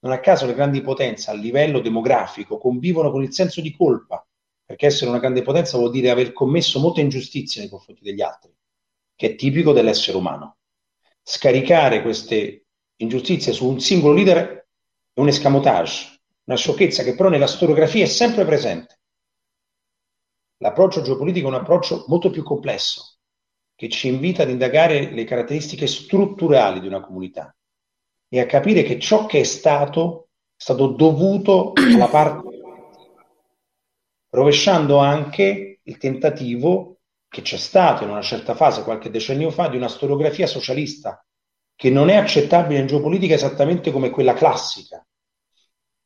Non 0.00 0.12
a 0.12 0.20
caso 0.20 0.46
le 0.46 0.54
grandi 0.54 0.82
potenze 0.82 1.30
a 1.30 1.34
livello 1.34 1.80
demografico 1.80 2.58
convivono 2.58 3.10
con 3.10 3.22
il 3.22 3.32
senso 3.32 3.60
di 3.60 3.74
colpa, 3.74 4.26
perché 4.64 4.86
essere 4.86 5.10
una 5.10 5.18
grande 5.18 5.42
potenza 5.42 5.78
vuol 5.78 5.90
dire 5.90 6.10
aver 6.10 6.32
commesso 6.32 6.80
molte 6.80 7.00
ingiustizie 7.00 7.60
nei 7.60 7.70
confronti 7.70 8.02
degli 8.02 8.20
altri, 8.20 8.55
che 9.16 9.30
è 9.30 9.34
tipico 9.34 9.72
dell'essere 9.72 10.16
umano. 10.16 10.58
Scaricare 11.22 12.02
queste 12.02 12.66
ingiustizie 12.96 13.52
su 13.52 13.66
un 13.66 13.80
singolo 13.80 14.14
leader 14.14 14.68
è 15.12 15.20
un 15.20 15.28
escamotage, 15.28 16.20
una 16.44 16.56
sciocchezza 16.56 17.02
che 17.02 17.14
però 17.14 17.28
nella 17.28 17.46
storiografia 17.46 18.04
è 18.04 18.08
sempre 18.08 18.44
presente. 18.44 19.00
L'approccio 20.58 21.02
geopolitico 21.02 21.46
è 21.46 21.50
un 21.50 21.56
approccio 21.56 22.04
molto 22.06 22.30
più 22.30 22.42
complesso, 22.42 23.16
che 23.74 23.88
ci 23.88 24.08
invita 24.08 24.42
ad 24.42 24.50
indagare 24.50 25.10
le 25.10 25.24
caratteristiche 25.24 25.86
strutturali 25.86 26.80
di 26.80 26.86
una 26.86 27.00
comunità, 27.00 27.54
e 28.28 28.40
a 28.40 28.46
capire 28.46 28.82
che 28.82 28.98
ciò 28.98 29.26
che 29.26 29.40
è 29.40 29.44
stato 29.44 30.28
è 30.56 30.62
stato 30.62 30.88
dovuto 30.88 31.72
alla 31.74 32.08
parte 32.08 32.54
rovesciando 34.30 34.98
anche 34.98 35.80
il 35.82 35.98
tentativo 35.98 36.95
che 37.28 37.42
c'è 37.42 37.56
stato 37.56 38.04
in 38.04 38.10
una 38.10 38.22
certa 38.22 38.54
fase, 38.54 38.82
qualche 38.82 39.10
decennio 39.10 39.50
fa, 39.50 39.68
di 39.68 39.76
una 39.76 39.88
storiografia 39.88 40.46
socialista 40.46 41.24
che 41.74 41.90
non 41.90 42.08
è 42.08 42.16
accettabile 42.16 42.80
in 42.80 42.86
geopolitica 42.86 43.34
esattamente 43.34 43.90
come 43.90 44.10
quella 44.10 44.32
classica, 44.32 45.06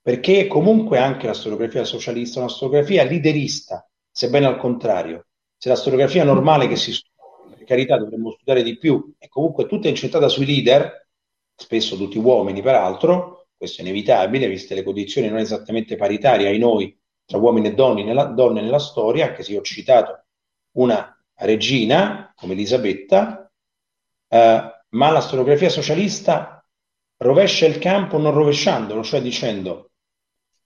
perché 0.02 0.46
comunque 0.46 0.98
anche 0.98 1.26
la 1.26 1.34
storiografia 1.34 1.84
socialista 1.84 2.38
è 2.38 2.42
una 2.42 2.50
storiografia 2.50 3.04
liderista, 3.04 3.88
sebbene 4.10 4.46
al 4.46 4.58
contrario. 4.58 5.26
Se 5.56 5.68
la 5.68 5.76
storiografia 5.76 6.24
normale 6.24 6.66
che 6.66 6.76
si 6.76 6.92
studia, 6.92 7.54
per 7.56 7.64
carità 7.64 7.98
dovremmo 7.98 8.32
studiare 8.32 8.62
di 8.62 8.78
più, 8.78 9.14
è 9.18 9.28
comunque 9.28 9.66
tutta 9.66 9.88
incentrata 9.88 10.28
sui 10.28 10.46
leader, 10.46 11.06
spesso 11.54 11.96
tutti 11.96 12.18
uomini 12.18 12.62
peraltro, 12.62 13.48
questo 13.56 13.82
è 13.82 13.84
inevitabile, 13.84 14.48
viste 14.48 14.74
le 14.74 14.82
condizioni 14.82 15.28
non 15.28 15.38
esattamente 15.38 15.94
paritarie 15.96 16.48
ai 16.48 16.58
noi 16.58 16.98
tra 17.26 17.38
uomini 17.38 17.68
e 17.68 17.74
donne 17.74 18.02
nella, 18.02 18.24
donne 18.24 18.62
nella 18.62 18.78
storia, 18.78 19.26
anche 19.26 19.44
se 19.44 19.52
io 19.52 19.60
ho 19.60 19.62
citato 19.62 20.24
una 20.72 21.16
regina 21.34 22.32
come 22.34 22.52
Elisabetta, 22.52 23.50
eh, 24.28 24.82
ma 24.88 25.10
la 25.10 25.20
storiografia 25.20 25.68
socialista 25.68 26.64
rovescia 27.18 27.66
il 27.66 27.78
campo 27.78 28.18
non 28.18 28.32
rovesciandolo, 28.32 29.02
cioè 29.02 29.20
dicendo 29.20 29.90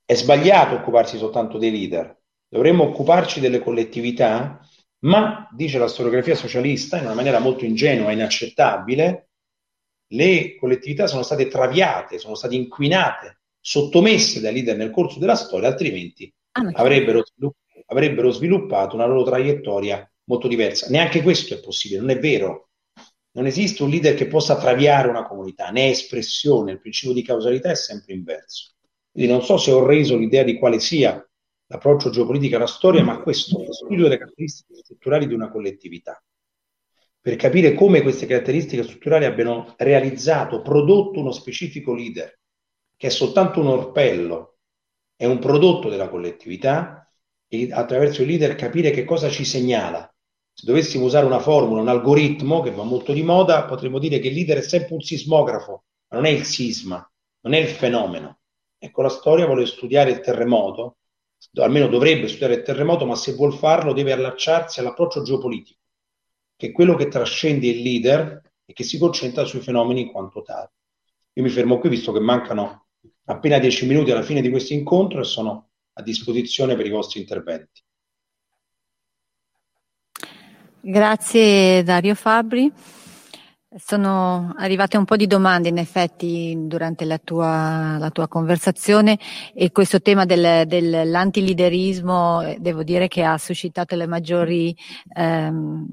è 0.04 0.14
sbagliato 0.14 0.74
occuparsi 0.74 1.16
soltanto 1.16 1.58
dei 1.58 1.70
leader, 1.70 2.16
dovremmo 2.48 2.84
occuparci 2.84 3.40
delle 3.40 3.60
collettività, 3.60 4.60
ma, 5.00 5.48
dice 5.52 5.78
la 5.78 5.88
storiografia 5.88 6.34
socialista, 6.34 6.98
in 6.98 7.04
una 7.04 7.14
maniera 7.14 7.38
molto 7.38 7.64
ingenua 7.64 8.10
e 8.10 8.14
inaccettabile, 8.14 9.28
le 10.08 10.56
collettività 10.56 11.06
sono 11.06 11.22
state 11.22 11.48
traviate, 11.48 12.18
sono 12.18 12.34
state 12.34 12.54
inquinate, 12.54 13.40
sottomesse 13.58 14.40
dai 14.40 14.52
leader 14.52 14.76
nel 14.76 14.90
corso 14.90 15.18
della 15.18 15.36
storia, 15.36 15.68
altrimenti 15.68 16.32
ah, 16.52 16.70
avrebbero, 16.74 17.24
svilupp- 17.24 17.56
avrebbero 17.94 18.30
sviluppato 18.30 18.96
una 18.96 19.06
loro 19.06 19.22
traiettoria 19.22 20.08
molto 20.24 20.48
diversa. 20.48 20.88
Neanche 20.90 21.22
questo 21.22 21.54
è 21.54 21.60
possibile, 21.60 22.00
non 22.00 22.10
è 22.10 22.18
vero. 22.18 22.68
Non 23.32 23.46
esiste 23.46 23.82
un 23.82 23.90
leader 23.90 24.14
che 24.14 24.26
possa 24.26 24.56
traviare 24.56 25.08
una 25.08 25.26
comunità, 25.26 25.72
è 25.72 25.88
espressione, 25.88 26.72
il 26.72 26.80
principio 26.80 27.14
di 27.14 27.22
causalità 27.22 27.70
è 27.70 27.74
sempre 27.74 28.14
inverso. 28.14 28.74
Quindi 29.10 29.30
non 29.30 29.42
so 29.42 29.56
se 29.56 29.72
ho 29.72 29.84
reso 29.84 30.16
l'idea 30.16 30.44
di 30.44 30.56
quale 30.56 30.78
sia 30.78 31.24
l'approccio 31.66 32.10
geopolitico 32.10 32.56
alla 32.56 32.66
storia, 32.66 33.02
ma 33.02 33.20
questo 33.20 33.60
è 33.60 33.66
lo 33.66 33.72
studio 33.72 34.04
delle 34.04 34.18
caratteristiche 34.18 34.76
strutturali 34.76 35.26
di 35.26 35.34
una 35.34 35.50
collettività. 35.50 36.22
Per 37.20 37.36
capire 37.36 37.74
come 37.74 38.02
queste 38.02 38.26
caratteristiche 38.26 38.82
strutturali 38.82 39.24
abbiano 39.24 39.74
realizzato, 39.78 40.62
prodotto 40.62 41.20
uno 41.20 41.32
specifico 41.32 41.94
leader, 41.94 42.38
che 42.96 43.06
è 43.06 43.10
soltanto 43.10 43.60
un 43.60 43.68
orpello, 43.68 44.58
è 45.16 45.24
un 45.24 45.38
prodotto 45.38 45.88
della 45.88 46.08
collettività, 46.08 47.03
e 47.54 47.72
attraverso 47.72 48.22
il 48.22 48.28
leader 48.28 48.56
capire 48.56 48.90
che 48.90 49.04
cosa 49.04 49.30
ci 49.30 49.44
segnala, 49.44 50.12
se 50.52 50.66
dovessimo 50.66 51.04
usare 51.04 51.26
una 51.26 51.40
formula, 51.40 51.80
un 51.80 51.88
algoritmo 51.88 52.60
che 52.60 52.70
va 52.70 52.82
molto 52.82 53.12
di 53.12 53.22
moda, 53.22 53.64
potremmo 53.64 53.98
dire 53.98 54.18
che 54.18 54.28
il 54.28 54.34
leader 54.34 54.58
è 54.58 54.62
sempre 54.62 54.94
un 54.94 55.00
sismografo, 55.00 55.84
ma 56.08 56.16
non 56.16 56.26
è 56.26 56.30
il 56.30 56.44
sisma, 56.44 57.08
non 57.40 57.54
è 57.54 57.58
il 57.58 57.68
fenomeno. 57.68 58.38
Ecco, 58.78 59.02
la 59.02 59.08
storia 59.08 59.46
vuole 59.46 59.66
studiare 59.66 60.10
il 60.10 60.20
terremoto, 60.20 60.98
almeno 61.54 61.88
dovrebbe 61.88 62.28
studiare 62.28 62.54
il 62.54 62.62
terremoto, 62.62 63.06
ma 63.06 63.14
se 63.14 63.32
vuol 63.32 63.54
farlo 63.54 63.92
deve 63.92 64.12
allacciarsi 64.12 64.80
all'approccio 64.80 65.22
geopolitico, 65.22 65.80
che 66.56 66.68
è 66.68 66.72
quello 66.72 66.94
che 66.94 67.08
trascende 67.08 67.66
il 67.66 67.82
leader 67.82 68.42
e 68.64 68.72
che 68.72 68.84
si 68.84 68.98
concentra 68.98 69.44
sui 69.44 69.60
fenomeni 69.60 70.02
in 70.02 70.12
quanto 70.12 70.42
tali. 70.42 70.68
Io 71.34 71.42
mi 71.42 71.48
fermo 71.48 71.78
qui 71.78 71.88
visto 71.88 72.12
che 72.12 72.20
mancano 72.20 72.86
appena 73.24 73.58
dieci 73.58 73.86
minuti 73.86 74.10
alla 74.10 74.22
fine 74.22 74.40
di 74.40 74.50
questo 74.50 74.72
incontro 74.72 75.20
e 75.20 75.24
sono 75.24 75.70
a 75.94 76.02
disposizione 76.02 76.76
per 76.76 76.86
i 76.86 76.90
vostri 76.90 77.20
interventi. 77.20 77.82
Grazie 80.80 81.82
Dario 81.82 82.14
Fabri. 82.14 82.70
Sono 83.76 84.54
arrivate 84.56 84.96
un 84.96 85.04
po' 85.04 85.16
di 85.16 85.26
domande 85.26 85.68
in 85.68 85.78
effetti 85.78 86.54
durante 86.56 87.04
la 87.04 87.18
tua, 87.18 87.96
la 87.98 88.10
tua 88.10 88.28
conversazione 88.28 89.18
e 89.52 89.72
questo 89.72 90.00
tema 90.00 90.24
del, 90.24 90.64
dell'antiliderismo 90.66 92.56
devo 92.58 92.84
dire 92.84 93.08
che 93.08 93.24
ha 93.24 93.36
suscitato 93.36 93.96
le 93.96 94.06
maggiori 94.06 94.76
ehm, 95.16 95.86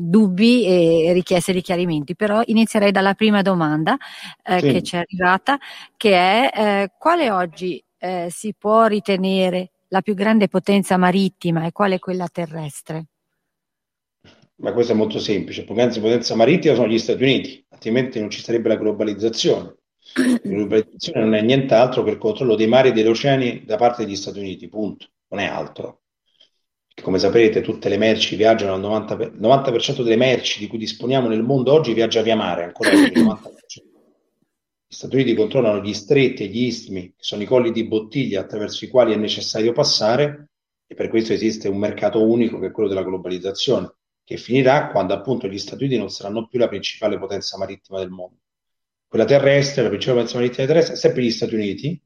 dubbi 0.00 0.66
e 0.66 1.12
richieste 1.12 1.52
di 1.52 1.62
chiarimenti, 1.62 2.16
però 2.16 2.42
inizierei 2.44 2.90
dalla 2.90 3.14
prima 3.14 3.42
domanda 3.42 3.96
eh, 4.42 4.58
sì. 4.58 4.66
che 4.66 4.82
ci 4.82 4.96
è 4.96 4.98
arrivata, 4.98 5.58
che 5.96 6.12
è 6.12 6.50
eh, 6.54 6.90
quale 6.98 7.30
oggi 7.30 7.82
eh, 8.04 8.28
si 8.30 8.54
può 8.56 8.84
ritenere 8.84 9.70
la 9.88 10.02
più 10.02 10.14
grande 10.14 10.48
potenza 10.48 10.98
marittima 10.98 11.64
e 11.64 11.72
quale 11.72 11.98
quella 11.98 12.28
terrestre? 12.30 13.06
ma 14.56 14.72
questo 14.72 14.92
è 14.92 14.94
molto 14.94 15.18
semplice, 15.18 15.64
poc'anzi 15.64 16.00
potenza 16.00 16.34
marittima 16.36 16.74
sono 16.74 16.86
gli 16.86 16.98
Stati 16.98 17.22
Uniti, 17.22 17.64
altrimenti 17.70 18.20
non 18.20 18.30
ci 18.30 18.40
sarebbe 18.40 18.68
la 18.68 18.76
globalizzazione. 18.76 19.76
La 20.14 20.38
globalizzazione 20.42 21.20
non 21.20 21.34
è 21.34 21.42
nient'altro 21.42 22.02
che 22.02 22.10
il 22.10 22.18
controllo 22.18 22.54
dei 22.54 22.68
mari 22.68 22.90
e 22.90 22.92
degli 22.92 23.06
oceani 23.06 23.64
da 23.64 23.76
parte 23.76 24.04
degli 24.04 24.16
Stati 24.16 24.38
Uniti, 24.38 24.68
punto, 24.68 25.08
non 25.28 25.40
è 25.40 25.46
altro. 25.46 26.02
Come 27.02 27.18
saprete, 27.18 27.62
tutte 27.62 27.88
le 27.88 27.98
merci 27.98 28.36
viaggiano 28.36 28.74
al 28.74 29.04
90%, 29.04 29.38
90% 29.38 30.02
delle 30.02 30.16
merci 30.16 30.60
di 30.60 30.68
cui 30.68 30.78
disponiamo 30.78 31.28
nel 31.28 31.42
mondo 31.42 31.72
oggi 31.72 31.92
viaggia 31.92 32.22
via 32.22 32.36
mare, 32.36 32.62
ancora 32.62 32.90
il 32.90 33.12
90%. 33.12 33.93
Gli 34.94 34.98
Stati 34.98 35.16
Uniti 35.16 35.34
controllano 35.34 35.82
gli 35.82 35.92
stretti 35.92 36.44
e 36.44 36.46
gli 36.46 36.66
istmi, 36.66 37.08
che 37.08 37.14
sono 37.18 37.42
i 37.42 37.46
colli 37.46 37.72
di 37.72 37.84
bottiglia 37.84 38.42
attraverso 38.42 38.84
i 38.84 38.88
quali 38.88 39.12
è 39.12 39.16
necessario 39.16 39.72
passare, 39.72 40.50
e 40.86 40.94
per 40.94 41.08
questo 41.08 41.32
esiste 41.32 41.66
un 41.66 41.78
mercato 41.78 42.24
unico 42.24 42.60
che 42.60 42.66
è 42.66 42.70
quello 42.70 42.88
della 42.88 43.02
globalizzazione 43.02 43.92
che 44.22 44.36
finirà 44.36 44.90
quando 44.92 45.12
appunto 45.12 45.48
gli 45.48 45.58
Stati 45.58 45.82
Uniti 45.82 45.98
non 45.98 46.10
saranno 46.10 46.46
più 46.46 46.60
la 46.60 46.68
principale 46.68 47.18
potenza 47.18 47.58
marittima 47.58 47.98
del 47.98 48.10
mondo. 48.10 48.38
Quella 49.08 49.24
terrestre, 49.24 49.82
la 49.82 49.88
principale 49.88 50.20
potenza 50.20 50.40
marittima 50.40 50.66
terrestre, 50.68 50.94
è 50.94 50.96
sempre 50.96 51.22
gli 51.24 51.30
Stati 51.32 51.54
Uniti, 51.56 52.00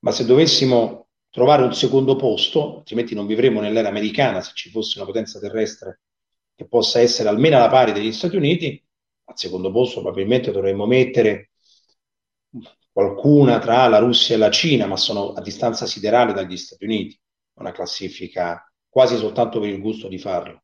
ma 0.00 0.10
se 0.10 0.24
dovessimo 0.24 1.10
trovare 1.30 1.62
un 1.62 1.74
secondo 1.74 2.16
posto, 2.16 2.78
altrimenti 2.78 3.14
non 3.14 3.28
vivremo 3.28 3.60
nell'era 3.60 3.86
americana 3.88 4.40
se 4.40 4.50
ci 4.54 4.68
fosse 4.68 4.98
una 4.98 5.06
potenza 5.06 5.38
terrestre 5.38 6.00
che 6.56 6.66
possa 6.66 6.98
essere 6.98 7.28
almeno 7.28 7.54
alla 7.54 7.68
pari 7.68 7.92
degli 7.92 8.10
Stati 8.10 8.34
Uniti, 8.34 8.84
al 9.26 9.38
secondo 9.38 9.70
posto 9.70 10.00
probabilmente 10.00 10.50
dovremmo 10.50 10.86
mettere 10.86 11.49
qualcuna 12.92 13.58
tra 13.58 13.86
la 13.88 13.98
Russia 13.98 14.34
e 14.34 14.38
la 14.38 14.50
Cina, 14.50 14.86
ma 14.86 14.96
sono 14.96 15.32
a 15.32 15.40
distanza 15.40 15.86
siderale 15.86 16.32
dagli 16.32 16.56
Stati 16.56 16.84
Uniti, 16.84 17.18
una 17.54 17.72
classifica 17.72 18.64
quasi 18.88 19.16
soltanto 19.16 19.60
per 19.60 19.68
il 19.68 19.80
gusto 19.80 20.08
di 20.08 20.18
farlo. 20.18 20.62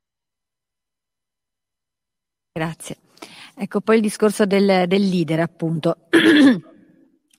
Grazie. 2.52 2.96
Ecco, 3.54 3.80
poi 3.80 3.96
il 3.96 4.02
discorso 4.02 4.44
del, 4.44 4.84
del 4.86 5.08
leader, 5.08 5.40
appunto. 5.40 5.96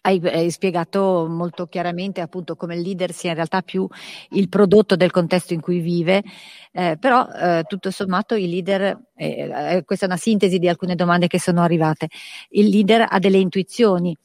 Hai, 0.07 0.49
spiegato 0.51 1.27
molto 1.27 1.67
chiaramente 1.67 2.21
appunto 2.21 2.55
come 2.55 2.75
il 2.75 2.81
leader 2.81 3.11
sia 3.11 3.31
in 3.31 3.35
realtà 3.35 3.61
più 3.61 3.85
il 4.29 4.47
prodotto 4.47 4.95
del 4.95 5.11
contesto 5.11 5.53
in 5.53 5.59
cui 5.59 5.79
vive, 5.81 6.23
eh, 6.71 6.95
però 6.97 7.27
eh, 7.27 7.63
tutto 7.67 7.91
sommato 7.91 8.33
il 8.35 8.47
leader, 8.47 8.97
eh, 9.13 9.49
eh 9.51 9.83
questa 9.83 10.05
è 10.05 10.07
una 10.07 10.17
sintesi 10.17 10.59
di 10.59 10.69
alcune 10.69 10.95
domande 10.95 11.27
che 11.27 11.41
sono 11.41 11.61
arrivate, 11.61 12.07
il 12.51 12.69
leader 12.69 13.05
ha 13.09 13.19
delle 13.19 13.39
intuizioni, 13.39 14.15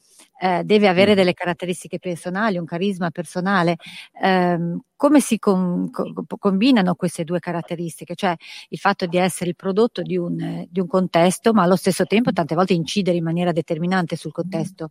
eh, 0.43 0.63
deve 0.65 0.89
avere 0.89 1.13
mm. 1.13 1.15
delle 1.15 1.33
caratteristiche 1.33 1.99
personali, 1.99 2.57
un 2.57 2.65
carisma 2.65 3.11
personale. 3.11 3.77
Eh, 4.21 4.57
come 4.93 5.19
si 5.21 5.39
com- 5.39 5.89
combinano 6.37 6.95
queste 6.95 7.23
due 7.23 7.39
caratteristiche? 7.39 8.13
Cioè 8.13 8.35
il 8.67 8.77
fatto 8.77 9.05
di 9.05 9.15
essere 9.15 9.51
il 9.51 9.55
prodotto 9.55 10.01
di 10.01 10.17
un, 10.17 10.65
di 10.69 10.81
un 10.81 10.87
contesto, 10.87 11.53
ma 11.53 11.63
allo 11.63 11.77
stesso 11.77 12.05
tempo 12.05 12.33
tante 12.33 12.55
volte 12.55 12.73
incidere 12.73 13.15
in 13.15 13.23
maniera 13.23 13.53
determinante 13.53 14.17
sul 14.17 14.33
contesto. 14.33 14.89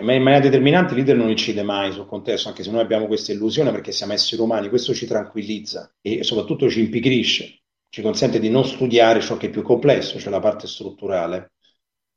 In 0.00 0.04
maniera 0.04 0.40
determinante 0.40 0.94
il 0.94 0.98
leader 0.98 1.16
non 1.16 1.30
incide 1.30 1.62
mai 1.62 1.92
sul 1.92 2.06
contesto, 2.06 2.48
anche 2.48 2.64
se 2.64 2.72
noi 2.72 2.80
abbiamo 2.80 3.06
questa 3.06 3.30
illusione 3.30 3.70
perché 3.70 3.92
siamo 3.92 4.14
esseri 4.14 4.42
umani, 4.42 4.68
questo 4.68 4.92
ci 4.92 5.06
tranquillizza 5.06 5.94
e 6.00 6.24
soprattutto 6.24 6.68
ci 6.68 6.80
impigrisce, 6.80 7.60
ci 7.88 8.02
consente 8.02 8.40
di 8.40 8.50
non 8.50 8.64
studiare 8.64 9.20
ciò 9.20 9.36
che 9.36 9.46
è 9.46 9.50
più 9.50 9.62
complesso, 9.62 10.18
cioè 10.18 10.32
la 10.32 10.40
parte 10.40 10.66
strutturale. 10.66 11.53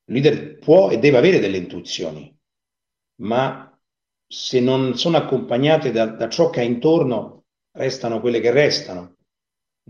Il 0.10 0.14
leader 0.14 0.58
può 0.58 0.90
e 0.90 1.00
deve 1.00 1.18
avere 1.18 1.40
delle 1.40 1.58
intuizioni, 1.58 2.34
ma 3.22 3.78
se 4.26 4.60
non 4.60 4.98
sono 4.98 5.18
accompagnate 5.18 5.92
da, 5.92 6.06
da 6.08 6.30
ciò 6.30 6.50
che 6.50 6.62
ha 6.62 6.64
intorno, 6.64 7.46
restano 7.72 8.20
quelle 8.20 8.40
che 8.40 8.52
restano. 8.52 9.16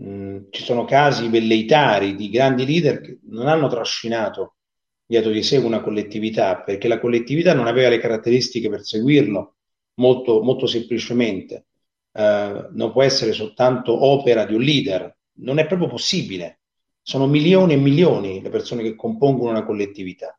Mm, 0.02 0.44
ci 0.50 0.62
sono 0.62 0.84
casi 0.84 1.28
velleitari 1.28 2.14
di 2.14 2.30
grandi 2.30 2.64
leader 2.64 3.00
che 3.00 3.18
non 3.24 3.48
hanno 3.48 3.68
trascinato 3.68 4.56
dietro 5.04 5.30
di 5.30 5.42
sé 5.42 5.56
una 5.56 5.80
collettività, 5.80 6.62
perché 6.62 6.86
la 6.86 7.00
collettività 7.00 7.54
non 7.54 7.66
aveva 7.66 7.88
le 7.88 7.98
caratteristiche 7.98 8.68
per 8.68 8.84
seguirlo, 8.84 9.56
molto, 9.94 10.42
molto 10.42 10.66
semplicemente. 10.66 11.66
Uh, 12.12 12.68
non 12.72 12.90
può 12.92 13.02
essere 13.02 13.32
soltanto 13.32 14.04
opera 14.04 14.44
di 14.44 14.54
un 14.54 14.60
leader, 14.60 15.16
non 15.38 15.58
è 15.58 15.66
proprio 15.66 15.88
possibile. 15.88 16.60
Sono 17.08 17.26
milioni 17.26 17.72
e 17.72 17.78
milioni 17.78 18.42
le 18.42 18.50
persone 18.50 18.82
che 18.82 18.94
compongono 18.94 19.48
una 19.48 19.64
collettività 19.64 20.38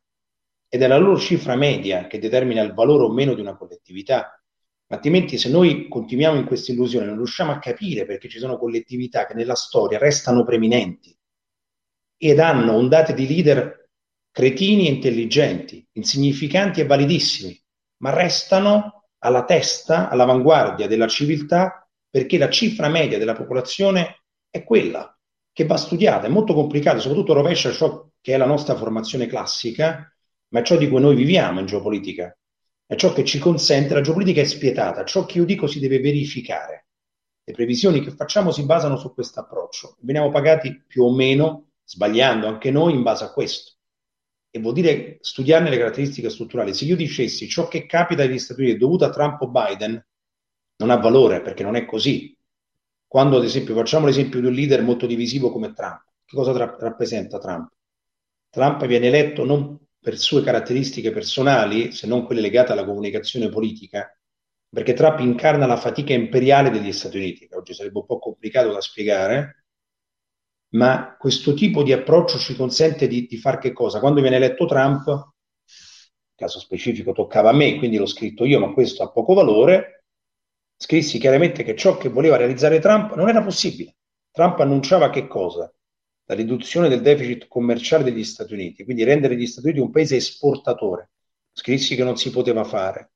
ed 0.68 0.82
è 0.82 0.86
la 0.86 0.98
loro 0.98 1.18
cifra 1.18 1.56
media 1.56 2.06
che 2.06 2.20
determina 2.20 2.62
il 2.62 2.74
valore 2.74 3.02
o 3.02 3.12
meno 3.12 3.34
di 3.34 3.40
una 3.40 3.56
collettività. 3.56 4.40
Altrimenti, 4.86 5.36
se 5.36 5.48
noi 5.48 5.88
continuiamo 5.88 6.38
in 6.38 6.44
questa 6.44 6.70
illusione, 6.70 7.06
non 7.06 7.16
riusciamo 7.16 7.50
a 7.50 7.58
capire 7.58 8.06
perché 8.06 8.28
ci 8.28 8.38
sono 8.38 8.56
collettività 8.56 9.26
che 9.26 9.34
nella 9.34 9.56
storia 9.56 9.98
restano 9.98 10.44
preminenti 10.44 11.12
ed 12.16 12.38
hanno 12.38 12.74
ondate 12.74 13.14
di 13.14 13.26
leader 13.26 13.88
cretini 14.30 14.86
e 14.86 14.92
intelligenti, 14.92 15.84
insignificanti 15.94 16.80
e 16.80 16.86
validissimi, 16.86 17.60
ma 18.04 18.14
restano 18.14 19.08
alla 19.18 19.44
testa, 19.44 20.08
all'avanguardia 20.08 20.86
della 20.86 21.08
civiltà 21.08 21.90
perché 22.08 22.38
la 22.38 22.48
cifra 22.48 22.88
media 22.88 23.18
della 23.18 23.34
popolazione 23.34 24.22
è 24.48 24.62
quella 24.62 25.12
che 25.52 25.66
va 25.66 25.76
studiata, 25.76 26.26
è 26.26 26.30
molto 26.30 26.54
complicata, 26.54 26.98
soprattutto 26.98 27.32
rovescia 27.32 27.72
ciò 27.72 28.08
che 28.20 28.34
è 28.34 28.36
la 28.36 28.46
nostra 28.46 28.76
formazione 28.76 29.26
classica, 29.26 30.12
ma 30.48 30.60
è 30.60 30.62
ciò 30.62 30.76
di 30.76 30.88
cui 30.88 31.00
noi 31.00 31.16
viviamo 31.16 31.60
in 31.60 31.66
geopolitica, 31.66 32.36
è 32.86 32.94
ciò 32.96 33.12
che 33.12 33.24
ci 33.24 33.38
consente, 33.38 33.94
la 33.94 34.00
geopolitica 34.00 34.40
è 34.40 34.44
spietata, 34.44 35.04
ciò 35.04 35.24
che 35.24 35.38
io 35.38 35.44
dico 35.44 35.66
si 35.66 35.78
deve 35.78 36.00
verificare. 36.00 36.86
Le 37.44 37.52
previsioni 37.52 38.00
che 38.00 38.10
facciamo 38.10 38.52
si 38.52 38.64
basano 38.64 38.96
su 38.96 39.12
questo 39.14 39.40
approccio, 39.40 39.96
veniamo 40.00 40.30
pagati 40.30 40.82
più 40.86 41.04
o 41.04 41.12
meno, 41.12 41.70
sbagliando 41.84 42.46
anche 42.46 42.70
noi, 42.70 42.94
in 42.94 43.02
base 43.02 43.24
a 43.24 43.32
questo. 43.32 43.72
E 44.50 44.58
vuol 44.58 44.74
dire 44.74 45.18
studiarne 45.20 45.70
le 45.70 45.78
caratteristiche 45.78 46.30
strutturali. 46.30 46.74
Se 46.74 46.84
io 46.84 46.96
dicessi 46.96 47.48
ciò 47.48 47.68
che 47.68 47.86
capita 47.86 48.22
agli 48.22 48.38
Stati 48.38 48.60
Uniti 48.60 48.76
è 48.76 48.78
dovuto 48.78 49.04
a 49.04 49.10
Trump 49.10 49.40
o 49.40 49.48
Biden, 49.48 50.04
non 50.76 50.90
ha 50.90 50.96
valore 50.96 51.42
perché 51.42 51.62
non 51.62 51.76
è 51.76 51.84
così 51.84 52.36
quando 53.10 53.38
ad 53.38 53.42
esempio 53.42 53.74
facciamo 53.74 54.06
l'esempio 54.06 54.38
di 54.38 54.46
un 54.46 54.52
leader 54.52 54.82
molto 54.82 55.04
divisivo 55.04 55.50
come 55.50 55.72
Trump, 55.72 56.04
che 56.24 56.36
cosa 56.36 56.52
tra- 56.52 56.76
rappresenta 56.78 57.40
Trump? 57.40 57.72
Trump 58.48 58.86
viene 58.86 59.08
eletto 59.08 59.44
non 59.44 59.76
per 59.98 60.16
sue 60.16 60.44
caratteristiche 60.44 61.10
personali, 61.10 61.90
se 61.90 62.06
non 62.06 62.24
quelle 62.24 62.40
legate 62.40 62.70
alla 62.70 62.84
comunicazione 62.84 63.48
politica, 63.48 64.16
perché 64.68 64.92
Trump 64.92 65.18
incarna 65.18 65.66
la 65.66 65.76
fatica 65.76 66.12
imperiale 66.12 66.70
degli 66.70 66.92
Stati 66.92 67.16
Uniti, 67.16 67.48
che 67.48 67.56
oggi 67.56 67.74
sarebbe 67.74 67.98
un 67.98 68.06
po' 68.06 68.20
complicato 68.20 68.70
da 68.70 68.80
spiegare, 68.80 69.64
ma 70.74 71.16
questo 71.18 71.52
tipo 71.52 71.82
di 71.82 71.92
approccio 71.92 72.38
ci 72.38 72.54
consente 72.54 73.08
di, 73.08 73.26
di 73.26 73.36
fare 73.38 73.58
che 73.58 73.72
cosa? 73.72 73.98
Quando 73.98 74.20
viene 74.20 74.36
eletto 74.36 74.66
Trump, 74.66 75.32
caso 76.36 76.60
specifico 76.60 77.10
toccava 77.10 77.50
a 77.50 77.54
me, 77.54 77.76
quindi 77.76 77.96
l'ho 77.96 78.06
scritto 78.06 78.44
io, 78.44 78.60
ma 78.60 78.72
questo 78.72 79.02
ha 79.02 79.10
poco 79.10 79.34
valore, 79.34 79.99
scrissi 80.82 81.18
chiaramente 81.18 81.62
che 81.62 81.76
ciò 81.76 81.98
che 81.98 82.08
voleva 82.08 82.38
realizzare 82.38 82.78
Trump 82.78 83.14
non 83.14 83.28
era 83.28 83.42
possibile. 83.42 83.96
Trump 84.30 84.58
annunciava 84.60 85.10
che 85.10 85.26
cosa? 85.26 85.70
La 86.24 86.34
riduzione 86.34 86.88
del 86.88 87.02
deficit 87.02 87.48
commerciale 87.48 88.02
degli 88.02 88.24
Stati 88.24 88.54
Uniti, 88.54 88.84
quindi 88.84 89.04
rendere 89.04 89.36
gli 89.36 89.46
Stati 89.46 89.66
Uniti 89.66 89.82
un 89.82 89.90
paese 89.90 90.16
esportatore. 90.16 91.10
Scrissi 91.52 91.96
che 91.96 92.02
non 92.02 92.16
si 92.16 92.30
poteva 92.30 92.64
fare. 92.64 93.12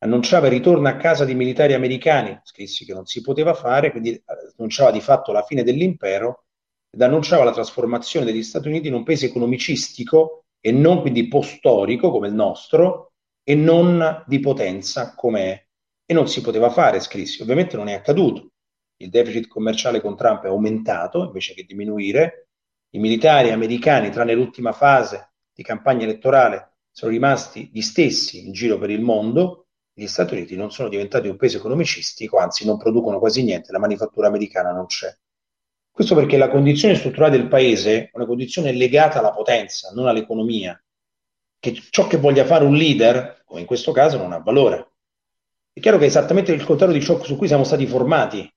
Annunciava 0.00 0.48
il 0.48 0.52
ritorno 0.52 0.86
a 0.86 0.96
casa 0.96 1.24
di 1.24 1.34
militari 1.34 1.72
americani, 1.72 2.38
scrissi 2.42 2.84
che 2.84 2.92
non 2.92 3.06
si 3.06 3.22
poteva 3.22 3.54
fare, 3.54 3.90
quindi 3.90 4.10
eh, 4.10 4.22
annunciava 4.56 4.90
di 4.90 5.00
fatto 5.00 5.32
la 5.32 5.42
fine 5.42 5.62
dell'impero 5.62 6.44
ed 6.90 7.00
annunciava 7.00 7.44
la 7.44 7.52
trasformazione 7.52 8.26
degli 8.26 8.42
Stati 8.42 8.68
Uniti 8.68 8.88
in 8.88 8.94
un 8.94 9.04
paese 9.04 9.26
economicistico 9.26 10.44
e 10.60 10.72
non 10.72 11.00
quindi 11.00 11.26
post-storico 11.26 12.10
come 12.10 12.28
il 12.28 12.34
nostro 12.34 13.12
e 13.42 13.54
non 13.54 14.24
di 14.26 14.40
potenza 14.40 15.14
come 15.14 15.52
è. 15.52 15.67
E 16.10 16.14
non 16.14 16.26
si 16.26 16.40
poteva 16.40 16.70
fare, 16.70 17.00
scrissi. 17.00 17.42
Ovviamente 17.42 17.76
non 17.76 17.88
è 17.88 17.92
accaduto. 17.92 18.52
Il 18.96 19.10
deficit 19.10 19.46
commerciale 19.46 20.00
con 20.00 20.16
Trump 20.16 20.44
è 20.44 20.48
aumentato 20.48 21.22
invece 21.22 21.52
che 21.52 21.64
diminuire. 21.64 22.48
I 22.92 22.98
militari 22.98 23.50
americani, 23.50 24.08
tranne 24.08 24.32
l'ultima 24.32 24.72
fase 24.72 25.32
di 25.52 25.62
campagna 25.62 26.04
elettorale, 26.04 26.76
sono 26.90 27.12
rimasti 27.12 27.68
gli 27.70 27.82
stessi 27.82 28.46
in 28.46 28.52
giro 28.52 28.78
per 28.78 28.88
il 28.88 29.02
mondo. 29.02 29.66
Gli 29.92 30.06
Stati 30.06 30.32
Uniti 30.32 30.56
non 30.56 30.70
sono 30.70 30.88
diventati 30.88 31.28
un 31.28 31.36
paese 31.36 31.58
economicistico, 31.58 32.38
anzi 32.38 32.64
non 32.64 32.78
producono 32.78 33.18
quasi 33.18 33.42
niente, 33.42 33.70
la 33.70 33.78
manifattura 33.78 34.28
americana 34.28 34.72
non 34.72 34.86
c'è. 34.86 35.14
Questo 35.90 36.14
perché 36.14 36.38
la 36.38 36.48
condizione 36.48 36.94
strutturale 36.94 37.36
del 37.36 37.48
paese 37.48 38.04
è 38.04 38.10
una 38.14 38.24
condizione 38.24 38.72
legata 38.72 39.18
alla 39.18 39.32
potenza, 39.32 39.90
non 39.92 40.06
all'economia. 40.06 40.82
Che 41.58 41.82
ciò 41.90 42.06
che 42.06 42.16
voglia 42.16 42.46
fare 42.46 42.64
un 42.64 42.76
leader, 42.76 43.42
come 43.44 43.60
in 43.60 43.66
questo 43.66 43.92
caso, 43.92 44.16
non 44.16 44.32
ha 44.32 44.38
valore. 44.38 44.92
È 45.78 45.80
chiaro 45.80 45.98
che 45.98 46.06
è 46.06 46.08
esattamente 46.08 46.50
il 46.50 46.64
contrario 46.64 46.92
di 46.92 47.04
ciò 47.04 47.22
su 47.22 47.36
cui 47.36 47.46
siamo 47.46 47.62
stati 47.62 47.86
formati, 47.86 48.52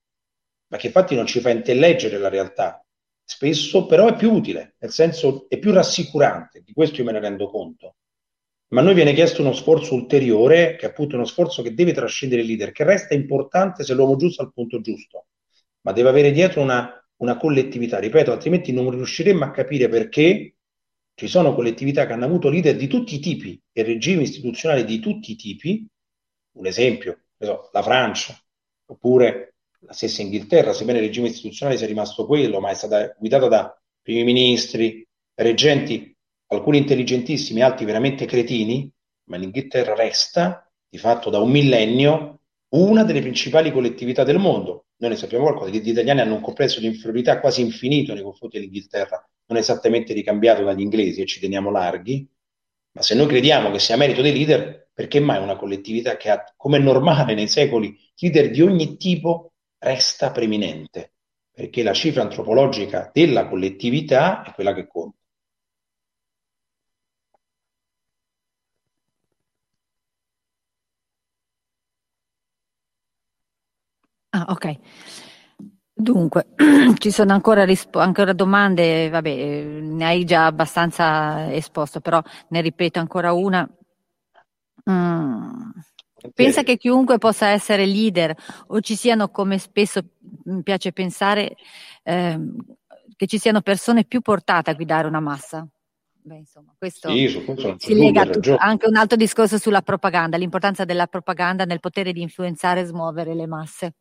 ma 0.66 0.76
che 0.76 0.88
infatti 0.88 1.14
non 1.14 1.24
ci 1.24 1.38
fa 1.38 1.50
intelleggere 1.50 2.18
la 2.18 2.28
realtà. 2.28 2.84
Spesso 3.22 3.86
però 3.86 4.08
è 4.08 4.16
più 4.16 4.32
utile, 4.32 4.74
nel 4.80 4.90
senso 4.90 5.46
è 5.48 5.56
più 5.60 5.70
rassicurante, 5.70 6.62
di 6.64 6.72
questo 6.72 6.96
io 6.96 7.04
me 7.04 7.12
ne 7.12 7.20
rendo 7.20 7.48
conto. 7.48 7.94
Ma 8.70 8.80
a 8.80 8.82
noi 8.82 8.94
viene 8.94 9.14
chiesto 9.14 9.40
uno 9.40 9.52
sforzo 9.52 9.94
ulteriore, 9.94 10.74
che 10.74 10.86
è 10.86 10.88
appunto 10.88 11.14
uno 11.14 11.24
sforzo 11.24 11.62
che 11.62 11.74
deve 11.74 11.92
trascendere 11.92 12.40
il 12.40 12.48
leader, 12.48 12.72
che 12.72 12.82
resta 12.82 13.14
importante 13.14 13.84
se 13.84 13.94
l'uomo 13.94 14.16
giusto 14.16 14.42
al 14.42 14.52
punto 14.52 14.80
giusto, 14.80 15.26
ma 15.82 15.92
deve 15.92 16.08
avere 16.08 16.32
dietro 16.32 16.60
una 16.60 16.92
una 17.18 17.36
collettività, 17.36 18.00
ripeto, 18.00 18.32
altrimenti 18.32 18.72
non 18.72 18.90
riusciremmo 18.90 19.44
a 19.44 19.52
capire 19.52 19.88
perché 19.88 20.56
ci 21.14 21.28
sono 21.28 21.54
collettività 21.54 22.04
che 22.04 22.14
hanno 22.14 22.24
avuto 22.24 22.48
leader 22.48 22.74
di 22.74 22.88
tutti 22.88 23.14
i 23.14 23.20
tipi 23.20 23.62
e 23.70 23.84
regimi 23.84 24.24
istituzionali 24.24 24.84
di 24.84 24.98
tutti 24.98 25.30
i 25.30 25.36
tipi, 25.36 25.86
un 26.52 26.66
esempio, 26.66 27.20
la 27.38 27.82
Francia, 27.82 28.38
oppure 28.86 29.54
la 29.80 29.92
stessa 29.92 30.22
Inghilterra, 30.22 30.72
sebbene 30.72 30.98
il 30.98 31.06
regime 31.06 31.28
istituzionale 31.28 31.78
sia 31.78 31.86
rimasto 31.86 32.26
quello, 32.26 32.60
ma 32.60 32.70
è 32.70 32.74
stata 32.74 33.14
guidata 33.18 33.48
da 33.48 33.82
primi 34.00 34.24
ministri, 34.24 35.06
reggenti, 35.34 36.14
alcuni 36.46 36.78
intelligentissimi, 36.78 37.62
altri 37.62 37.84
veramente 37.84 38.26
cretini, 38.26 38.90
ma 39.24 39.36
l'Inghilterra 39.36 39.94
resta, 39.94 40.70
di 40.88 40.98
fatto 40.98 41.30
da 41.30 41.38
un 41.38 41.50
millennio, 41.50 42.40
una 42.70 43.02
delle 43.04 43.20
principali 43.20 43.72
collettività 43.72 44.24
del 44.24 44.38
mondo. 44.38 44.86
Noi 44.96 45.10
ne 45.10 45.16
sappiamo 45.16 45.44
qualcosa, 45.44 45.70
gli 45.70 45.88
italiani 45.88 46.20
hanno 46.20 46.34
un 46.34 46.40
complesso 46.40 46.78
di 46.78 46.86
inferiorità 46.86 47.40
quasi 47.40 47.60
infinito 47.60 48.14
nei 48.14 48.22
confronti 48.22 48.58
dell'Inghilterra, 48.58 49.26
non 49.46 49.58
esattamente 49.58 50.12
ricambiato 50.12 50.62
dagli 50.62 50.80
inglesi 50.80 51.22
e 51.22 51.26
ci 51.26 51.40
teniamo 51.40 51.70
larghi, 51.70 52.28
ma 52.92 53.02
se 53.02 53.14
noi 53.14 53.26
crediamo 53.26 53.70
che 53.70 53.78
sia 53.78 53.96
merito 53.96 54.22
dei 54.22 54.32
leader, 54.32 54.88
perché 54.92 55.20
mai 55.20 55.42
una 55.42 55.56
collettività 55.56 56.16
che 56.16 56.30
ha, 56.30 56.44
come 56.56 56.78
normale 56.78 57.34
nei 57.34 57.48
secoli, 57.48 57.96
leader 58.18 58.50
di 58.50 58.62
ogni 58.62 58.96
tipo 58.96 59.52
resta 59.78 60.30
preminente? 60.30 61.14
Perché 61.50 61.82
la 61.82 61.92
cifra 61.92 62.22
antropologica 62.22 63.10
della 63.12 63.48
collettività 63.48 64.42
è 64.44 64.52
quella 64.52 64.74
che 64.74 64.86
conta. 64.86 65.16
Ah, 74.32 74.46
ok. 74.48 74.66
Dunque, 76.02 76.48
ci 76.98 77.12
sono 77.12 77.32
ancora, 77.32 77.64
rispo- 77.64 78.00
ancora 78.00 78.32
domande, 78.32 79.08
vabbè, 79.08 79.62
ne 79.62 80.04
hai 80.04 80.24
già 80.24 80.46
abbastanza 80.46 81.52
esposto, 81.54 82.00
però 82.00 82.20
ne 82.48 82.60
ripeto 82.60 82.98
ancora 82.98 83.32
una. 83.32 83.68
Mm. 84.90 85.70
Pensa 86.34 86.64
che 86.64 86.76
chiunque 86.76 87.18
possa 87.18 87.48
essere 87.48 87.86
leader 87.86 88.34
o 88.68 88.80
ci 88.80 88.96
siano, 88.96 89.28
come 89.28 89.58
spesso 89.58 90.00
mi 90.44 90.62
piace 90.64 90.92
pensare, 90.92 91.54
ehm, 92.02 92.56
che 93.14 93.26
ci 93.26 93.38
siano 93.38 93.60
persone 93.60 94.04
più 94.04 94.20
portate 94.22 94.70
a 94.70 94.74
guidare 94.74 95.06
una 95.06 95.20
massa? 95.20 95.64
Beh, 96.24 96.36
insomma, 96.36 96.74
questo 96.76 97.10
sì, 97.10 97.28
si 97.78 97.94
lega 97.94 98.22
a 98.22 98.56
anche 98.58 98.88
un 98.88 98.96
altro 98.96 99.16
discorso 99.16 99.56
sulla 99.58 99.82
propaganda, 99.82 100.36
l'importanza 100.36 100.84
della 100.84 101.06
propaganda 101.06 101.64
nel 101.64 101.80
potere 101.80 102.12
di 102.12 102.22
influenzare 102.22 102.80
e 102.80 102.84
smuovere 102.86 103.34
le 103.34 103.46
masse. 103.46 103.94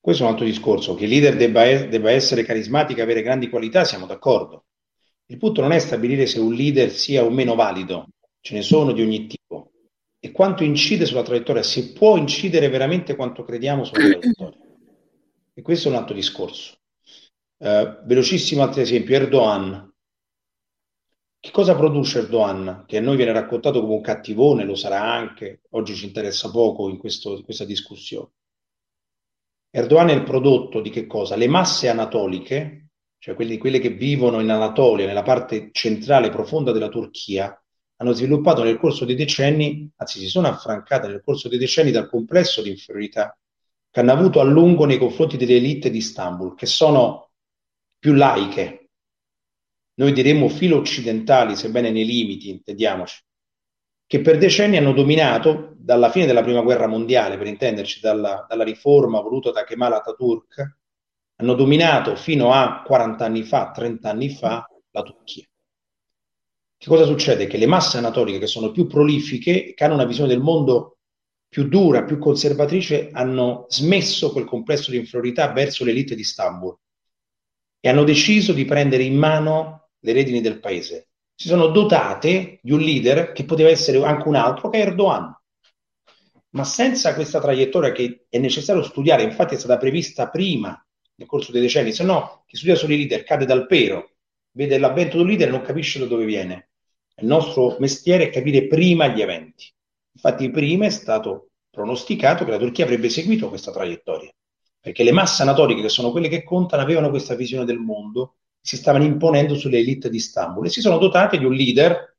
Questo 0.00 0.22
è 0.22 0.26
un 0.26 0.32
altro 0.32 0.46
discorso, 0.46 0.94
che 0.94 1.04
il 1.04 1.10
leader 1.10 1.36
debba, 1.36 1.84
debba 1.84 2.10
essere 2.10 2.42
carismatico 2.42 3.00
e 3.00 3.02
avere 3.02 3.20
grandi 3.20 3.50
qualità, 3.50 3.84
siamo 3.84 4.06
d'accordo. 4.06 4.64
Il 5.26 5.36
punto 5.36 5.60
non 5.60 5.72
è 5.72 5.78
stabilire 5.78 6.26
se 6.26 6.40
un 6.40 6.54
leader 6.54 6.90
sia 6.90 7.22
o 7.22 7.28
meno 7.30 7.54
valido, 7.54 8.08
ce 8.40 8.54
ne 8.54 8.62
sono 8.62 8.92
di 8.92 9.02
ogni 9.02 9.26
tipo, 9.26 9.72
e 10.18 10.32
quanto 10.32 10.64
incide 10.64 11.04
sulla 11.04 11.22
traiettoria, 11.22 11.62
se 11.62 11.92
può 11.92 12.16
incidere 12.16 12.70
veramente 12.70 13.14
quanto 13.14 13.44
crediamo 13.44 13.84
sulla 13.84 14.08
traiettoria. 14.18 14.58
E 15.52 15.62
questo 15.62 15.88
è 15.88 15.90
un 15.90 15.98
altro 15.98 16.14
discorso. 16.14 16.78
Uh, 17.58 18.02
velocissimo 18.06 18.62
altro 18.62 18.80
esempio, 18.80 19.16
Erdogan. 19.16 19.92
Che 21.38 21.50
cosa 21.50 21.76
produce 21.76 22.20
Erdogan? 22.20 22.84
Che 22.86 22.96
a 22.96 23.00
noi 23.02 23.16
viene 23.16 23.32
raccontato 23.32 23.82
come 23.82 23.94
un 23.94 24.00
cattivone, 24.00 24.64
lo 24.64 24.74
sarà 24.74 25.02
anche, 25.02 25.60
oggi 25.70 25.94
ci 25.94 26.06
interessa 26.06 26.50
poco 26.50 26.88
in, 26.88 26.96
questo, 26.96 27.36
in 27.36 27.44
questa 27.44 27.66
discussione. 27.66 28.30
Erdogan 29.72 30.08
è 30.08 30.14
il 30.14 30.24
prodotto 30.24 30.80
di 30.80 30.90
che 30.90 31.06
cosa? 31.06 31.36
Le 31.36 31.46
masse 31.46 31.88
anatoliche, 31.88 32.88
cioè 33.18 33.34
quelli, 33.34 33.56
quelle 33.56 33.78
che 33.78 33.90
vivono 33.90 34.40
in 34.40 34.50
Anatolia, 34.50 35.06
nella 35.06 35.22
parte 35.22 35.68
centrale 35.72 36.30
profonda 36.30 36.72
della 36.72 36.88
Turchia, 36.88 37.54
hanno 37.96 38.12
sviluppato 38.12 38.64
nel 38.64 38.78
corso 38.78 39.04
dei 39.04 39.14
decenni, 39.14 39.88
anzi 39.96 40.18
si 40.18 40.28
sono 40.28 40.48
affrancate 40.48 41.06
nel 41.06 41.22
corso 41.22 41.48
dei 41.48 41.58
decenni 41.58 41.90
dal 41.90 42.08
complesso 42.08 42.62
di 42.62 42.70
inferiorità 42.70 43.38
che 43.90 44.00
hanno 44.00 44.12
avuto 44.12 44.40
a 44.40 44.44
lungo 44.44 44.86
nei 44.86 44.98
confronti 44.98 45.36
delle 45.36 45.56
elite 45.56 45.90
di 45.90 45.98
Istanbul, 45.98 46.54
che 46.54 46.66
sono 46.66 47.30
più 47.98 48.12
laiche. 48.14 48.88
Noi 49.94 50.12
diremmo 50.12 50.48
filo 50.48 50.78
occidentali, 50.78 51.56
sebbene 51.56 51.90
nei 51.90 52.06
limiti, 52.06 52.48
intendiamoci, 52.48 53.22
che 54.10 54.22
per 54.22 54.38
decenni 54.38 54.76
hanno 54.76 54.92
dominato, 54.92 55.74
dalla 55.76 56.10
fine 56.10 56.26
della 56.26 56.42
prima 56.42 56.62
guerra 56.62 56.88
mondiale, 56.88 57.38
per 57.38 57.46
intenderci, 57.46 58.00
dalla, 58.00 58.44
dalla 58.48 58.64
riforma 58.64 59.20
voluta 59.20 59.52
da 59.52 59.62
Kemal 59.62 59.92
Atatürk, 59.92 60.78
hanno 61.36 61.54
dominato 61.54 62.16
fino 62.16 62.52
a 62.52 62.82
40 62.84 63.24
anni 63.24 63.44
fa, 63.44 63.70
30 63.70 64.10
anni 64.10 64.30
fa, 64.30 64.68
la 64.90 65.02
Turchia. 65.02 65.44
Che 66.76 66.88
cosa 66.88 67.04
succede? 67.04 67.46
Che 67.46 67.56
le 67.56 67.66
masse 67.66 67.98
anatoliche 67.98 68.40
che 68.40 68.48
sono 68.48 68.72
più 68.72 68.88
prolifiche, 68.88 69.74
che 69.74 69.84
hanno 69.84 69.94
una 69.94 70.06
visione 70.06 70.30
del 70.30 70.40
mondo 70.40 70.96
più 71.48 71.68
dura, 71.68 72.02
più 72.02 72.18
conservatrice, 72.18 73.10
hanno 73.12 73.66
smesso 73.68 74.32
quel 74.32 74.44
complesso 74.44 74.90
di 74.90 74.96
inferiorità 74.96 75.52
verso 75.52 75.84
l'elite 75.84 76.16
di 76.16 76.22
Istanbul 76.22 76.76
e 77.78 77.88
hanno 77.88 78.02
deciso 78.02 78.52
di 78.52 78.64
prendere 78.64 79.04
in 79.04 79.16
mano 79.16 79.90
le 80.00 80.12
redini 80.12 80.40
del 80.40 80.58
paese 80.58 81.09
si 81.40 81.48
sono 81.48 81.68
dotate 81.68 82.58
di 82.60 82.70
un 82.70 82.80
leader 82.80 83.32
che 83.32 83.46
poteva 83.46 83.70
essere 83.70 84.04
anche 84.04 84.28
un 84.28 84.34
altro, 84.34 84.68
che 84.68 84.76
è 84.76 84.82
Erdogan. 84.82 85.34
Ma 86.50 86.64
senza 86.64 87.14
questa 87.14 87.40
traiettoria 87.40 87.92
che 87.92 88.26
è 88.28 88.36
necessario 88.36 88.82
studiare, 88.82 89.22
infatti 89.22 89.54
è 89.54 89.58
stata 89.58 89.78
prevista 89.78 90.28
prima, 90.28 90.78
nel 91.14 91.26
corso 91.26 91.50
dei 91.50 91.62
decenni, 91.62 91.92
se 91.92 92.04
no 92.04 92.44
chi 92.46 92.56
studia 92.56 92.74
solo 92.74 92.92
i 92.92 92.98
leader 92.98 93.22
cade 93.22 93.46
dal 93.46 93.64
pero, 93.66 94.16
vede 94.50 94.76
l'avvento 94.76 95.16
di 95.16 95.22
un 95.22 95.28
leader 95.28 95.48
e 95.48 95.50
non 95.52 95.62
capisce 95.62 95.98
da 95.98 96.04
dove 96.04 96.26
viene. 96.26 96.72
Il 97.16 97.26
nostro 97.26 97.74
mestiere 97.78 98.24
è 98.24 98.30
capire 98.30 98.66
prima 98.66 99.06
gli 99.06 99.22
eventi. 99.22 99.72
Infatti 100.12 100.50
prima 100.50 100.84
è 100.84 100.90
stato 100.90 101.52
pronosticato 101.70 102.44
che 102.44 102.50
la 102.50 102.58
Turchia 102.58 102.84
avrebbe 102.84 103.08
seguito 103.08 103.48
questa 103.48 103.72
traiettoria, 103.72 104.30
perché 104.78 105.02
le 105.02 105.12
masse 105.12 105.40
anatoliche, 105.40 105.80
che 105.80 105.88
sono 105.88 106.10
quelle 106.10 106.28
che 106.28 106.42
contano, 106.42 106.82
avevano 106.82 107.08
questa 107.08 107.34
visione 107.34 107.64
del 107.64 107.78
mondo 107.78 108.34
si 108.60 108.76
stavano 108.76 109.04
imponendo 109.04 109.54
sulle 109.54 109.78
elite 109.78 110.10
di 110.10 110.16
Istanbul 110.16 110.66
e 110.66 110.70
si 110.70 110.80
sono 110.80 110.98
dotati 110.98 111.38
di 111.38 111.44
un 111.44 111.54
leader 111.54 112.16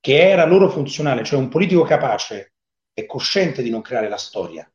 che 0.00 0.28
era 0.28 0.44
loro 0.44 0.68
funzionale, 0.68 1.24
cioè 1.24 1.38
un 1.38 1.48
politico 1.48 1.82
capace 1.82 2.54
è 2.92 3.06
cosciente 3.06 3.62
di 3.62 3.70
non 3.70 3.82
creare 3.82 4.08
la 4.08 4.16
storia. 4.16 4.70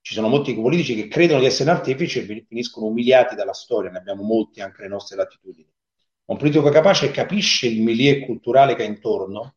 Ci 0.00 0.12
sono 0.12 0.28
molti 0.28 0.54
politici 0.54 0.94
che 0.94 1.08
credono 1.08 1.40
di 1.40 1.46
essere 1.46 1.70
artefici 1.70 2.18
e 2.18 2.44
finiscono 2.46 2.86
umiliati 2.86 3.34
dalla 3.34 3.54
storia, 3.54 3.90
ne 3.90 3.98
abbiamo 3.98 4.22
molti 4.22 4.60
anche 4.60 4.82
alle 4.82 4.90
nostre 4.90 5.16
latitudini. 5.16 5.68
Un 6.26 6.36
politico 6.36 6.68
capace 6.70 7.10
capisce 7.10 7.66
il 7.66 7.82
milieu 7.82 8.24
culturale 8.24 8.74
che 8.74 8.82
ha 8.82 8.86
intorno, 8.86 9.56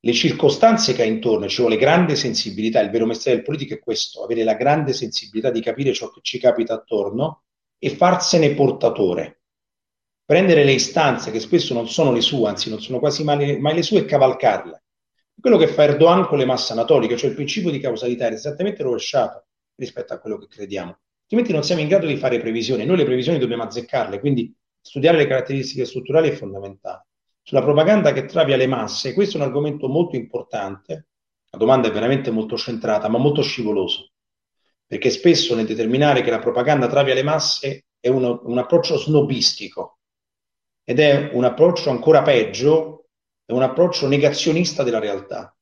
le 0.00 0.12
circostanze 0.12 0.92
che 0.92 1.02
ha 1.02 1.06
intorno, 1.06 1.48
ci 1.48 1.62
vuole 1.62 1.76
grande 1.76 2.14
sensibilità. 2.14 2.80
Il 2.80 2.90
vero 2.90 3.06
mestiere 3.06 3.38
del 3.38 3.46
politico 3.46 3.74
è 3.74 3.78
questo, 3.78 4.22
avere 4.22 4.44
la 4.44 4.54
grande 4.54 4.92
sensibilità 4.92 5.50
di 5.50 5.62
capire 5.62 5.94
ciò 5.94 6.10
che 6.10 6.20
ci 6.22 6.38
capita 6.38 6.74
attorno 6.74 7.44
e 7.78 7.88
farsene 7.90 8.54
portatore. 8.54 9.43
Prendere 10.26 10.64
le 10.64 10.72
istanze 10.72 11.30
che 11.30 11.38
spesso 11.38 11.74
non 11.74 11.86
sono 11.86 12.10
le 12.10 12.22
sue, 12.22 12.48
anzi 12.48 12.70
non 12.70 12.80
sono 12.80 12.98
quasi 12.98 13.22
mai, 13.24 13.58
mai 13.60 13.74
le 13.74 13.82
sue, 13.82 13.98
e 13.98 14.04
cavalcarle. 14.06 14.82
Quello 15.38 15.58
che 15.58 15.66
fa 15.66 15.82
Erdogan 15.84 16.26
con 16.26 16.38
le 16.38 16.46
masse 16.46 16.72
anatoliche, 16.72 17.18
cioè 17.18 17.28
il 17.28 17.34
principio 17.34 17.70
di 17.70 17.78
causalità, 17.78 18.26
è 18.26 18.32
esattamente 18.32 18.82
rovesciato 18.82 19.44
rispetto 19.74 20.14
a 20.14 20.18
quello 20.18 20.38
che 20.38 20.46
crediamo. 20.46 20.98
Altrimenti 21.22 21.52
non 21.52 21.62
siamo 21.62 21.82
in 21.82 21.88
grado 21.88 22.06
di 22.06 22.16
fare 22.16 22.40
previsioni. 22.40 22.86
Noi 22.86 22.96
le 22.96 23.04
previsioni 23.04 23.38
dobbiamo 23.38 23.64
azzeccarle, 23.64 24.18
quindi 24.18 24.54
studiare 24.80 25.18
le 25.18 25.26
caratteristiche 25.26 25.84
strutturali 25.84 26.30
è 26.30 26.32
fondamentale. 26.32 27.06
Sulla 27.42 27.62
propaganda 27.62 28.12
che 28.14 28.24
travia 28.24 28.56
le 28.56 28.66
masse, 28.66 29.12
questo 29.12 29.36
è 29.36 29.40
un 29.40 29.46
argomento 29.46 29.88
molto 29.88 30.16
importante. 30.16 31.08
La 31.50 31.58
domanda 31.58 31.88
è 31.88 31.92
veramente 31.92 32.30
molto 32.30 32.56
centrata, 32.56 33.08
ma 33.08 33.18
molto 33.18 33.42
scivoloso. 33.42 34.12
Perché 34.86 35.10
spesso 35.10 35.54
nel 35.54 35.66
determinare 35.66 36.22
che 36.22 36.30
la 36.30 36.38
propaganda 36.38 36.86
travia 36.86 37.12
le 37.12 37.22
masse 37.22 37.84
è 38.00 38.08
uno, 38.08 38.40
un 38.44 38.56
approccio 38.56 38.96
snobistico 38.96 39.93
ed 40.84 41.00
è 41.00 41.30
un 41.32 41.44
approccio 41.44 41.90
ancora 41.90 42.22
peggio, 42.22 43.08
è 43.44 43.52
un 43.52 43.62
approccio 43.62 44.06
negazionista 44.06 44.82
della 44.82 44.98
realtà 45.00 45.54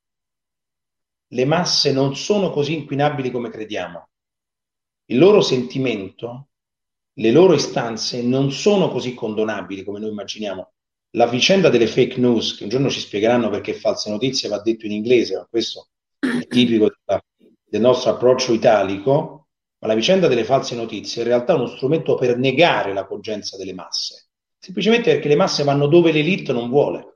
le 1.33 1.45
masse 1.45 1.93
non 1.93 2.15
sono 2.15 2.51
così 2.51 2.75
inquinabili 2.75 3.31
come 3.31 3.49
crediamo. 3.49 4.09
Il 5.07 5.19
loro 5.19 5.41
sentimento, 5.41 6.49
le 7.15 7.31
loro 7.31 7.55
istanze 7.55 8.23
non 8.23 8.53
sono 8.53 8.91
così 8.91 9.15
condonabili 9.15 9.83
come 9.83 9.99
noi 9.99 10.11
immaginiamo. 10.11 10.73
La 11.15 11.27
vicenda 11.27 11.69
delle 11.69 11.87
fake 11.87 12.19
news, 12.19 12.57
che 12.57 12.65
un 12.65 12.71
giorno 12.71 12.89
ci 12.89 13.01
spiegheranno 13.01 13.51
perché 13.51 13.75
false 13.75 14.11
notizie 14.11 14.49
va 14.49 14.61
detto 14.61 14.87
in 14.87 14.93
inglese, 14.93 15.37
ma 15.37 15.47
questo 15.49 15.89
è 16.19 16.47
tipico 16.47 16.91
della, 17.05 17.23
del 17.65 17.81
nostro 17.81 18.11
approccio 18.11 18.53
italico, 18.53 19.49
ma 19.79 19.89
la 19.89 19.95
vicenda 19.95 20.29
delle 20.29 20.45
false 20.45 20.75
notizie 20.75 21.23
in 21.23 21.29
realtà 21.29 21.53
è 21.53 21.57
uno 21.57 21.67
strumento 21.67 22.15
per 22.15 22.37
negare 22.39 22.93
la 22.93 23.07
cogenza 23.07 23.57
delle 23.57 23.75
masse, 23.75 24.22
semplicemente 24.63 25.13
perché 25.13 25.27
le 25.29 25.37
masse 25.37 25.65
vanno 25.65 25.89
dove 25.89 26.13
l'elite 26.13 26.53
non 26.53 26.69
vuole 26.69 27.13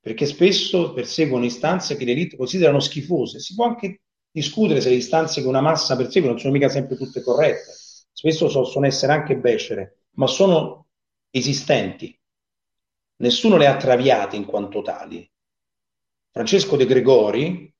perché 0.00 0.24
spesso 0.24 0.94
perseguono 0.94 1.44
istanze 1.44 1.94
che 1.96 2.06
le 2.06 2.12
elite 2.12 2.36
considerano 2.38 2.80
schifose. 2.80 3.40
Si 3.40 3.54
può 3.54 3.66
anche 3.66 4.00
discutere 4.30 4.80
se 4.80 4.88
le 4.88 4.94
istanze 4.94 5.42
che 5.42 5.46
una 5.46 5.60
massa 5.60 5.96
persegue 5.96 6.28
non 6.28 6.38
sono 6.38 6.52
mica 6.52 6.70
sempre 6.70 6.96
tutte 6.96 7.20
corrette, 7.20 7.72
spesso 8.10 8.46
possono 8.46 8.86
essere 8.86 9.12
anche 9.12 9.36
becere, 9.36 10.04
ma 10.12 10.26
sono 10.26 10.86
esistenti. 11.28 12.18
Nessuno 13.16 13.58
le 13.58 13.66
ha 13.66 13.76
traviate 13.76 14.36
in 14.36 14.46
quanto 14.46 14.80
tali. 14.80 15.30
Francesco 16.30 16.76
De 16.76 16.86
Gregori, 16.86 17.70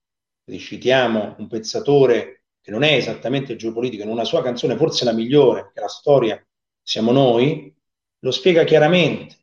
citiamo 0.59 1.37
un 1.39 1.47
pezzatore 1.47 2.43
che 2.61 2.71
non 2.71 2.83
è 2.83 2.93
esattamente 2.93 3.57
geopolitico, 3.57 4.03
in 4.03 4.11
una 4.11 4.25
sua 4.25 4.43
canzone, 4.43 4.77
forse 4.77 5.05
la 5.05 5.13
migliore, 5.13 5.71
che 5.73 5.81
la 5.81 5.89
storia 5.89 6.45
siamo 6.83 7.13
noi, 7.13 7.75
lo 8.21 8.31
spiega 8.31 8.65
chiaramente 8.65 9.37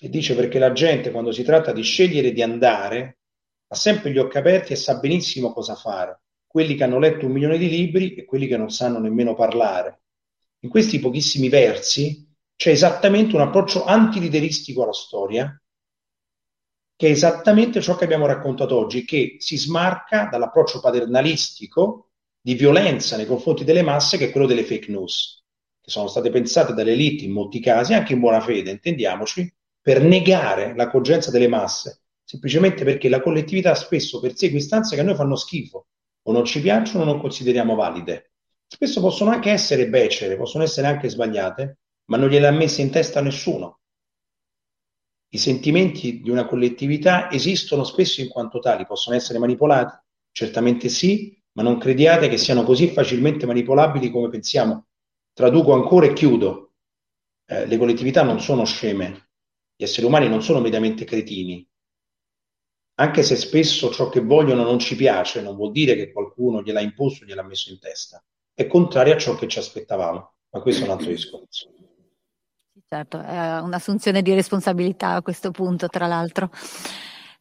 e 0.00 0.08
dice 0.08 0.34
perché 0.34 0.58
la 0.58 0.72
gente 0.72 1.10
quando 1.10 1.32
si 1.32 1.42
tratta 1.42 1.72
di 1.72 1.82
scegliere 1.82 2.32
di 2.32 2.42
andare 2.42 3.18
ha 3.68 3.74
sempre 3.74 4.10
gli 4.10 4.18
occhi 4.18 4.38
aperti 4.38 4.72
e 4.72 4.76
sa 4.76 4.98
benissimo 4.98 5.52
cosa 5.52 5.74
fare, 5.74 6.22
quelli 6.46 6.74
che 6.74 6.84
hanno 6.84 6.98
letto 6.98 7.26
un 7.26 7.32
milione 7.32 7.56
di 7.56 7.68
libri 7.68 8.14
e 8.14 8.24
quelli 8.24 8.46
che 8.46 8.56
non 8.56 8.70
sanno 8.70 8.98
nemmeno 8.98 9.34
parlare. 9.34 10.02
In 10.60 10.68
questi 10.68 10.98
pochissimi 10.98 11.48
versi 11.48 12.28
c'è 12.54 12.70
esattamente 12.70 13.34
un 13.34 13.40
approccio 13.40 13.84
antilideristico 13.84 14.82
alla 14.82 14.92
storia, 14.92 15.62
che 16.94 17.06
è 17.06 17.10
esattamente 17.10 17.80
ciò 17.80 17.96
che 17.96 18.04
abbiamo 18.04 18.26
raccontato 18.26 18.76
oggi, 18.76 19.04
che 19.04 19.36
si 19.38 19.56
smarca 19.56 20.28
dall'approccio 20.30 20.80
paternalistico 20.80 22.10
di 22.40 22.54
violenza 22.54 23.16
nei 23.16 23.26
confronti 23.26 23.64
delle 23.64 23.82
masse, 23.82 24.18
che 24.18 24.26
è 24.26 24.30
quello 24.30 24.46
delle 24.46 24.64
fake 24.64 24.90
news, 24.90 25.41
sono 25.92 26.08
state 26.08 26.30
pensate 26.30 26.72
dalle 26.72 26.92
elite 26.92 27.24
in 27.24 27.32
molti 27.32 27.60
casi, 27.60 27.92
anche 27.92 28.14
in 28.14 28.20
buona 28.20 28.40
fede, 28.40 28.70
intendiamoci, 28.70 29.54
per 29.80 30.02
negare 30.02 30.74
la 30.74 30.88
cogenza 30.88 31.30
delle 31.30 31.48
masse, 31.48 32.04
semplicemente 32.24 32.82
perché 32.82 33.10
la 33.10 33.20
collettività 33.20 33.74
spesso 33.74 34.18
persegue 34.18 34.58
istanze 34.58 34.94
che 34.94 35.02
a 35.02 35.04
noi 35.04 35.14
fanno 35.14 35.36
schifo, 35.36 35.88
o 36.22 36.32
non 36.32 36.46
ci 36.46 36.62
piacciono 36.62 37.02
o 37.02 37.06
non 37.06 37.20
consideriamo 37.20 37.74
valide. 37.74 38.32
Spesso 38.66 39.02
possono 39.02 39.30
anche 39.30 39.50
essere 39.50 39.88
becere, 39.88 40.36
possono 40.36 40.64
essere 40.64 40.86
anche 40.86 41.10
sbagliate, 41.10 41.78
ma 42.06 42.16
non 42.16 42.30
gliele 42.30 42.46
ha 42.46 42.52
messe 42.52 42.80
in 42.80 42.90
testa 42.90 43.20
nessuno. 43.20 43.80
I 45.28 45.38
sentimenti 45.38 46.22
di 46.22 46.30
una 46.30 46.46
collettività 46.46 47.30
esistono 47.30 47.84
spesso 47.84 48.22
in 48.22 48.28
quanto 48.28 48.60
tali, 48.60 48.86
possono 48.86 49.14
essere 49.14 49.38
manipolati? 49.38 49.94
Certamente 50.30 50.88
sì, 50.88 51.38
ma 51.52 51.62
non 51.62 51.76
crediate 51.76 52.28
che 52.28 52.38
siano 52.38 52.62
così 52.62 52.88
facilmente 52.88 53.44
manipolabili 53.44 54.10
come 54.10 54.30
pensiamo. 54.30 54.86
Traduco 55.32 55.72
ancora 55.72 56.06
e 56.06 56.12
chiudo. 56.12 56.72
Eh, 57.46 57.66
le 57.66 57.76
collettività 57.78 58.22
non 58.22 58.40
sono 58.40 58.64
sceme, 58.64 59.30
gli 59.74 59.84
esseri 59.84 60.06
umani 60.06 60.28
non 60.28 60.42
sono 60.42 60.60
mediamente 60.60 61.04
cretini. 61.04 61.66
Anche 62.96 63.22
se 63.22 63.36
spesso 63.36 63.90
ciò 63.90 64.08
che 64.08 64.20
vogliono 64.20 64.62
non 64.62 64.78
ci 64.78 64.94
piace, 64.94 65.40
non 65.40 65.56
vuol 65.56 65.72
dire 65.72 65.94
che 65.94 66.12
qualcuno 66.12 66.62
gliel'ha 66.62 66.80
imposto, 66.80 67.24
gliel'ha 67.24 67.42
messo 67.42 67.70
in 67.70 67.78
testa. 67.78 68.22
È 68.54 68.66
contrario 68.66 69.14
a 69.14 69.18
ciò 69.18 69.34
che 69.34 69.48
ci 69.48 69.58
aspettavamo, 69.58 70.34
ma 70.50 70.60
questo 70.60 70.82
è 70.82 70.86
un 70.86 70.92
altro 70.92 71.08
discorso. 71.08 71.72
Certo, 72.86 73.18
è 73.20 73.60
un'assunzione 73.60 74.20
di 74.20 74.34
responsabilità 74.34 75.14
a 75.14 75.22
questo 75.22 75.50
punto, 75.50 75.88
tra 75.88 76.06
l'altro. 76.06 76.50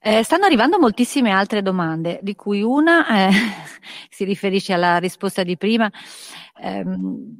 Eh, 0.03 0.23
stanno 0.23 0.45
arrivando 0.45 0.79
moltissime 0.79 1.29
altre 1.29 1.61
domande, 1.61 2.19
di 2.23 2.35
cui 2.35 2.63
una 2.63 3.27
eh, 3.27 3.31
si 4.09 4.23
riferisce 4.23 4.73
alla 4.73 4.97
risposta 4.97 5.43
di 5.43 5.57
prima. 5.57 5.91
Eh, 6.63 6.85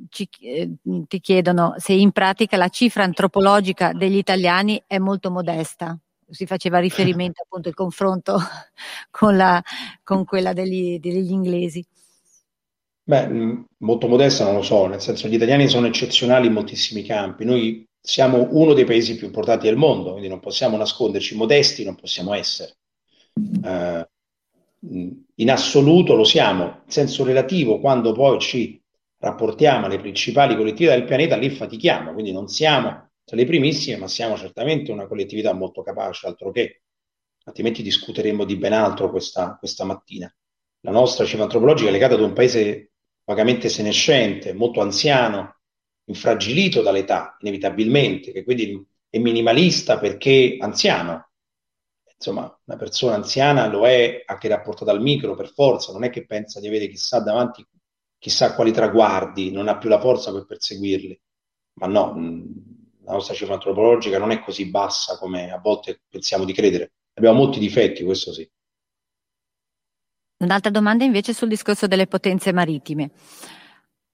ci, 0.10 0.28
eh, 0.40 0.72
ti 1.08 1.20
chiedono 1.20 1.76
se 1.78 1.94
in 1.94 2.12
pratica 2.12 2.58
la 2.58 2.70
cifra 2.70 3.04
antropologica 3.04 3.94
degli 3.94 4.18
italiani 4.18 4.82
è 4.88 4.98
molto 4.98 5.30
modesta. 5.30 5.96
Si 6.28 6.48
faceva 6.48 6.80
riferimento 6.80 7.42
appunto 7.46 7.70
al 7.70 7.76
confronto 7.76 8.40
con, 9.12 9.38
la, 9.38 9.62
con 10.04 10.26
quella 10.26 10.54
degli, 10.54 11.00
degli 11.00 11.30
inglesi. 11.30 11.86
Beh, 13.04 13.28
mm, 13.28 13.62
molto 13.80 14.08
modesta 14.08 14.44
non 14.44 14.56
lo 14.56 14.62
so, 14.64 14.88
nel 14.88 15.02
senso 15.02 15.28
gli 15.28 15.36
italiani 15.36 15.68
sono 15.68 15.86
eccezionali 15.86 16.48
in 16.48 16.54
moltissimi 16.54 17.04
campi. 17.04 17.46
Noi 17.46 17.88
siamo 18.02 18.48
uno 18.50 18.74
dei 18.74 18.86
paesi 18.86 19.16
più 19.18 19.28
importanti 19.28 19.68
del 19.68 19.76
mondo, 19.78 20.12
quindi 20.12 20.30
non 20.30 20.40
possiamo 20.40 20.78
nasconderci, 20.78 21.36
modesti 21.36 21.84
non 21.84 21.94
possiamo 21.96 22.34
essere. 22.34 22.76
Uh, 23.34 24.04
in 25.36 25.52
assoluto 25.52 26.16
lo 26.16 26.24
siamo, 26.24 26.64
in 26.86 26.92
senso 26.92 27.24
relativo, 27.24 27.80
quando 27.80 28.14
poi 28.14 28.40
ci 28.40 28.81
rapportiamo 29.22 29.86
alle 29.86 30.00
principali 30.00 30.56
collettività 30.56 30.96
del 30.96 31.06
pianeta, 31.06 31.36
lì 31.36 31.50
fatichiamo, 31.52 32.12
quindi 32.12 32.32
non 32.32 32.48
siamo 32.48 33.12
tra 33.24 33.36
le 33.38 33.46
primissime, 33.46 33.98
ma 33.98 34.08
siamo 34.08 34.36
certamente 34.36 34.92
una 34.92 35.08
collettività 35.08 35.54
molto 35.54 35.84
capace, 35.84 36.26
altro 36.28 36.52
che, 36.52 36.82
altrimenti 37.44 37.84
discuteremo 37.84 38.44
di 38.46 38.58
ben 38.58 38.74
altro 38.74 39.12
questa, 39.12 39.56
questa 39.58 39.86
mattina. 39.86 40.34
La 40.82 40.92
nostra 40.92 41.26
cifra 41.26 41.44
antropologica 41.44 41.90
è 41.90 41.92
legata 41.92 42.16
ad 42.16 42.22
un 42.22 42.34
paese 42.34 42.94
vagamente 43.24 43.70
senescente, 43.70 44.54
molto 44.54 44.82
anziano, 44.82 45.60
infragilito 46.06 46.82
dall'età, 46.82 47.38
inevitabilmente, 47.42 48.32
che 48.32 48.44
quindi 48.44 48.84
è 49.08 49.20
minimalista 49.20 50.00
perché 50.00 50.58
anziano. 50.60 51.30
Insomma, 52.16 52.60
una 52.66 52.78
persona 52.78 53.16
anziana 53.16 53.68
lo 53.68 53.86
è 53.86 54.24
anche 54.26 54.48
rapportata 54.48 54.90
al 54.90 55.02
micro 55.02 55.36
per 55.36 55.52
forza, 55.54 55.92
non 55.92 56.04
è 56.04 56.10
che 56.10 56.26
pensa 56.26 56.60
di 56.60 56.68
avere 56.68 56.88
chissà 56.88 57.20
davanti 57.20 57.66
chissà 58.22 58.54
quali 58.54 58.72
traguardi, 58.72 59.52
non 59.52 59.68
ha 59.68 59.80
più 59.80 59.90
la 59.90 60.00
forza 60.00 60.32
per 60.32 60.46
perseguirli. 60.46 61.20
Ma 61.80 61.88
no, 61.88 62.14
la 63.04 63.14
nostra 63.14 63.34
cifra 63.34 63.56
antropologica 63.56 64.20
non 64.20 64.30
è 64.30 64.44
così 64.44 64.70
bassa 64.70 65.18
come 65.18 65.52
a 65.52 65.58
volte 65.58 66.02
pensiamo 66.08 66.46
di 66.46 66.54
credere. 66.54 66.94
Abbiamo 67.16 67.40
molti 67.40 67.58
difetti, 67.58 68.04
questo 68.04 68.32
sì. 68.32 68.48
Un'altra 70.38 70.70
domanda 70.70 71.04
invece 71.04 71.34
sul 71.34 71.48
discorso 71.48 71.88
delle 71.88 72.06
potenze 72.06 72.54
marittime. 72.54 73.10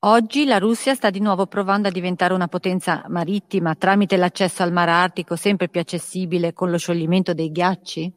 Oggi 0.05 0.45
la 0.45 0.57
Russia 0.57 0.95
sta 0.95 1.09
di 1.09 1.19
nuovo 1.19 1.47
provando 1.47 1.89
a 1.89 1.91
diventare 1.91 2.33
una 2.33 2.47
potenza 2.47 3.03
marittima 3.09 3.75
tramite 3.75 4.15
l'accesso 4.15 4.63
al 4.63 4.71
Mar 4.71 4.87
Artico 4.87 5.35
sempre 5.35 5.67
più 5.67 5.81
accessibile 5.81 6.53
con 6.53 6.71
lo 6.71 6.77
scioglimento 6.77 7.33
dei 7.33 7.51
ghiacci? 7.51 8.13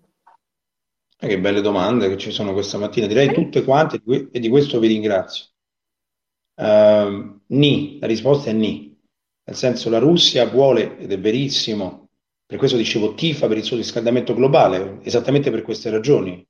Eh, 1.18 1.26
che 1.26 1.40
belle 1.40 1.60
domande 1.60 2.08
che 2.08 2.16
ci 2.16 2.30
sono 2.30 2.52
questa 2.52 2.78
mattina, 2.78 3.08
direi 3.08 3.32
tutte 3.32 3.64
quante 3.64 4.00
e 4.30 4.38
di 4.38 4.48
questo 4.48 4.78
vi 4.78 4.86
ringrazio. 4.86 5.49
Uh, 6.60 7.40
ni, 7.46 7.98
la 7.98 8.06
risposta 8.06 8.50
è 8.50 8.52
ni, 8.52 8.94
nel 9.44 9.56
senso 9.56 9.88
la 9.88 9.98
Russia 9.98 10.44
vuole, 10.44 10.98
ed 10.98 11.10
è 11.10 11.18
verissimo, 11.18 12.10
per 12.44 12.58
questo 12.58 12.76
dicevo 12.76 13.14
tifa 13.14 13.48
per 13.48 13.56
il 13.56 13.62
suo 13.62 13.76
riscaldamento 13.76 14.34
globale, 14.34 15.00
esattamente 15.02 15.50
per 15.50 15.62
queste 15.62 15.88
ragioni. 15.88 16.46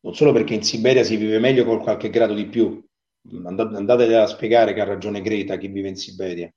non 0.00 0.14
solo 0.14 0.32
perché 0.32 0.54
in 0.54 0.64
Siberia 0.64 1.04
si 1.04 1.16
vive 1.16 1.38
meglio 1.38 1.64
con 1.64 1.78
qualche 1.78 2.10
grado 2.10 2.34
di 2.34 2.46
più, 2.46 2.84
andate 3.44 4.16
a 4.16 4.26
spiegare 4.26 4.74
che 4.74 4.80
ha 4.80 4.84
ragione 4.84 5.22
Greta, 5.22 5.56
chi 5.56 5.68
vive 5.68 5.88
in 5.88 5.96
Siberia. 5.96 6.52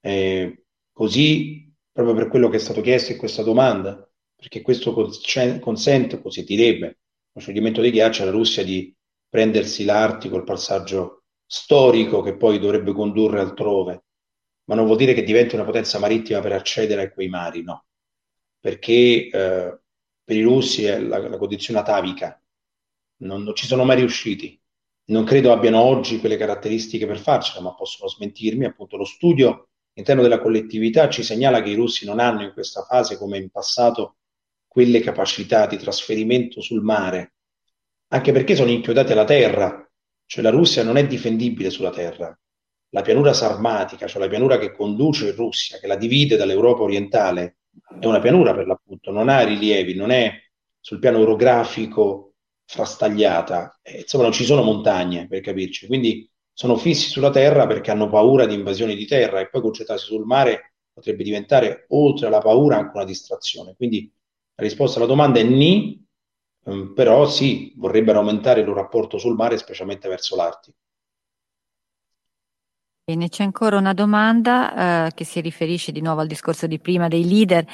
Eh, 0.00 0.62
così, 0.92 1.68
proprio 1.90 2.14
per 2.14 2.28
quello 2.28 2.48
che 2.48 2.56
è 2.56 2.60
stato 2.60 2.80
chiesto 2.80 3.10
in 3.10 3.18
questa 3.18 3.42
domanda, 3.42 4.08
perché 4.36 4.62
questo 4.62 4.92
consente, 4.92 6.20
consentirebbe, 6.20 6.98
lo 7.32 7.40
scioglimento 7.40 7.80
dei 7.80 7.90
ghiacci 7.90 8.22
alla 8.22 8.30
Russia 8.30 8.62
di 8.62 8.94
prendersi 9.28 9.84
l'Artico, 9.84 10.36
il 10.36 10.44
passaggio 10.44 11.24
storico 11.46 12.22
che 12.22 12.36
poi 12.36 12.58
dovrebbe 12.58 12.92
condurre 12.92 13.40
altrove, 13.40 14.04
ma 14.64 14.74
non 14.74 14.84
vuol 14.84 14.96
dire 14.98 15.14
che 15.14 15.22
diventi 15.22 15.54
una 15.54 15.64
potenza 15.64 15.98
marittima 15.98 16.40
per 16.40 16.52
accedere 16.52 17.02
a 17.02 17.12
quei 17.12 17.28
mari, 17.28 17.62
no, 17.62 17.86
perché 18.58 19.28
eh, 19.28 19.78
per 20.24 20.36
i 20.36 20.42
russi 20.42 20.84
è 20.84 20.98
la, 20.98 21.18
la 21.18 21.38
condizione 21.38 21.78
atavica, 21.78 22.40
non, 23.18 23.42
non 23.42 23.54
ci 23.54 23.66
sono 23.66 23.84
mai 23.84 23.96
riusciti. 23.96 24.60
Non 25.08 25.22
credo 25.22 25.52
abbiano 25.52 25.80
oggi 25.80 26.18
quelle 26.18 26.36
caratteristiche 26.36 27.06
per 27.06 27.20
farcela, 27.20 27.60
ma 27.60 27.74
possono 27.74 28.08
smentirmi. 28.08 28.64
Appunto, 28.64 28.96
lo 28.96 29.04
studio 29.04 29.68
all'interno 29.94 30.22
della 30.22 30.40
collettività 30.40 31.08
ci 31.08 31.22
segnala 31.22 31.62
che 31.62 31.70
i 31.70 31.74
russi 31.74 32.04
non 32.04 32.18
hanno 32.18 32.42
in 32.42 32.52
questa 32.52 32.82
fase, 32.82 33.16
come 33.16 33.38
in 33.38 33.48
passato, 33.50 34.16
quelle 34.66 34.98
capacità 35.00 35.66
di 35.66 35.76
trasferimento 35.76 36.60
sul 36.60 36.82
mare, 36.82 37.34
anche 38.08 38.32
perché 38.32 38.56
sono 38.56 38.70
inchiodati 38.70 39.12
alla 39.12 39.24
terra, 39.24 39.85
cioè 40.26 40.42
la 40.42 40.50
Russia 40.50 40.82
non 40.82 40.96
è 40.96 41.06
difendibile 41.06 41.70
sulla 41.70 41.90
terra. 41.90 42.38
La 42.90 43.02
pianura 43.02 43.32
sarmatica, 43.32 44.06
cioè 44.06 44.20
la 44.20 44.28
pianura 44.28 44.58
che 44.58 44.72
conduce 44.72 45.28
in 45.28 45.34
Russia, 45.34 45.78
che 45.78 45.86
la 45.86 45.96
divide 45.96 46.36
dall'Europa 46.36 46.82
orientale, 46.82 47.58
è 48.00 48.06
una 48.06 48.20
pianura 48.20 48.54
per 48.54 48.66
l'appunto, 48.66 49.10
non 49.10 49.28
ha 49.28 49.42
rilievi, 49.42 49.94
non 49.94 50.10
è 50.10 50.32
sul 50.80 50.98
piano 50.98 51.18
orografico 51.18 52.34
frastagliata, 52.64 53.78
eh, 53.82 54.00
insomma 54.00 54.24
non 54.24 54.32
ci 54.32 54.44
sono 54.44 54.62
montagne 54.62 55.26
per 55.28 55.40
capirci, 55.40 55.86
quindi 55.86 56.28
sono 56.52 56.76
fissi 56.76 57.10
sulla 57.10 57.30
terra 57.30 57.66
perché 57.66 57.90
hanno 57.90 58.08
paura 58.08 58.46
di 58.46 58.54
invasioni 58.54 58.96
di 58.96 59.06
terra 59.06 59.40
e 59.40 59.48
poi 59.48 59.60
concentrarsi 59.60 60.06
sul 60.06 60.24
mare 60.24 60.74
potrebbe 60.92 61.22
diventare 61.22 61.84
oltre 61.88 62.28
alla 62.28 62.38
paura 62.38 62.76
anche 62.76 62.92
una 62.94 63.04
distrazione. 63.04 63.74
Quindi 63.76 64.10
la 64.54 64.64
risposta 64.64 64.98
alla 64.98 65.06
domanda 65.06 65.38
è 65.38 65.42
ni, 65.42 66.05
ehm, 66.66 66.92
però 66.94 67.26
sì, 67.26 67.72
vorrebbero 67.76 68.18
aumentare 68.18 68.60
il 68.60 68.66
loro 68.66 68.80
rapporto 68.80 69.18
sul 69.18 69.36
mare, 69.36 69.56
specialmente 69.58 70.08
verso 70.08 70.36
l'Artico. 70.36 70.76
Bene, 73.08 73.28
c'è 73.28 73.44
ancora 73.44 73.78
una 73.78 73.92
domanda 73.92 75.06
eh, 75.06 75.14
che 75.14 75.24
si 75.24 75.40
riferisce 75.40 75.92
di 75.92 76.00
nuovo 76.00 76.22
al 76.22 76.26
discorso 76.26 76.66
di 76.66 76.80
prima 76.80 77.06
dei 77.06 77.24
leader. 77.24 77.64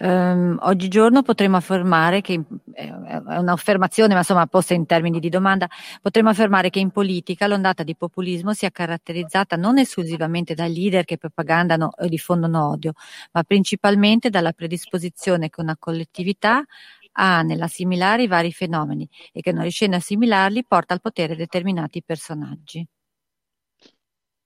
Um, 0.00 0.58
oggigiorno 0.62 1.22
potremmo 1.22 1.56
affermare 1.56 2.20
che, 2.20 2.32
eh, 2.74 2.92
è 3.06 3.36
un'affermazione 3.36 4.12
ma 4.12 4.18
insomma 4.18 4.44
posta 4.48 4.74
in 4.74 4.84
termini 4.84 5.20
di 5.20 5.28
domanda, 5.28 5.68
potremmo 6.00 6.30
affermare 6.30 6.68
che 6.70 6.80
in 6.80 6.90
politica 6.90 7.46
l'ondata 7.46 7.84
di 7.84 7.94
populismo 7.94 8.54
sia 8.54 8.70
caratterizzata 8.70 9.54
non 9.54 9.78
esclusivamente 9.78 10.54
dai 10.54 10.74
leader 10.74 11.04
che 11.04 11.16
propagandano 11.16 11.92
o 11.96 12.08
diffondono 12.08 12.68
odio, 12.68 12.94
ma 13.30 13.44
principalmente 13.44 14.30
dalla 14.30 14.50
predisposizione 14.50 15.48
che 15.48 15.60
una 15.60 15.76
collettività 15.78 16.64
ha 17.12 17.42
nell'assimilare 17.42 18.22
i 18.22 18.26
vari 18.26 18.52
fenomeni 18.52 19.08
e 19.32 19.40
che 19.40 19.52
non 19.52 19.62
riuscendo 19.62 19.96
a 19.96 19.98
assimilarli 19.98 20.64
porta 20.64 20.94
al 20.94 21.00
potere 21.00 21.36
determinati 21.36 22.02
personaggi. 22.02 22.86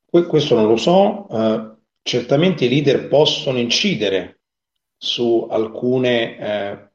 Questo 0.08 0.54
non 0.54 0.66
lo 0.66 0.76
so, 0.76 1.28
eh, 1.28 1.76
certamente 2.02 2.64
i 2.64 2.68
leader 2.68 3.08
possono 3.08 3.58
incidere 3.58 4.40
su 4.96 5.46
alcune 5.50 6.38
eh, 6.38 6.90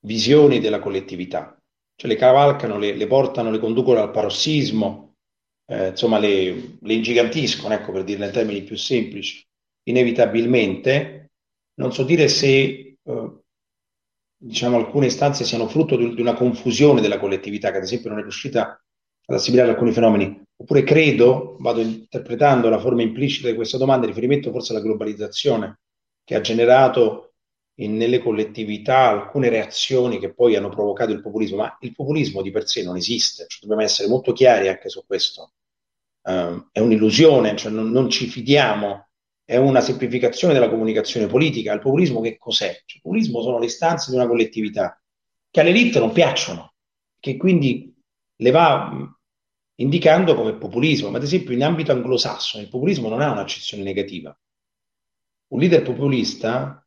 visioni 0.00 0.58
della 0.58 0.80
collettività, 0.80 1.56
cioè 1.94 2.10
le 2.10 2.16
cavalcano, 2.16 2.78
le, 2.78 2.94
le 2.94 3.06
portano, 3.06 3.50
le 3.50 3.60
conducono 3.60 4.00
al 4.00 4.10
parossismo, 4.10 5.14
eh, 5.66 5.88
insomma 5.88 6.18
le, 6.18 6.78
le 6.80 6.94
ingigantiscono, 6.94 7.74
ecco 7.74 7.92
per 7.92 8.02
dirle 8.02 8.26
in 8.26 8.32
termini 8.32 8.62
più 8.62 8.76
semplici, 8.76 9.46
inevitabilmente. 9.84 11.30
Non 11.74 11.92
so 11.92 12.02
dire 12.02 12.26
se 12.26 12.98
eh, 13.00 13.37
diciamo, 14.38 14.76
alcune 14.76 15.06
istanze 15.06 15.44
siano 15.44 15.68
frutto 15.68 15.96
di, 15.96 16.20
una 16.20 16.34
confusione 16.34 17.00
della 17.00 17.18
collettività, 17.18 17.70
che 17.70 17.78
ad 17.78 17.82
esempio 17.82 18.10
non 18.10 18.20
è 18.20 18.22
riuscita 18.22 18.80
ad 19.26 19.36
assimilare 19.36 19.70
alcuni 19.70 19.92
fenomeni, 19.92 20.42
oppure 20.56 20.84
credo, 20.84 21.56
vado 21.58 21.80
interpretando 21.80 22.68
la 22.68 22.78
forma 22.78 23.02
implicita 23.02 23.48
di 23.48 23.54
questa 23.54 23.76
domanda, 23.76 24.06
in 24.06 24.12
riferimento 24.12 24.50
forse 24.50 24.72
alla 24.72 24.82
globalizzazione, 24.82 25.80
che 26.24 26.34
ha 26.34 26.40
generato 26.40 27.32
in, 27.80 27.96
nelle 27.96 28.20
collettività 28.20 29.08
alcune 29.08 29.48
reazioni 29.48 30.18
che 30.18 30.32
poi 30.32 30.56
hanno 30.56 30.68
provocato 30.68 31.12
il 31.12 31.20
populismo, 31.20 31.58
ma 31.58 31.76
il 31.80 31.94
populismo 31.94 32.42
di 32.42 32.50
per 32.50 32.66
sé 32.66 32.82
non 32.82 32.96
esiste, 32.96 33.44
cioè, 33.48 33.60
dobbiamo 33.60 33.82
essere 33.82 34.08
molto 34.08 34.32
chiari 34.32 34.68
anche 34.68 34.88
su 34.88 35.04
questo. 35.06 35.52
Uh, 36.22 36.68
è 36.72 36.80
un'illusione, 36.80 37.56
cioè 37.56 37.70
non, 37.70 37.90
non, 37.90 38.10
ci 38.10 38.26
fidiamo, 38.26 39.07
è 39.48 39.56
una 39.56 39.80
semplificazione 39.80 40.52
della 40.52 40.68
comunicazione 40.68 41.26
politica. 41.26 41.72
Il 41.72 41.80
populismo 41.80 42.20
che 42.20 42.36
cos'è? 42.36 42.68
Il 42.68 43.00
populismo 43.00 43.40
sono 43.40 43.58
le 43.58 43.64
istanze 43.64 44.10
di 44.10 44.16
una 44.18 44.26
collettività 44.26 45.00
che 45.50 45.60
all'elite 45.60 45.98
non 45.98 46.12
piacciono, 46.12 46.74
che 47.18 47.38
quindi 47.38 47.96
le 48.36 48.50
va 48.50 48.92
indicando 49.76 50.34
come 50.34 50.54
populismo, 50.56 51.08
ma 51.08 51.16
ad 51.16 51.22
esempio 51.22 51.54
in 51.54 51.64
ambito 51.64 51.92
anglosassone 51.92 52.64
il 52.64 52.68
populismo 52.68 53.08
non 53.08 53.22
ha 53.22 53.30
un'accezione 53.30 53.82
negativa. 53.82 54.38
Un 55.46 55.60
leader 55.60 55.80
populista 55.80 56.86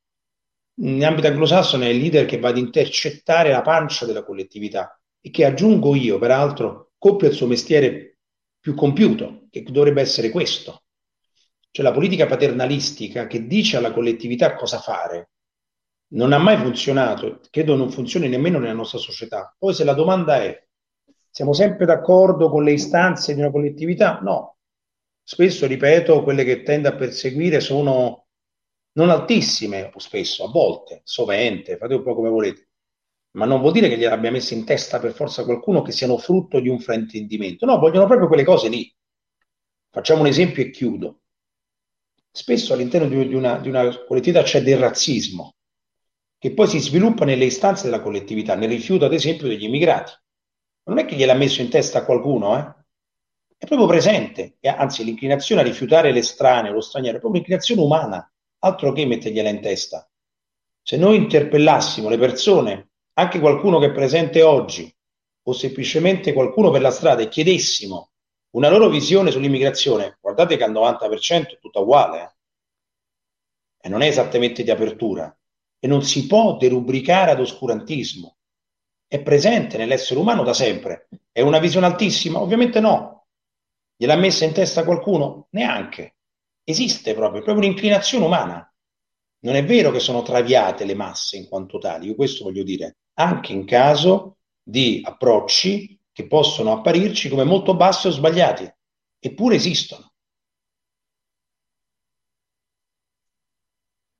in 0.82 1.04
ambito 1.04 1.26
anglosassone 1.26 1.88
è 1.88 1.90
il 1.90 1.98
leader 1.98 2.28
che 2.28 2.38
va 2.38 2.50
ad 2.50 2.60
intercettare 2.60 3.50
la 3.50 3.64
pancia 3.64 4.06
della 4.06 4.24
collettività 4.24 5.02
e 5.20 5.32
che 5.32 5.46
aggiungo 5.46 5.96
io, 5.96 6.20
peraltro, 6.20 6.92
compie 7.00 7.30
il 7.30 7.34
suo 7.34 7.48
mestiere 7.48 8.20
più 8.60 8.76
compiuto, 8.76 9.48
che 9.50 9.64
dovrebbe 9.64 10.02
essere 10.02 10.30
questo. 10.30 10.81
Cioè 11.72 11.86
la 11.86 11.94
politica 11.94 12.26
paternalistica 12.26 13.28
che 13.28 13.48
dice 13.48 13.78
alla 13.78 13.94
collettività 13.94 14.54
cosa 14.56 14.80
fare 14.80 15.30
non 16.14 16.34
ha 16.34 16.38
mai 16.38 16.58
funzionato, 16.58 17.40
credo 17.50 17.76
non 17.76 17.90
funzioni 17.90 18.28
nemmeno 18.28 18.60
nella 18.60 18.74
nostra 18.74 19.00
società. 19.00 19.56
Poi 19.58 19.74
se 19.74 19.86
la 19.86 19.94
domanda 19.94 20.44
è 20.44 20.68
siamo 21.30 21.54
sempre 21.54 21.86
d'accordo 21.86 22.50
con 22.50 22.66
le 22.66 22.74
istanze 22.74 23.34
di 23.34 23.40
una 23.40 23.52
collettività? 23.52 24.20
No. 24.22 24.58
Spesso, 25.24 25.66
ripeto, 25.66 26.24
quelle 26.24 26.44
che 26.44 26.62
tende 26.64 26.90
a 26.90 26.96
perseguire 26.96 27.62
sono 27.62 28.28
non 28.94 29.10
altissime, 29.10 29.92
spesso, 29.96 30.44
a 30.44 30.50
volte, 30.50 31.02
sovente, 31.06 31.78
fate 31.78 31.94
un 31.94 32.04
po' 32.04 32.16
come 32.16 32.30
volete, 32.30 32.68
ma 33.38 33.46
non 33.46 33.62
vuol 33.62 33.72
dire 33.72 33.88
che 33.88 33.98
gliel'abbia 33.98 34.32
messa 34.32 34.54
in 34.54 34.66
testa 34.66 35.00
per 35.00 35.14
forza 35.14 35.46
qualcuno 35.46 35.82
che 35.82 35.94
siano 35.94 36.18
frutto 36.18 36.60
di 36.60 36.68
un 36.68 36.80
fraintendimento. 36.80 37.66
No, 37.66 37.80
vogliono 37.80 38.08
proprio 38.08 38.28
quelle 38.28 38.44
cose 38.44 38.68
lì. 38.68 38.94
Facciamo 39.90 40.22
un 40.22 40.28
esempio 40.28 40.64
e 40.64 40.70
chiudo. 40.70 41.21
Spesso 42.32 42.74
all'interno 42.74 43.08
di 43.08 43.34
una, 43.34 43.58
di 43.58 43.68
una 43.68 44.04
collettività 44.06 44.44
c'è 44.44 44.62
del 44.62 44.78
razzismo, 44.78 45.56
che 46.38 46.54
poi 46.54 46.68
si 46.68 46.80
sviluppa 46.80 47.26
nelle 47.26 47.46
istanze 47.46 47.84
della 47.84 48.02
collettività, 48.02 48.56
nel 48.56 48.70
rifiuto, 48.70 49.06
ad 49.06 49.14
esempio, 49.14 49.48
degli 49.48 49.66
immigrati 49.66 50.14
non 50.84 50.98
è 50.98 51.06
che 51.06 51.16
gliel'ha 51.16 51.36
messo 51.36 51.62
in 51.62 51.70
testa 51.70 52.04
qualcuno, 52.04 52.58
eh? 52.58 52.74
è 53.58 53.66
proprio 53.66 53.88
presente, 53.88 54.58
anzi 54.62 55.04
l'inclinazione 55.04 55.62
a 55.62 55.64
rifiutare 55.64 56.12
l'estraneo, 56.12 56.74
lo 56.74 56.82
straniero, 56.82 57.18
è 57.18 57.20
proprio 57.20 57.42
un'inclinazione 57.42 57.82
umana, 57.82 58.34
altro 58.60 58.92
che 58.92 59.06
mettergliela 59.06 59.50
in 59.50 59.62
testa. 59.62 60.10
Se 60.82 60.98
noi 60.98 61.18
interpellassimo 61.18 62.10
le 62.10 62.18
persone, 62.18 62.90
anche 63.14 63.40
qualcuno 63.40 63.78
che 63.78 63.88
è 63.88 63.92
presente 63.92 64.42
oggi, 64.42 64.92
o 65.44 65.54
semplicemente 65.54 66.34
qualcuno 66.34 66.72
per 66.72 66.82
la 66.82 66.92
strada 66.92 67.22
e 67.22 67.30
chiedessimo 67.30 68.11
una 68.52 68.70
loro 68.70 68.90
visione 68.90 69.32
sull'immigrazione, 69.32 70.18
guardate 70.22 70.58
che 70.58 70.64
al 70.64 70.72
90% 70.72 71.52
è 71.52 71.60
tutta 71.60 71.80
uguale, 71.80 72.22
eh? 72.22 73.88
e 73.88 73.90
non 73.90 74.02
è 74.02 74.08
esattamente 74.08 74.64
di 74.64 74.72
apertura, 74.72 75.36
e 75.80 75.88
non 75.88 76.04
si 76.04 76.28
può 76.28 76.58
derubricare 76.58 77.32
ad 77.32 77.40
oscurantismo 77.40 78.36
è 79.12 79.22
presente 79.22 79.76
nell'essere 79.76 80.22
umano 80.22 80.42
da 80.42 80.54
sempre. 80.54 81.10
È 81.34 81.42
una 81.42 81.60
visione 81.60 81.86
altissima? 81.86 82.40
Ovviamente 82.40 82.80
no. 82.80 83.26
Gliel'ha 83.98 84.16
messa 84.16 84.46
in 84.46 84.54
testa 84.54 84.86
qualcuno? 84.86 85.48
Neanche. 85.50 86.16
Esiste 86.64 87.14
proprio, 87.14 87.42
è 87.42 87.44
proprio 87.44 87.68
un'inclinazione 87.68 88.24
umana. 88.24 88.74
Non 89.40 89.56
è 89.56 89.66
vero 89.66 89.92
che 89.92 90.00
sono 90.00 90.22
traviate 90.22 90.86
le 90.86 90.94
masse 90.94 91.36
in 91.36 91.50
quanto 91.50 91.78
tali, 91.78 92.08
io 92.08 92.16
questo 92.16 92.46
voglio 92.46 92.64
dire, 92.64 93.00
anche 93.16 93.52
in 93.52 93.66
caso 93.66 94.38
di 94.64 95.02
approcci 95.04 96.00
che 96.22 96.28
possono 96.28 96.72
apparirci 96.72 97.30
come 97.30 97.44
molto 97.44 97.76
bassi 97.76 98.08
o 98.08 98.12
sbagliati, 98.12 98.72
eppure 99.20 99.56
esistono. 99.56 100.12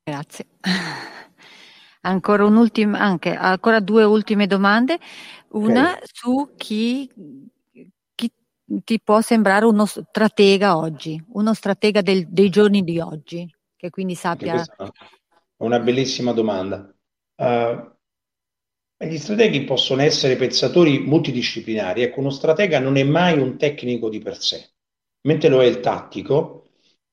Grazie. 0.04 0.48
Ancora, 2.04 2.46
anche, 2.46 3.36
ancora 3.36 3.80
due 3.80 4.04
ultime 4.04 4.48
domande. 4.48 4.98
Una 5.50 5.92
okay. 5.92 6.02
su 6.12 6.54
chi, 6.58 7.08
chi, 8.16 8.32
ti 8.66 9.00
può 9.00 9.22
sembrare 9.22 9.66
uno 9.66 9.86
stratega 9.86 10.78
oggi, 10.78 11.24
uno 11.34 11.54
stratega 11.54 12.02
del, 12.02 12.28
dei 12.28 12.50
giorni 12.50 12.84
di 12.84 13.00
oggi, 13.00 13.48
che 13.76 13.92
quindi 13.92 14.16
sappia... 14.16 14.64
È 14.64 14.92
una 15.58 15.80
bellissima 15.80 16.32
domanda. 16.32 16.92
Uh, 17.36 17.96
Gli 19.04 19.18
strateghi 19.18 19.64
possono 19.64 20.04
essere 20.04 20.36
pensatori 20.36 21.00
multidisciplinari. 21.00 22.04
Ecco, 22.04 22.20
uno 22.20 22.30
stratega 22.30 22.80
non 22.80 22.98
è 22.98 23.04
mai 23.04 23.40
un 23.40 23.58
tecnico 23.58 24.10
di 24.10 24.20
per 24.20 24.40
sé, 24.40 24.74
mentre 25.22 25.50
lo 25.50 25.60
è 25.60 25.66
il 25.66 25.80
tattico. 25.80 26.68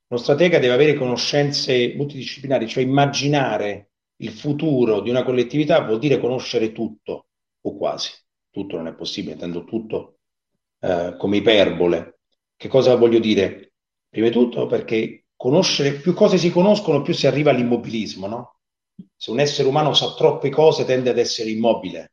Uno 0.09 0.21
stratega 0.21 0.59
deve 0.59 0.75
avere 0.75 0.93
conoscenze 0.93 1.95
multidisciplinari, 1.97 2.69
cioè 2.69 2.83
immaginare 2.83 3.93
il 4.17 4.33
futuro 4.33 5.01
di 5.01 5.09
una 5.09 5.23
collettività 5.23 5.81
vuol 5.81 5.99
dire 5.99 6.19
conoscere 6.19 6.73
tutto, 6.73 7.29
o 7.63 7.77
quasi. 7.79 8.11
Tutto 8.51 8.77
non 8.77 8.89
è 8.89 8.95
possibile, 8.95 9.33
intendo 9.33 9.65
tutto 9.65 10.19
eh, 10.81 11.15
come 11.17 11.39
iperbole. 11.39 12.19
Che 12.55 12.69
cosa 12.69 12.97
voglio 12.97 13.19
dire? 13.19 13.73
Prima 14.11 14.27
di 14.27 14.33
tutto 14.33 14.67
perché 14.67 15.25
conoscere, 15.37 15.93
più 15.93 16.13
cose 16.13 16.37
si 16.37 16.51
conoscono, 16.51 17.01
più 17.01 17.15
si 17.15 17.27
arriva 17.27 17.51
all'immobilismo, 17.51 18.27
no? 18.27 18.58
Se 19.17 19.31
un 19.31 19.41
essere 19.41 19.69
umano 19.69 19.95
sa 19.95 20.15
troppe 20.15 20.51
cose 20.51 20.85
tende 20.85 21.11
ad 21.11 21.19
essere 21.19 21.51
immobile. 21.51 22.13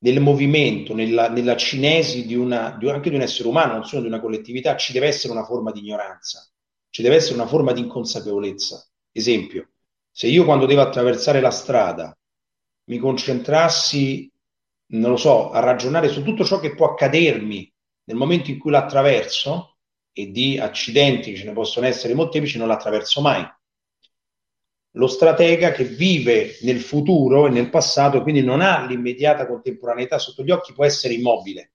Nel 0.00 0.20
movimento, 0.20 0.94
nella, 0.94 1.28
nella 1.28 1.56
cinesi 1.56 2.24
di 2.24 2.34
una, 2.34 2.76
di, 2.78 2.88
anche 2.88 3.10
di 3.10 3.16
un 3.16 3.22
essere 3.22 3.48
umano, 3.48 3.72
non 3.74 3.84
solo 3.84 4.02
di 4.02 4.08
una 4.08 4.20
collettività, 4.20 4.76
ci 4.76 4.92
deve 4.92 5.08
essere 5.08 5.32
una 5.32 5.44
forma 5.44 5.72
di 5.72 5.80
ignoranza, 5.80 6.48
ci 6.90 7.02
deve 7.02 7.16
essere 7.16 7.34
una 7.34 7.46
forma 7.46 7.72
di 7.72 7.80
inconsapevolezza. 7.80 8.88
Esempio, 9.10 9.70
se 10.10 10.28
io 10.28 10.44
quando 10.44 10.66
devo 10.66 10.82
attraversare 10.82 11.40
la 11.40 11.50
strada 11.50 12.16
mi 12.84 12.98
concentrassi, 12.98 14.30
non 14.90 15.10
lo 15.10 15.16
so, 15.16 15.50
a 15.50 15.58
ragionare 15.58 16.08
su 16.08 16.22
tutto 16.22 16.44
ciò 16.44 16.60
che 16.60 16.74
può 16.74 16.92
accadermi 16.92 17.72
nel 18.04 18.16
momento 18.16 18.50
in 18.50 18.58
cui 18.58 18.70
l'attraverso, 18.70 19.76
e 20.12 20.30
di 20.32 20.58
accidenti 20.58 21.36
ce 21.36 21.44
ne 21.44 21.52
possono 21.52 21.86
essere 21.86 22.14
molteplici, 22.14 22.58
non 22.58 22.66
l'attraverso 22.66 23.20
mai 23.20 23.46
lo 24.92 25.06
stratega 25.06 25.72
che 25.72 25.84
vive 25.84 26.56
nel 26.62 26.80
futuro 26.80 27.46
e 27.46 27.50
nel 27.50 27.70
passato, 27.70 28.22
quindi 28.22 28.42
non 28.42 28.60
ha 28.60 28.84
l'immediata 28.86 29.46
contemporaneità 29.46 30.18
sotto 30.18 30.42
gli 30.42 30.50
occhi, 30.50 30.72
può 30.72 30.84
essere 30.84 31.14
immobile, 31.14 31.72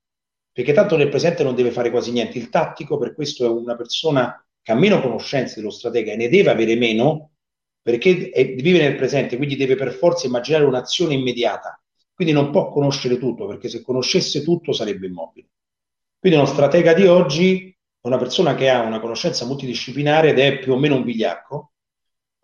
perché 0.52 0.74
tanto 0.74 0.98
nel 0.98 1.10
presente 1.10 1.44
non 1.44 1.56
deve 1.56 1.72
fare 1.72 1.90
quasi 1.90 2.12
niente. 2.12 2.38
Il 2.38 2.50
tattico 2.50 2.98
per 2.98 3.14
questo 3.14 3.46
è 3.46 3.50
una 3.50 3.76
persona 3.76 4.44
che 4.62 4.72
ha 4.72 4.76
meno 4.76 5.02
conoscenze 5.02 5.56
dello 5.56 5.70
stratega 5.70 6.14
e 6.14 6.16
ne 6.16 6.30
deve 6.30 6.50
avere 6.50 6.76
meno, 6.76 7.32
perché 7.82 8.30
è, 8.30 8.54
vive 8.54 8.80
nel 8.80 8.96
presente, 8.96 9.38
quindi 9.38 9.56
deve 9.56 9.76
per 9.76 9.92
forza 9.92 10.26
immaginare 10.26 10.64
un'azione 10.64 11.14
immediata. 11.14 11.78
Quindi 12.16 12.34
non 12.34 12.52
può 12.52 12.70
conoscere 12.70 13.18
tutto, 13.18 13.46
perché 13.48 13.68
se 13.68 13.82
conoscesse 13.82 14.44
tutto 14.44 14.72
sarebbe 14.72 15.08
immobile. 15.08 15.48
Quindi 16.20 16.38
uno 16.38 16.48
stratega 16.48 16.94
di 16.94 17.06
oggi 17.06 17.70
è 17.70 18.08
una 18.08 18.18
persona 18.18 18.56
che 18.56 18.70
ha 18.70 18.82
una 18.82 19.00
conoscenza 19.00 19.46
multidisciplinare 19.46 20.30
ed 20.30 20.40
è 20.40 20.60
più 20.60 20.74
o 20.74 20.78
meno 20.78 20.96
un 20.96 21.04
bigliacco, 21.04 21.73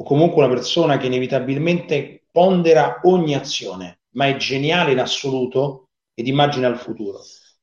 o 0.01 0.03
comunque 0.03 0.43
una 0.43 0.53
persona 0.53 0.97
che 0.97 1.07
inevitabilmente 1.07 2.23
pondera 2.31 3.01
ogni 3.03 3.35
azione, 3.35 3.99
ma 4.11 4.27
è 4.27 4.37
geniale 4.37 4.93
in 4.93 4.99
assoluto 4.99 5.89
ed 6.13 6.27
immagina 6.27 6.69
il 6.69 6.77
futuro. 6.77 7.19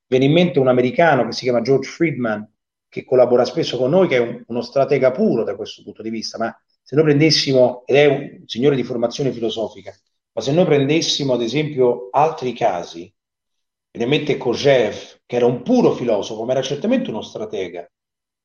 Viene 0.07 0.26
in 0.26 0.32
mente 0.32 0.59
un 0.59 0.68
americano 0.68 1.24
che 1.24 1.32
si 1.32 1.45
chiama 1.45 1.62
George 1.62 1.89
Friedman, 1.89 2.47
che 2.89 3.05
collabora 3.05 3.47
spesso 3.47 3.78
con 3.78 3.91
noi, 3.91 4.07
che 4.07 4.16
è 4.16 4.20
un, 4.20 4.45
uno 4.47 4.61
stratega 4.61 5.12
puro 5.12 5.45
da 5.45 5.57
questo 5.57 5.82
punto 5.82 6.03
di 6.03 6.11
vista, 6.11 6.37
ma 6.37 6.55
se 6.82 6.95
noi 6.95 7.07
prendessimo, 7.07 7.84
ed 7.87 7.97
è 7.97 8.07
un 8.07 8.43
signore 8.45 8.76
di 8.76 8.84
formazione 8.84 9.32
filosofica, 9.32 9.95
ma 10.32 10.43
se 10.43 10.53
noi 10.53 10.66
prendessimo 10.66 11.32
ad 11.32 11.43
esempio 11.43 12.09
altri 12.11 12.53
casi, 12.53 13.11
viene 13.91 14.12
in 14.12 14.18
mente 14.18 14.37
Kojev, 14.37 15.20
che 15.24 15.37
era 15.37 15.47
un 15.47 15.62
puro 15.62 15.93
filosofo, 15.93 16.45
ma 16.45 16.53
era 16.53 16.62
certamente 16.62 17.09
uno 17.09 17.22
stratega. 17.22 17.91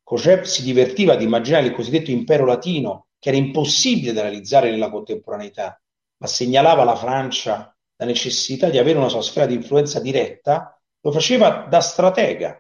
Kojev 0.02 0.44
si 0.44 0.64
divertiva 0.64 1.14
ad 1.14 1.22
immaginare 1.22 1.68
il 1.68 1.74
cosiddetto 1.74 2.10
impero 2.10 2.46
latino, 2.46 3.08
che 3.22 3.30
era 3.30 3.38
impossibile 3.38 4.14
da 4.14 4.24
realizzare 4.24 4.72
nella 4.72 4.90
contemporaneità, 4.90 5.80
ma 6.18 6.26
segnalava 6.26 6.82
alla 6.82 6.96
Francia 6.96 7.76
la 7.98 8.06
necessità 8.06 8.72
di 8.72 8.80
avere 8.80 8.98
una 8.98 9.10
sua 9.10 9.22
sfera 9.22 9.46
di 9.46 9.54
influenza 9.54 10.00
diretta, 10.00 10.76
lo 11.02 11.12
faceva 11.12 11.68
da 11.70 11.82
stratega, 11.82 12.60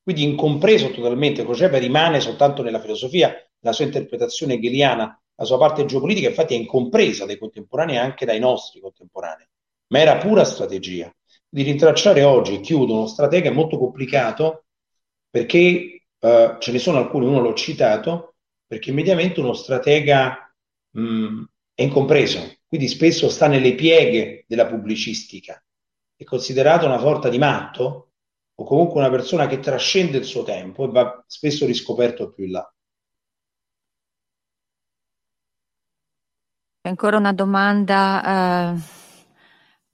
quindi 0.00 0.22
incompreso 0.22 0.92
totalmente. 0.92 1.42
Croceva 1.42 1.78
rimane 1.78 2.20
soltanto 2.20 2.62
nella 2.62 2.80
filosofia, 2.80 3.34
la 3.58 3.72
sua 3.72 3.84
interpretazione 3.84 4.54
hegeliana, 4.54 5.20
la 5.34 5.44
sua 5.44 5.58
parte 5.58 5.84
geopolitica, 5.86 6.28
infatti 6.28 6.54
è 6.54 6.58
incompresa 6.58 7.26
dai 7.26 7.36
contemporanei 7.36 7.96
e 7.96 7.98
anche 7.98 8.24
dai 8.24 8.38
nostri 8.38 8.78
contemporanei, 8.78 9.48
ma 9.88 9.98
era 9.98 10.18
pura 10.18 10.44
strategia. 10.44 11.12
Di 11.48 11.62
rintracciare 11.62 12.22
oggi, 12.22 12.60
chiudo, 12.60 12.94
uno 12.94 13.06
stratega 13.08 13.50
è 13.50 13.52
molto 13.52 13.76
complicato 13.76 14.66
perché 15.28 16.04
eh, 16.20 16.56
ce 16.60 16.72
ne 16.72 16.78
sono 16.78 16.98
alcuni, 16.98 17.26
uno 17.26 17.40
l'ho 17.40 17.54
citato, 17.54 18.25
perché 18.66 18.92
mediamente 18.92 19.40
uno 19.40 19.52
stratega 19.52 20.54
mh, 20.90 21.00
mm, 21.00 21.44
è 21.74 21.82
incompreso, 21.82 22.56
quindi 22.66 22.88
spesso 22.88 23.28
sta 23.28 23.46
nelle 23.46 23.74
pieghe 23.74 24.44
della 24.48 24.66
pubblicistica, 24.66 25.62
è 26.16 26.24
considerato 26.24 26.86
una 26.86 26.98
sorta 26.98 27.28
di 27.28 27.38
matto 27.38 28.12
o 28.54 28.64
comunque 28.64 29.00
una 29.00 29.10
persona 29.10 29.46
che 29.46 29.60
trascende 29.60 30.16
il 30.18 30.24
suo 30.24 30.42
tempo 30.42 30.84
e 30.84 30.88
va 30.88 31.22
spesso 31.26 31.66
riscoperto 31.66 32.30
più 32.30 32.44
in 32.44 32.52
là. 32.52 32.70
Ancora 36.82 37.16
una 37.16 37.32
domanda. 37.32 38.72
Uh 38.74 38.95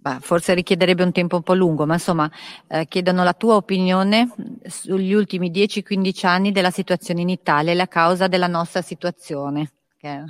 Bah, 0.03 0.19
forse 0.21 0.53
richiederebbe 0.55 1.05
un 1.05 1.13
tempo 1.13 1.37
un 1.37 1.43
po' 1.43 1.55
lungo, 1.55 1.87
ma 1.87 1.93
insomma, 1.95 2.29
eh, 2.67 2.89
chiedono 2.89 3.23
la 3.23 3.35
tua 3.35 3.55
opinione 3.55 4.35
sugli 4.65 5.13
ultimi 5.13 5.49
10-15 5.49 6.27
anni 6.27 6.51
della 6.51 6.73
situazione 6.73 7.21
in 7.21 7.29
Italia 7.29 7.71
e 7.71 7.77
la 7.77 7.87
causa 7.87 8.27
della 8.27 8.49
nostra 8.49 8.83
situazione. 8.83 9.71
Che... 9.97 10.25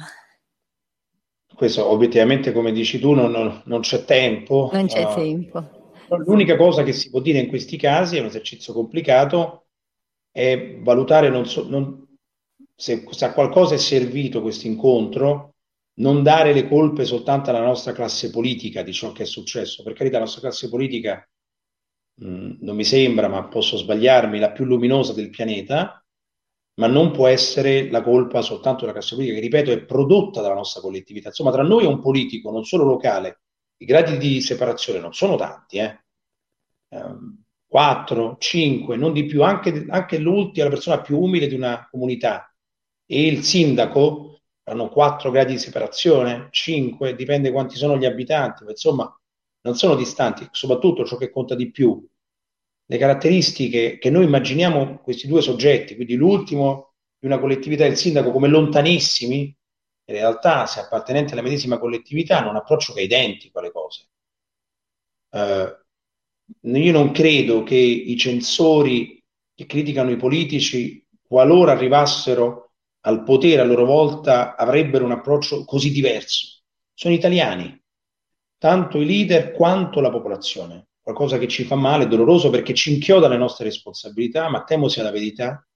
Questo 1.55 1.91
obiettivamente, 1.91 2.53
come 2.53 2.71
dici 2.71 3.01
tu, 3.01 3.13
non, 3.13 3.31
non, 3.31 3.63
non 3.65 3.81
c'è 3.81 4.05
tempo. 4.05 4.69
Non 4.75 4.89
c'è 4.89 5.05
uh, 5.05 5.15
tempo. 5.15 5.95
L'unica 6.27 6.57
cosa 6.57 6.83
che 6.83 6.93
si 6.93 7.09
può 7.09 7.21
dire 7.21 7.39
in 7.39 7.49
questi 7.49 7.79
casi, 7.79 8.19
è 8.19 8.21
un 8.21 8.27
esercizio 8.27 8.75
complicato, 8.75 9.69
è 10.31 10.77
valutare 10.83 11.31
non 11.31 11.47
so, 11.47 11.67
non, 11.67 12.09
se, 12.75 13.07
se 13.09 13.25
a 13.25 13.33
qualcosa 13.33 13.75
è 13.75 13.79
servito 13.79 14.43
questo 14.43 14.67
incontro 14.67 15.52
non 15.95 16.23
dare 16.23 16.53
le 16.53 16.69
colpe 16.69 17.05
soltanto 17.05 17.51
alla 17.51 17.61
nostra 17.61 17.93
classe 17.93 18.31
politica 18.31 18.83
di 18.83 18.93
ciò 18.93 19.13
che 19.13 19.25
è 19.25 19.27
successo. 19.27 19.83
Per 19.83 19.93
carità, 19.93 20.19
la 20.19 20.25
nostra 20.25 20.41
classe 20.41 20.69
politica 20.69 21.29
mm, 22.25 22.53
non 22.61 22.77
mi 22.77 22.85
sembra, 22.85 23.29
ma 23.29 23.47
posso 23.49 23.77
sbagliarmi, 23.77 24.39
la 24.39 24.53
più 24.53 24.65
luminosa 24.65 25.13
del 25.13 25.31
pianeta, 25.31 26.05
ma 26.75 26.87
non 26.87 27.11
può 27.11 27.27
essere 27.27 27.91
la 27.91 28.03
colpa 28.03 28.41
soltanto 28.41 28.81
della 28.81 28.93
classe 28.93 29.15
politica, 29.15 29.39
che 29.39 29.45
ripeto 29.45 29.71
è 29.71 29.85
prodotta 29.85 30.41
dalla 30.41 30.55
nostra 30.55 30.81
collettività. 30.81 31.29
Insomma, 31.29 31.53
tra 31.53 31.63
noi 31.63 31.85
e 31.85 31.89
un 31.89 32.01
politico, 32.01 32.51
non 32.51 32.65
solo 32.65 32.85
locale, 32.85 33.43
i 33.77 33.85
gradi 33.85 34.17
di 34.17 34.41
separazione 34.41 34.99
non 35.01 35.13
sono 35.13 35.37
tanti, 35.37 35.79
eh? 35.79 36.01
Um, 36.89 37.43
4, 37.67 38.37
5, 38.39 38.97
non 38.97 39.15
di 39.15 39.25
più, 39.25 39.43
anche, 39.43 39.87
anche 39.89 40.19
l'ultima, 40.19 40.67
la 40.67 40.73
persona 40.73 41.01
più 41.01 41.19
umile 41.19 41.47
di 41.47 41.55
una 41.55 41.89
comunità 41.91 42.55
e 43.07 43.27
il 43.27 43.43
sindaco 43.45 44.32
hanno 44.65 44.89
4 44.89 45.31
gradi 45.31 45.53
di 45.53 45.59
separazione, 45.59 46.49
5, 46.51 47.15
dipende 47.15 47.51
quanti 47.51 47.77
sono 47.77 47.97
gli 47.97 48.05
abitanti, 48.05 48.65
ma 48.65 48.71
insomma 48.71 49.21
non 49.63 49.77
sono 49.77 49.95
distanti, 49.95 50.47
soprattutto 50.51 51.05
ciò 51.05 51.17
che 51.17 51.31
conta 51.31 51.55
di 51.55 51.71
più, 51.71 52.07
le 52.87 52.99
caratteristiche 52.99 53.99
che 53.99 54.11
noi 54.11 54.25
immaginiamo 54.25 54.99
questi 54.99 55.27
due 55.27 55.41
soggetti, 55.41 55.95
quindi 55.95 56.15
l'ultimo 56.15 56.95
di 57.19 57.27
una 57.27 57.39
collettività 57.39 57.85
e 57.85 57.89
il 57.89 57.97
sindaco 57.97 58.33
come 58.33 58.49
lontanissimi, 58.49 59.57
in 60.05 60.15
realtà 60.15 60.67
se 60.67 60.81
appartenenti 60.81 61.33
alla 61.33 61.43
medesima 61.43 61.79
collettività 61.79 62.39
hanno 62.39 62.51
un 62.51 62.57
approccio 62.57 62.93
che 62.93 63.01
è 63.01 63.05
identico 63.05 63.61
alle 63.61 63.71
cose. 63.71 64.09
Uh, 65.31 66.77
io 66.77 66.93
non 66.93 67.13
credo 67.13 67.63
che 67.63 67.77
i 67.77 68.17
censori 68.17 69.23
che 69.55 69.67
criticano 69.67 70.11
i 70.11 70.17
politici, 70.17 71.07
qualora 71.27 71.73
arrivassero 71.73 72.72
al 73.05 73.23
potere 73.25 73.61
a 73.61 73.65
loro 73.65 73.85
volta 73.85 74.57
avrebbero 74.57 75.05
un 75.05 75.13
approccio 75.13 75.65
così 75.65 75.91
diverso. 75.91 76.63
Sono 76.93 77.15
italiani, 77.15 77.81
tanto 78.59 79.01
i 79.01 79.07
leader 79.07 79.53
quanto 79.53 80.01
la 80.01 80.11
popolazione. 80.11 80.89
Qualcosa 81.03 81.37
che 81.39 81.49
ci 81.49 81.65
fa 81.65 81.75
male, 81.75 82.07
doloroso 82.07 82.49
perché 82.49 82.75
ci 82.75 82.95
inchioda 82.95 83.27
le 83.27 83.37
nostre 83.37 83.65
responsabilità, 83.65 84.49
ma 84.49 84.63
temo 84.63 84.89
sia 84.89 85.03
la 85.03 85.11
verità. 85.11 85.67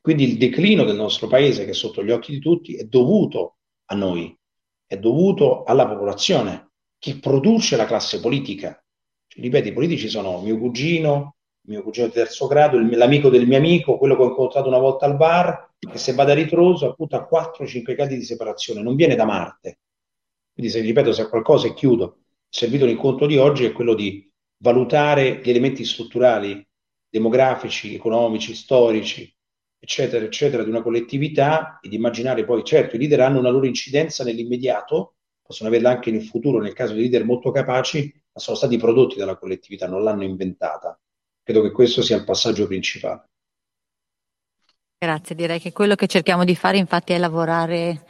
Quindi 0.00 0.22
il 0.22 0.38
declino 0.38 0.84
del 0.84 0.94
nostro 0.94 1.26
paese, 1.26 1.64
che 1.64 1.70
è 1.70 1.74
sotto 1.74 2.04
gli 2.04 2.12
occhi 2.12 2.30
di 2.30 2.38
tutti, 2.38 2.76
è 2.76 2.84
dovuto 2.84 3.56
a 3.86 3.96
noi, 3.96 4.38
è 4.86 4.96
dovuto 4.98 5.64
alla 5.64 5.88
popolazione 5.88 6.70
che 6.98 7.18
produce 7.18 7.74
la 7.74 7.86
classe 7.86 8.20
politica. 8.20 8.80
Cioè, 9.26 9.42
ripeto, 9.42 9.68
i 9.68 9.72
politici 9.72 10.08
sono 10.08 10.40
mio 10.40 10.58
cugino, 10.58 11.35
mio 11.66 11.82
cugino 11.82 12.06
di 12.06 12.12
terzo 12.12 12.46
grado, 12.46 12.76
il, 12.76 12.96
l'amico 12.96 13.28
del 13.28 13.46
mio 13.46 13.58
amico, 13.58 13.98
quello 13.98 14.16
che 14.16 14.22
ho 14.22 14.28
incontrato 14.28 14.68
una 14.68 14.78
volta 14.78 15.06
al 15.06 15.16
bar, 15.16 15.74
che 15.78 15.98
se 15.98 16.12
vada 16.12 16.32
a 16.32 16.34
ritroso 16.34 16.90
appunto 16.90 17.16
a 17.16 17.28
4-5 17.30 17.94
gradi 17.94 18.16
di 18.16 18.24
separazione, 18.24 18.82
non 18.82 18.94
viene 18.94 19.14
da 19.14 19.24
Marte. 19.24 19.80
Quindi 20.52 20.72
se 20.72 20.80
ripeto, 20.80 21.12
se 21.12 21.28
qualcosa 21.28 21.66
e 21.66 21.74
chiudo, 21.74 22.20
servito 22.48 22.86
l'incontro 22.86 23.26
di 23.26 23.36
oggi 23.36 23.64
è 23.64 23.72
quello 23.72 23.94
di 23.94 24.30
valutare 24.58 25.40
gli 25.42 25.50
elementi 25.50 25.84
strutturali, 25.84 26.66
demografici, 27.08 27.94
economici, 27.94 28.54
storici, 28.54 29.30
eccetera, 29.78 30.24
eccetera, 30.24 30.62
di 30.62 30.70
una 30.70 30.82
collettività 30.82 31.78
e 31.80 31.88
di 31.88 31.96
immaginare 31.96 32.44
poi, 32.44 32.64
certo, 32.64 32.96
i 32.96 32.98
leader 32.98 33.20
hanno 33.20 33.38
una 33.38 33.50
loro 33.50 33.66
incidenza 33.66 34.24
nell'immediato, 34.24 35.16
possono 35.42 35.68
averla 35.68 35.90
anche 35.90 36.10
nel 36.10 36.24
futuro, 36.24 36.60
nel 36.60 36.72
caso 36.72 36.94
di 36.94 37.00
leader 37.00 37.24
molto 37.24 37.50
capaci, 37.50 38.12
ma 38.32 38.40
sono 38.40 38.56
stati 38.56 38.76
prodotti 38.78 39.16
dalla 39.16 39.36
collettività, 39.36 39.86
non 39.86 40.02
l'hanno 40.02 40.24
inventata. 40.24 40.98
Credo 41.46 41.62
che 41.62 41.70
questo 41.70 42.02
sia 42.02 42.16
il 42.16 42.24
passaggio 42.24 42.66
principale. 42.66 43.28
Grazie, 44.98 45.36
direi 45.36 45.60
che 45.60 45.70
quello 45.70 45.94
che 45.94 46.08
cerchiamo 46.08 46.42
di 46.42 46.56
fare 46.56 46.76
infatti 46.76 47.12
è 47.12 47.18
lavorare 47.18 48.04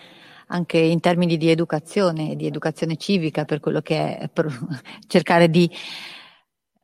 anche 0.47 0.79
in 0.79 1.01
termini 1.01 1.37
di 1.37 1.51
educazione, 1.51 2.35
di 2.35 2.47
educazione 2.47 2.97
civica, 2.97 3.45
per 3.45 3.61
quello 3.61 3.83
che 3.83 4.17
è 4.17 4.31
cercare 5.07 5.51
di 5.51 5.71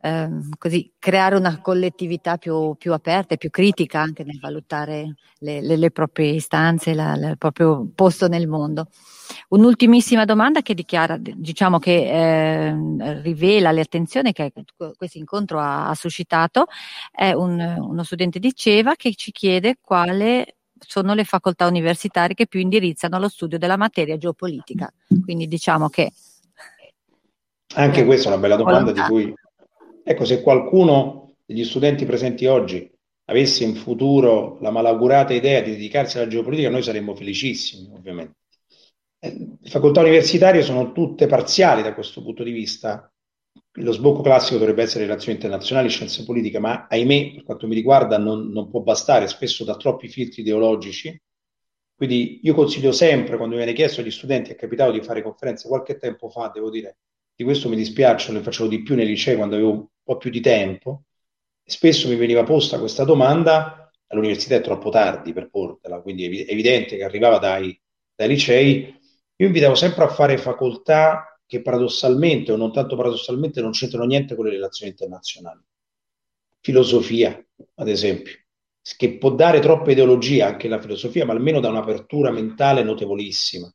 eh, 0.03 0.29
così, 0.59 0.93
creare 0.99 1.37
una 1.37 1.59
collettività 1.62 2.37
più, 2.37 2.74
più, 2.77 2.93
aperta 2.93 3.33
e 3.33 3.39
più 3.39 3.49
critica 3.49 4.01
anche 4.01 4.23
nel 4.23 4.39
valutare 4.39 5.15
le, 5.39 5.62
le, 5.62 5.77
le 5.77 5.91
proprie 5.91 6.33
istanze, 6.33 6.93
la, 6.93 7.16
la, 7.16 7.31
il 7.31 7.39
proprio 7.39 7.91
posto 7.95 8.29
nel 8.29 8.47
mondo. 8.47 8.89
Un'ultimissima 9.49 10.25
domanda 10.25 10.63
che 10.63 10.75
dichiara, 10.75 11.17
diciamo 11.19 11.79
che 11.79 11.93
eh, 11.93 13.21
rivela 13.23 13.73
l'attenzione 13.73 14.33
che 14.33 14.53
questo 14.97 15.19
incontro 15.19 15.59
ha, 15.59 15.89
ha 15.89 15.95
suscitato, 15.95 16.67
è 17.11 17.33
un, 17.33 17.59
uno 17.61 18.03
studente 18.03 18.39
di 18.39 18.55
Ceva 18.55 18.95
che 18.95 19.15
ci 19.15 19.31
chiede 19.33 19.77
quale 19.81 20.57
sono 20.79 21.15
le 21.15 21.25
facoltà 21.25 21.67
universitarie 21.67 22.35
che 22.35 22.47
più 22.47 22.61
indirizzano 22.61 23.19
lo 23.19 23.29
studio 23.29 23.59
della 23.59 23.77
materia 23.77 24.17
geopolitica. 24.17 24.93
Quindi 25.25 25.47
diciamo 25.47 25.89
che... 25.89 26.13
Anche 27.75 28.05
questa 28.05 28.29
è 28.29 28.33
una 28.33 28.41
bella 28.41 28.57
domanda 28.57 28.93
di 28.93 29.01
cui 29.01 29.35
Ecco, 30.05 30.25
se 30.25 30.43
qualcuno 30.43 31.35
degli 31.47 31.65
studenti 31.65 32.05
presenti 32.05 32.47
oggi 32.47 32.91
avesse 33.27 33.65
in 33.65 33.77
futuro 33.77 34.59
la 34.61 34.71
malaugurata 34.71 35.33
idea 35.33 35.61
di 35.61 35.71
dedicarsi 35.71 36.19
alla 36.19 36.27
geopolitica, 36.27 36.71
noi 36.71 36.83
saremmo 36.83 37.15
felicissimi, 37.15 37.89
ovviamente. 37.95 38.35
Eh, 39.24 39.57
le 39.61 39.70
facoltà 39.70 40.01
universitarie 40.01 40.62
sono 40.62 40.90
tutte 40.90 41.28
parziali 41.28 41.82
da 41.82 41.94
questo 41.94 42.23
punto 42.23 42.43
di 42.43 42.51
vista. 42.51 43.09
Lo 43.77 43.93
sbocco 43.93 44.20
classico 44.20 44.59
dovrebbe 44.59 44.82
essere 44.82 45.05
relazioni 45.05 45.35
internazionali, 45.35 45.89
scienze 45.89 46.24
politiche, 46.24 46.59
ma 46.59 46.89
ahimè, 46.89 47.35
per 47.35 47.44
quanto 47.44 47.69
mi 47.69 47.74
riguarda, 47.77 48.19
non, 48.19 48.49
non 48.49 48.69
può 48.69 48.81
bastare, 48.81 49.28
spesso 49.28 49.65
da 49.65 49.77
troppi 49.77 50.09
filtri 50.09 50.43
ideologici. 50.43 51.16
Quindi 51.94 52.40
io 52.43 52.53
consiglio 52.55 52.90
sempre, 52.90 53.36
quando 53.36 53.55
viene 53.55 53.73
chiesto 53.74 54.01
agli 54.01 54.11
studenti, 54.11 54.51
è 54.51 54.57
capitato 54.57 54.90
di 54.90 55.03
fare 55.03 55.23
conferenze 55.23 55.69
qualche 55.69 55.99
tempo 55.99 56.28
fa, 56.28 56.51
devo 56.53 56.69
dire, 56.69 56.99
di 57.35 57.44
questo 57.44 57.69
mi 57.69 57.77
dispiace, 57.77 58.32
lo 58.32 58.43
facevo 58.43 58.69
di 58.69 58.82
più 58.82 58.97
nei 58.97 59.07
licei 59.07 59.36
quando 59.36 59.55
avevo 59.55 59.70
un 59.70 59.86
po' 60.03 60.16
più 60.16 60.31
di 60.31 60.40
tempo. 60.40 61.05
Spesso 61.65 62.09
mi 62.09 62.16
veniva 62.16 62.43
posta 62.43 62.81
questa 62.81 63.05
domanda, 63.05 63.89
all'università 64.09 64.57
è 64.57 64.61
troppo 64.61 64.90
tardi 64.90 65.32
per 65.32 65.49
portela, 65.49 66.01
quindi 66.01 66.43
è 66.43 66.51
evidente 66.51 66.97
che 66.97 67.05
arrivava 67.05 67.39
dai, 67.39 67.81
dai 68.16 68.28
licei. 68.28 69.01
Io 69.43 69.48
invitavo 69.48 69.74
sempre 69.74 70.05
a 70.05 70.09
fare 70.09 70.39
facoltà 70.39 71.36
che 71.44 71.62
paradossalmente 71.62 72.52
o 72.52 72.56
non 72.56 72.73
tanto 72.73 72.94
paradossalmente 72.94 73.60
non 73.60 73.73
c'entrano 73.73 74.05
niente 74.05 74.36
con 74.36 74.44
le 74.44 74.52
relazioni 74.52 74.93
internazionali. 74.93 75.60
Filosofia, 76.60 77.44
ad 77.74 77.89
esempio, 77.89 78.35
che 78.97 79.19
può 79.19 79.35
dare 79.35 79.59
troppa 79.59 79.90
ideologia 79.90 80.47
anche 80.47 80.69
la 80.69 80.81
filosofia, 80.81 81.24
ma 81.24 81.32
almeno 81.32 81.59
da 81.59 81.70
un'apertura 81.70 82.31
mentale 82.31 82.85
notevolissima. 82.85 83.69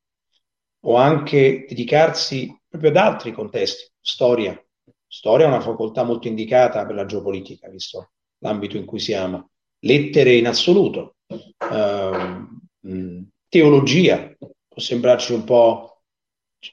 O 0.86 0.96
anche 0.96 1.66
dedicarsi 1.68 2.58
proprio 2.66 2.92
ad 2.92 2.96
altri 2.96 3.34
contesti, 3.34 3.92
storia. 4.00 4.58
Storia 5.06 5.48
è 5.48 5.50
una 5.50 5.60
facoltà 5.60 6.04
molto 6.04 6.30
indicata 6.30 6.86
per 6.86 6.96
la 6.96 7.06
geopolitica, 7.06 7.68
visto 7.68 8.12
l'ambito 8.38 8.78
in 8.78 8.86
cui 8.86 9.00
siamo. 9.00 9.50
Lettere 9.80 10.36
in 10.36 10.48
assoluto, 10.48 11.18
uh, 11.28 13.28
teologia, 13.50 14.34
può 14.78 14.86
sembrarci 14.86 15.34
un 15.34 15.44
po', 15.44 16.04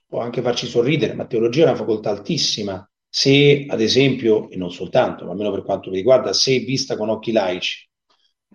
può 0.06 0.20
anche 0.20 0.42
farci 0.42 0.66
sorridere, 0.66 1.14
ma 1.14 1.24
teologia 1.26 1.62
è 1.62 1.68
una 1.68 1.76
facoltà 1.76 2.10
altissima. 2.10 2.86
Se, 3.08 3.64
ad 3.66 3.80
esempio, 3.80 4.50
e 4.50 4.56
non 4.56 4.70
soltanto, 4.70 5.24
ma 5.24 5.30
almeno 5.30 5.50
per 5.50 5.62
quanto 5.62 5.88
mi 5.88 5.96
riguarda, 5.96 6.34
se 6.34 6.58
vista 6.58 6.96
con 6.96 7.08
occhi 7.08 7.32
laici, 7.32 7.88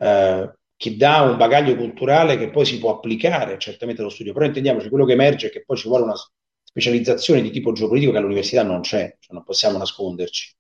uh, 0.02 0.52
che 0.76 0.96
dà 0.96 1.22
un 1.22 1.38
bagaglio 1.38 1.76
culturale 1.76 2.38
che 2.38 2.52
poi 2.52 2.66
si 2.66 2.78
può 2.78 2.96
applicare 2.96 3.58
certamente 3.58 4.02
allo 4.02 4.12
studio, 4.12 4.34
però 4.34 4.46
intendiamoci, 4.46 4.90
quello 4.90 5.06
che 5.06 5.14
emerge 5.14 5.48
è 5.48 5.50
che 5.50 5.64
poi 5.66 5.78
ci 5.78 5.88
vuole 5.88 6.04
una 6.04 6.16
specializzazione 6.64 7.42
di 7.42 7.50
tipo 7.50 7.72
geopolitico 7.72 8.12
che 8.12 8.18
all'università 8.20 8.62
non 8.64 8.82
c'è, 8.82 9.18
cioè 9.20 9.34
non 9.34 9.44
possiamo 9.44 9.78
nasconderci, 9.80 10.56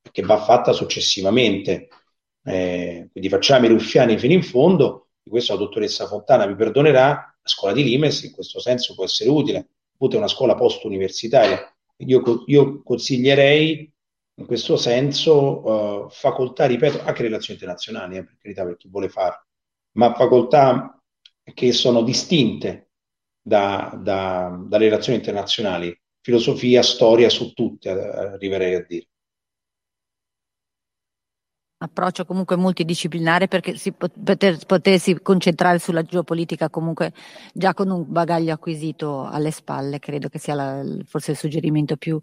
perché 0.00 0.22
va 0.22 0.38
fatta 0.38 0.72
successivamente. 0.72 1.88
Eh, 2.42 3.08
quindi 3.12 3.28
facciamo 3.28 3.66
i 3.66 3.68
ruffiani 3.68 4.16
fino 4.16 4.32
in 4.32 4.42
fondo, 4.42 5.08
di 5.22 5.28
questo 5.28 5.52
la 5.52 5.58
dottoressa 5.58 6.06
Fontana 6.06 6.46
mi 6.46 6.54
perdonerà, 6.56 7.29
la 7.42 7.48
scuola 7.48 7.74
di 7.74 7.84
Limes 7.84 8.22
in 8.22 8.32
questo 8.32 8.60
senso 8.60 8.94
può 8.94 9.04
essere 9.04 9.30
utile, 9.30 9.68
appunto 9.92 10.16
una 10.16 10.28
scuola 10.28 10.54
post-universitaria. 10.54 11.74
Io, 11.98 12.22
io 12.46 12.82
consiglierei 12.82 13.92
in 14.34 14.46
questo 14.46 14.76
senso 14.76 15.60
uh, 15.60 16.08
facoltà, 16.08 16.64
ripeto, 16.66 17.02
anche 17.02 17.22
relazioni 17.22 17.58
internazionali, 17.60 18.16
eh, 18.16 18.24
per 18.24 18.36
carità, 18.40 18.64
per 18.64 18.76
chi 18.76 18.88
vuole 18.88 19.08
farlo, 19.10 19.44
ma 19.92 20.14
facoltà 20.14 20.98
che 21.52 21.72
sono 21.72 22.02
distinte 22.02 22.90
da, 23.42 23.98
da, 24.02 24.58
dalle 24.66 24.84
relazioni 24.84 25.18
internazionali, 25.18 25.98
filosofia, 26.22 26.82
storia 26.82 27.28
su 27.28 27.52
tutte, 27.52 27.90
arriverei 27.90 28.74
a 28.74 28.84
dire 28.86 29.08
approccio 31.82 32.26
comunque 32.26 32.56
multidisciplinare 32.56 33.48
perché 33.48 33.74
si 33.76 33.92
poter, 33.92 34.58
potersi 34.66 35.18
concentrare 35.22 35.78
sulla 35.78 36.02
geopolitica 36.02 36.68
comunque 36.68 37.12
già 37.54 37.72
con 37.72 37.90
un 37.90 38.04
bagaglio 38.06 38.52
acquisito 38.52 39.24
alle 39.24 39.50
spalle, 39.50 39.98
credo 39.98 40.28
che 40.28 40.38
sia 40.38 40.54
la, 40.54 40.82
forse 41.06 41.30
il 41.30 41.36
suggerimento 41.38 41.96
più, 41.96 42.20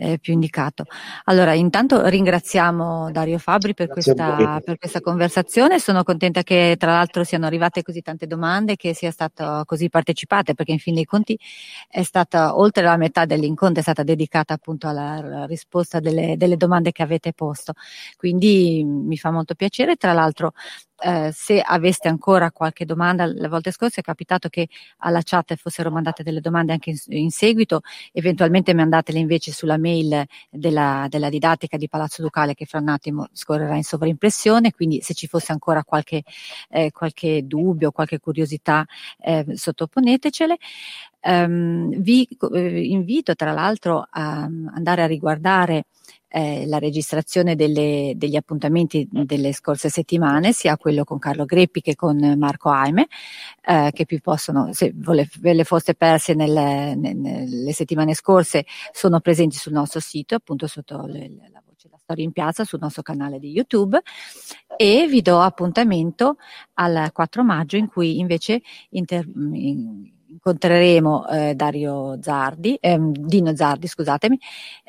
eh, 0.00 0.18
più 0.18 0.32
indicato. 0.32 0.84
Allora, 1.24 1.52
intanto 1.52 2.06
ringraziamo 2.06 3.10
Dario 3.10 3.38
Fabri 3.38 3.74
per 3.74 3.88
questa, 3.88 4.60
per 4.64 4.78
questa, 4.78 5.00
conversazione, 5.00 5.78
sono 5.78 6.02
contenta 6.02 6.42
che 6.42 6.76
tra 6.78 6.92
l'altro 6.92 7.22
siano 7.22 7.46
arrivate 7.46 7.82
così 7.82 8.00
tante 8.00 8.26
domande, 8.26 8.76
che 8.76 8.94
sia 8.94 9.10
stato 9.10 9.62
così 9.66 9.90
partecipate, 9.90 10.54
perché 10.54 10.72
in 10.72 10.78
fin 10.78 10.94
dei 10.94 11.04
conti 11.04 11.38
è 11.88 12.02
stata, 12.02 12.56
oltre 12.56 12.82
la 12.82 12.96
metà 12.96 13.26
dell'incontro 13.26 13.80
è 13.80 13.82
stata 13.82 14.02
dedicata 14.02 14.54
appunto 14.54 14.88
alla, 14.88 15.44
risposta 15.44 16.00
delle, 16.00 16.36
delle 16.36 16.56
domande 16.56 16.92
che 16.92 17.02
avete 17.02 17.32
posto. 17.34 17.74
Quindi 18.16 18.82
mi 18.84 19.18
fa 19.18 19.30
molto 19.30 19.54
piacere, 19.54 19.96
tra 19.96 20.12
l'altro 20.14 20.52
eh, 21.02 21.30
se 21.32 21.60
aveste 21.60 22.08
ancora 22.08 22.50
qualche 22.50 22.84
domanda, 22.84 23.26
le 23.26 23.48
volte 23.48 23.70
scorse 23.70 24.00
è 24.00 24.04
capitato 24.04 24.48
che 24.48 24.68
alla 24.98 25.20
chat 25.22 25.56
fossero 25.56 25.90
mandate 25.90 26.22
delle 26.22 26.40
domande 26.40 26.72
anche 26.72 26.90
in, 26.90 26.96
in 27.16 27.30
seguito, 27.30 27.80
eventualmente 28.12 28.74
mandatele 28.74 29.18
invece 29.18 29.52
sulla 29.52 29.78
mail 29.78 30.24
della, 30.50 31.06
della, 31.08 31.28
didattica 31.28 31.76
di 31.76 31.88
Palazzo 31.88 32.22
Ducale 32.22 32.54
che 32.54 32.66
fra 32.66 32.78
un 32.78 32.88
attimo 32.88 33.28
scorrerà 33.32 33.76
in 33.76 33.84
sovraimpressione, 33.84 34.72
quindi 34.72 35.00
se 35.00 35.14
ci 35.14 35.26
fosse 35.26 35.52
ancora 35.52 35.84
qualche, 35.84 36.22
eh, 36.68 36.90
qualche 36.90 37.46
dubbio, 37.46 37.92
qualche 37.92 38.18
curiosità, 38.18 38.86
eh, 39.20 39.44
sottoponetecele. 39.54 40.56
Um, 41.22 42.00
vi 42.00 42.26
eh, 42.54 42.82
invito 42.86 43.34
tra 43.34 43.52
l'altro 43.52 44.06
a 44.08 44.48
andare 44.72 45.02
a 45.02 45.06
riguardare 45.06 45.84
eh, 46.30 46.64
la 46.66 46.78
registrazione 46.78 47.56
delle, 47.56 48.12
degli 48.16 48.36
appuntamenti 48.36 49.06
delle 49.10 49.52
scorse 49.52 49.88
settimane, 49.88 50.52
sia 50.52 50.76
quello 50.76 51.04
con 51.04 51.18
Carlo 51.18 51.44
Greppi 51.44 51.80
che 51.80 51.96
con 51.96 52.34
Marco 52.38 52.70
Aime, 52.70 53.08
eh, 53.62 53.90
che 53.92 54.06
più 54.06 54.20
possono, 54.20 54.72
se 54.72 54.92
ve 54.94 55.52
le 55.54 55.64
foste 55.64 55.94
perse 55.94 56.34
nelle, 56.34 56.94
nelle, 56.94 57.72
settimane 57.72 58.14
scorse, 58.14 58.64
sono 58.92 59.20
presenti 59.20 59.56
sul 59.56 59.72
nostro 59.72 60.00
sito, 60.00 60.36
appunto 60.36 60.66
sotto 60.68 61.04
le, 61.06 61.28
la 61.52 61.62
voce 61.66 61.88
La 61.90 61.98
Storia 61.98 62.24
in 62.24 62.32
Piazza, 62.32 62.64
sul 62.64 62.78
nostro 62.80 63.02
canale 63.02 63.40
di 63.40 63.50
YouTube. 63.50 64.00
E 64.76 65.06
vi 65.08 65.20
do 65.20 65.40
appuntamento 65.40 66.36
al 66.74 67.10
4 67.12 67.42
maggio 67.42 67.76
in 67.76 67.88
cui 67.88 68.18
invece 68.18 68.62
inter, 68.90 69.26
in, 69.52 70.10
incontreremo 70.30 71.26
eh, 71.28 71.54
Dario 71.54 72.18
Zardi, 72.22 72.76
ehm, 72.80 73.12
Dino 73.12 73.54
Zardi, 73.54 73.86
scusatemi, 73.86 74.38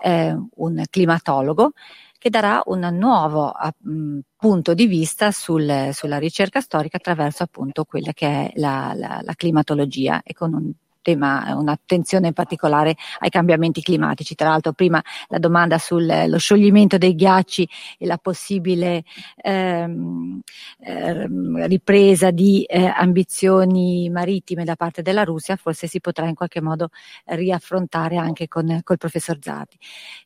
eh, 0.04 0.36
un 0.56 0.84
climatologo 0.90 1.72
che 2.18 2.30
darà 2.30 2.62
un 2.66 2.88
nuovo 2.94 3.52
mh, 3.80 4.20
punto 4.36 4.74
di 4.76 4.86
vista 4.86 5.32
sul, 5.32 5.90
sulla 5.92 6.20
ricerca 6.20 6.62
storica 6.62 6.98
attraverso 6.98 7.44
appunto 7.44 7.84
quella 7.84 8.14
che 8.14 8.28
è 8.28 8.52
la, 8.56 8.94
la, 8.96 9.22
la 9.24 9.34
climatologia 9.34 10.22
e 10.24 10.34
con 10.34 10.54
un 10.54 10.72
tema, 11.02 11.54
un'attenzione 11.56 12.34
particolare 12.34 12.96
ai 13.20 13.30
cambiamenti 13.30 13.82
climatici. 13.82 14.36
Tra 14.36 14.50
l'altro 14.50 14.74
prima 14.74 15.02
la 15.28 15.40
domanda 15.40 15.78
sullo 15.78 16.38
scioglimento 16.38 16.98
dei 16.98 17.16
ghiacci 17.16 17.68
e 17.98 18.06
la 18.06 18.18
possibile 18.18 19.04
ehm, 19.36 20.42
ehm, 20.80 21.66
ripresa 21.68 22.32
di 22.32 22.64
eh, 22.64 22.86
ambizioni 22.86 24.10
marittime 24.10 24.64
da 24.64 24.76
parte 24.76 25.02
della 25.02 25.24
Russia, 25.24 25.56
forse 25.56 25.88
si 25.88 26.00
potrà 26.00 26.28
in 26.28 26.36
qualche 26.36 26.62
modo 26.62 26.90
riaffrontare 27.26 28.18
anche 28.18 28.48
con 28.48 28.80
col 28.84 28.98
professor 28.98 29.38
Zardi. 29.40 29.78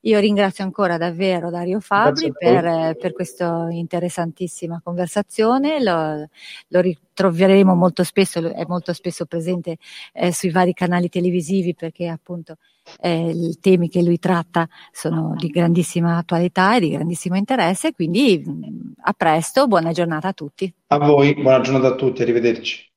Io 0.02 0.19
ringrazio 0.19 0.64
ancora 0.64 0.97
davvero 0.97 1.49
Dario 1.49 1.80
Fabri 1.80 2.31
per, 2.31 2.95
per 2.97 3.14
questa 3.14 3.68
interessantissima 3.69 4.81
conversazione, 4.84 5.81
lo, 5.81 6.27
lo 6.68 6.80
troveremo 7.16 7.74
molto 7.74 8.04
spesso, 8.04 8.54
è 8.54 8.66
molto 8.68 8.94
spesso 8.94 9.26
presente 9.26 9.78
eh, 10.14 10.32
sui 10.32 10.52
vari 10.52 10.74
canali 10.74 11.10
televisivi 11.10 11.74
perché 11.74 12.08
appunto 12.08 12.58
eh, 13.00 13.30
i 13.30 13.58
temi 13.60 13.90
che 13.90 14.04
lui 14.04 14.20
tratta 14.20 14.68
sono 14.92 15.34
di 15.36 15.48
grandissima 15.48 16.18
attualità 16.18 16.76
e 16.76 16.82
di 16.82 16.90
grandissimo 16.90 17.36
interesse, 17.36 17.94
quindi 17.94 18.44
a 19.02 19.14
presto, 19.14 19.66
buona 19.66 19.92
giornata 19.92 20.28
a 20.28 20.34
tutti. 20.34 20.72
A 20.88 20.98
voi, 21.00 21.34
buona 21.34 21.62
giornata 21.62 21.88
a 21.88 21.96
tutti, 21.96 22.22
arrivederci. 22.22 22.94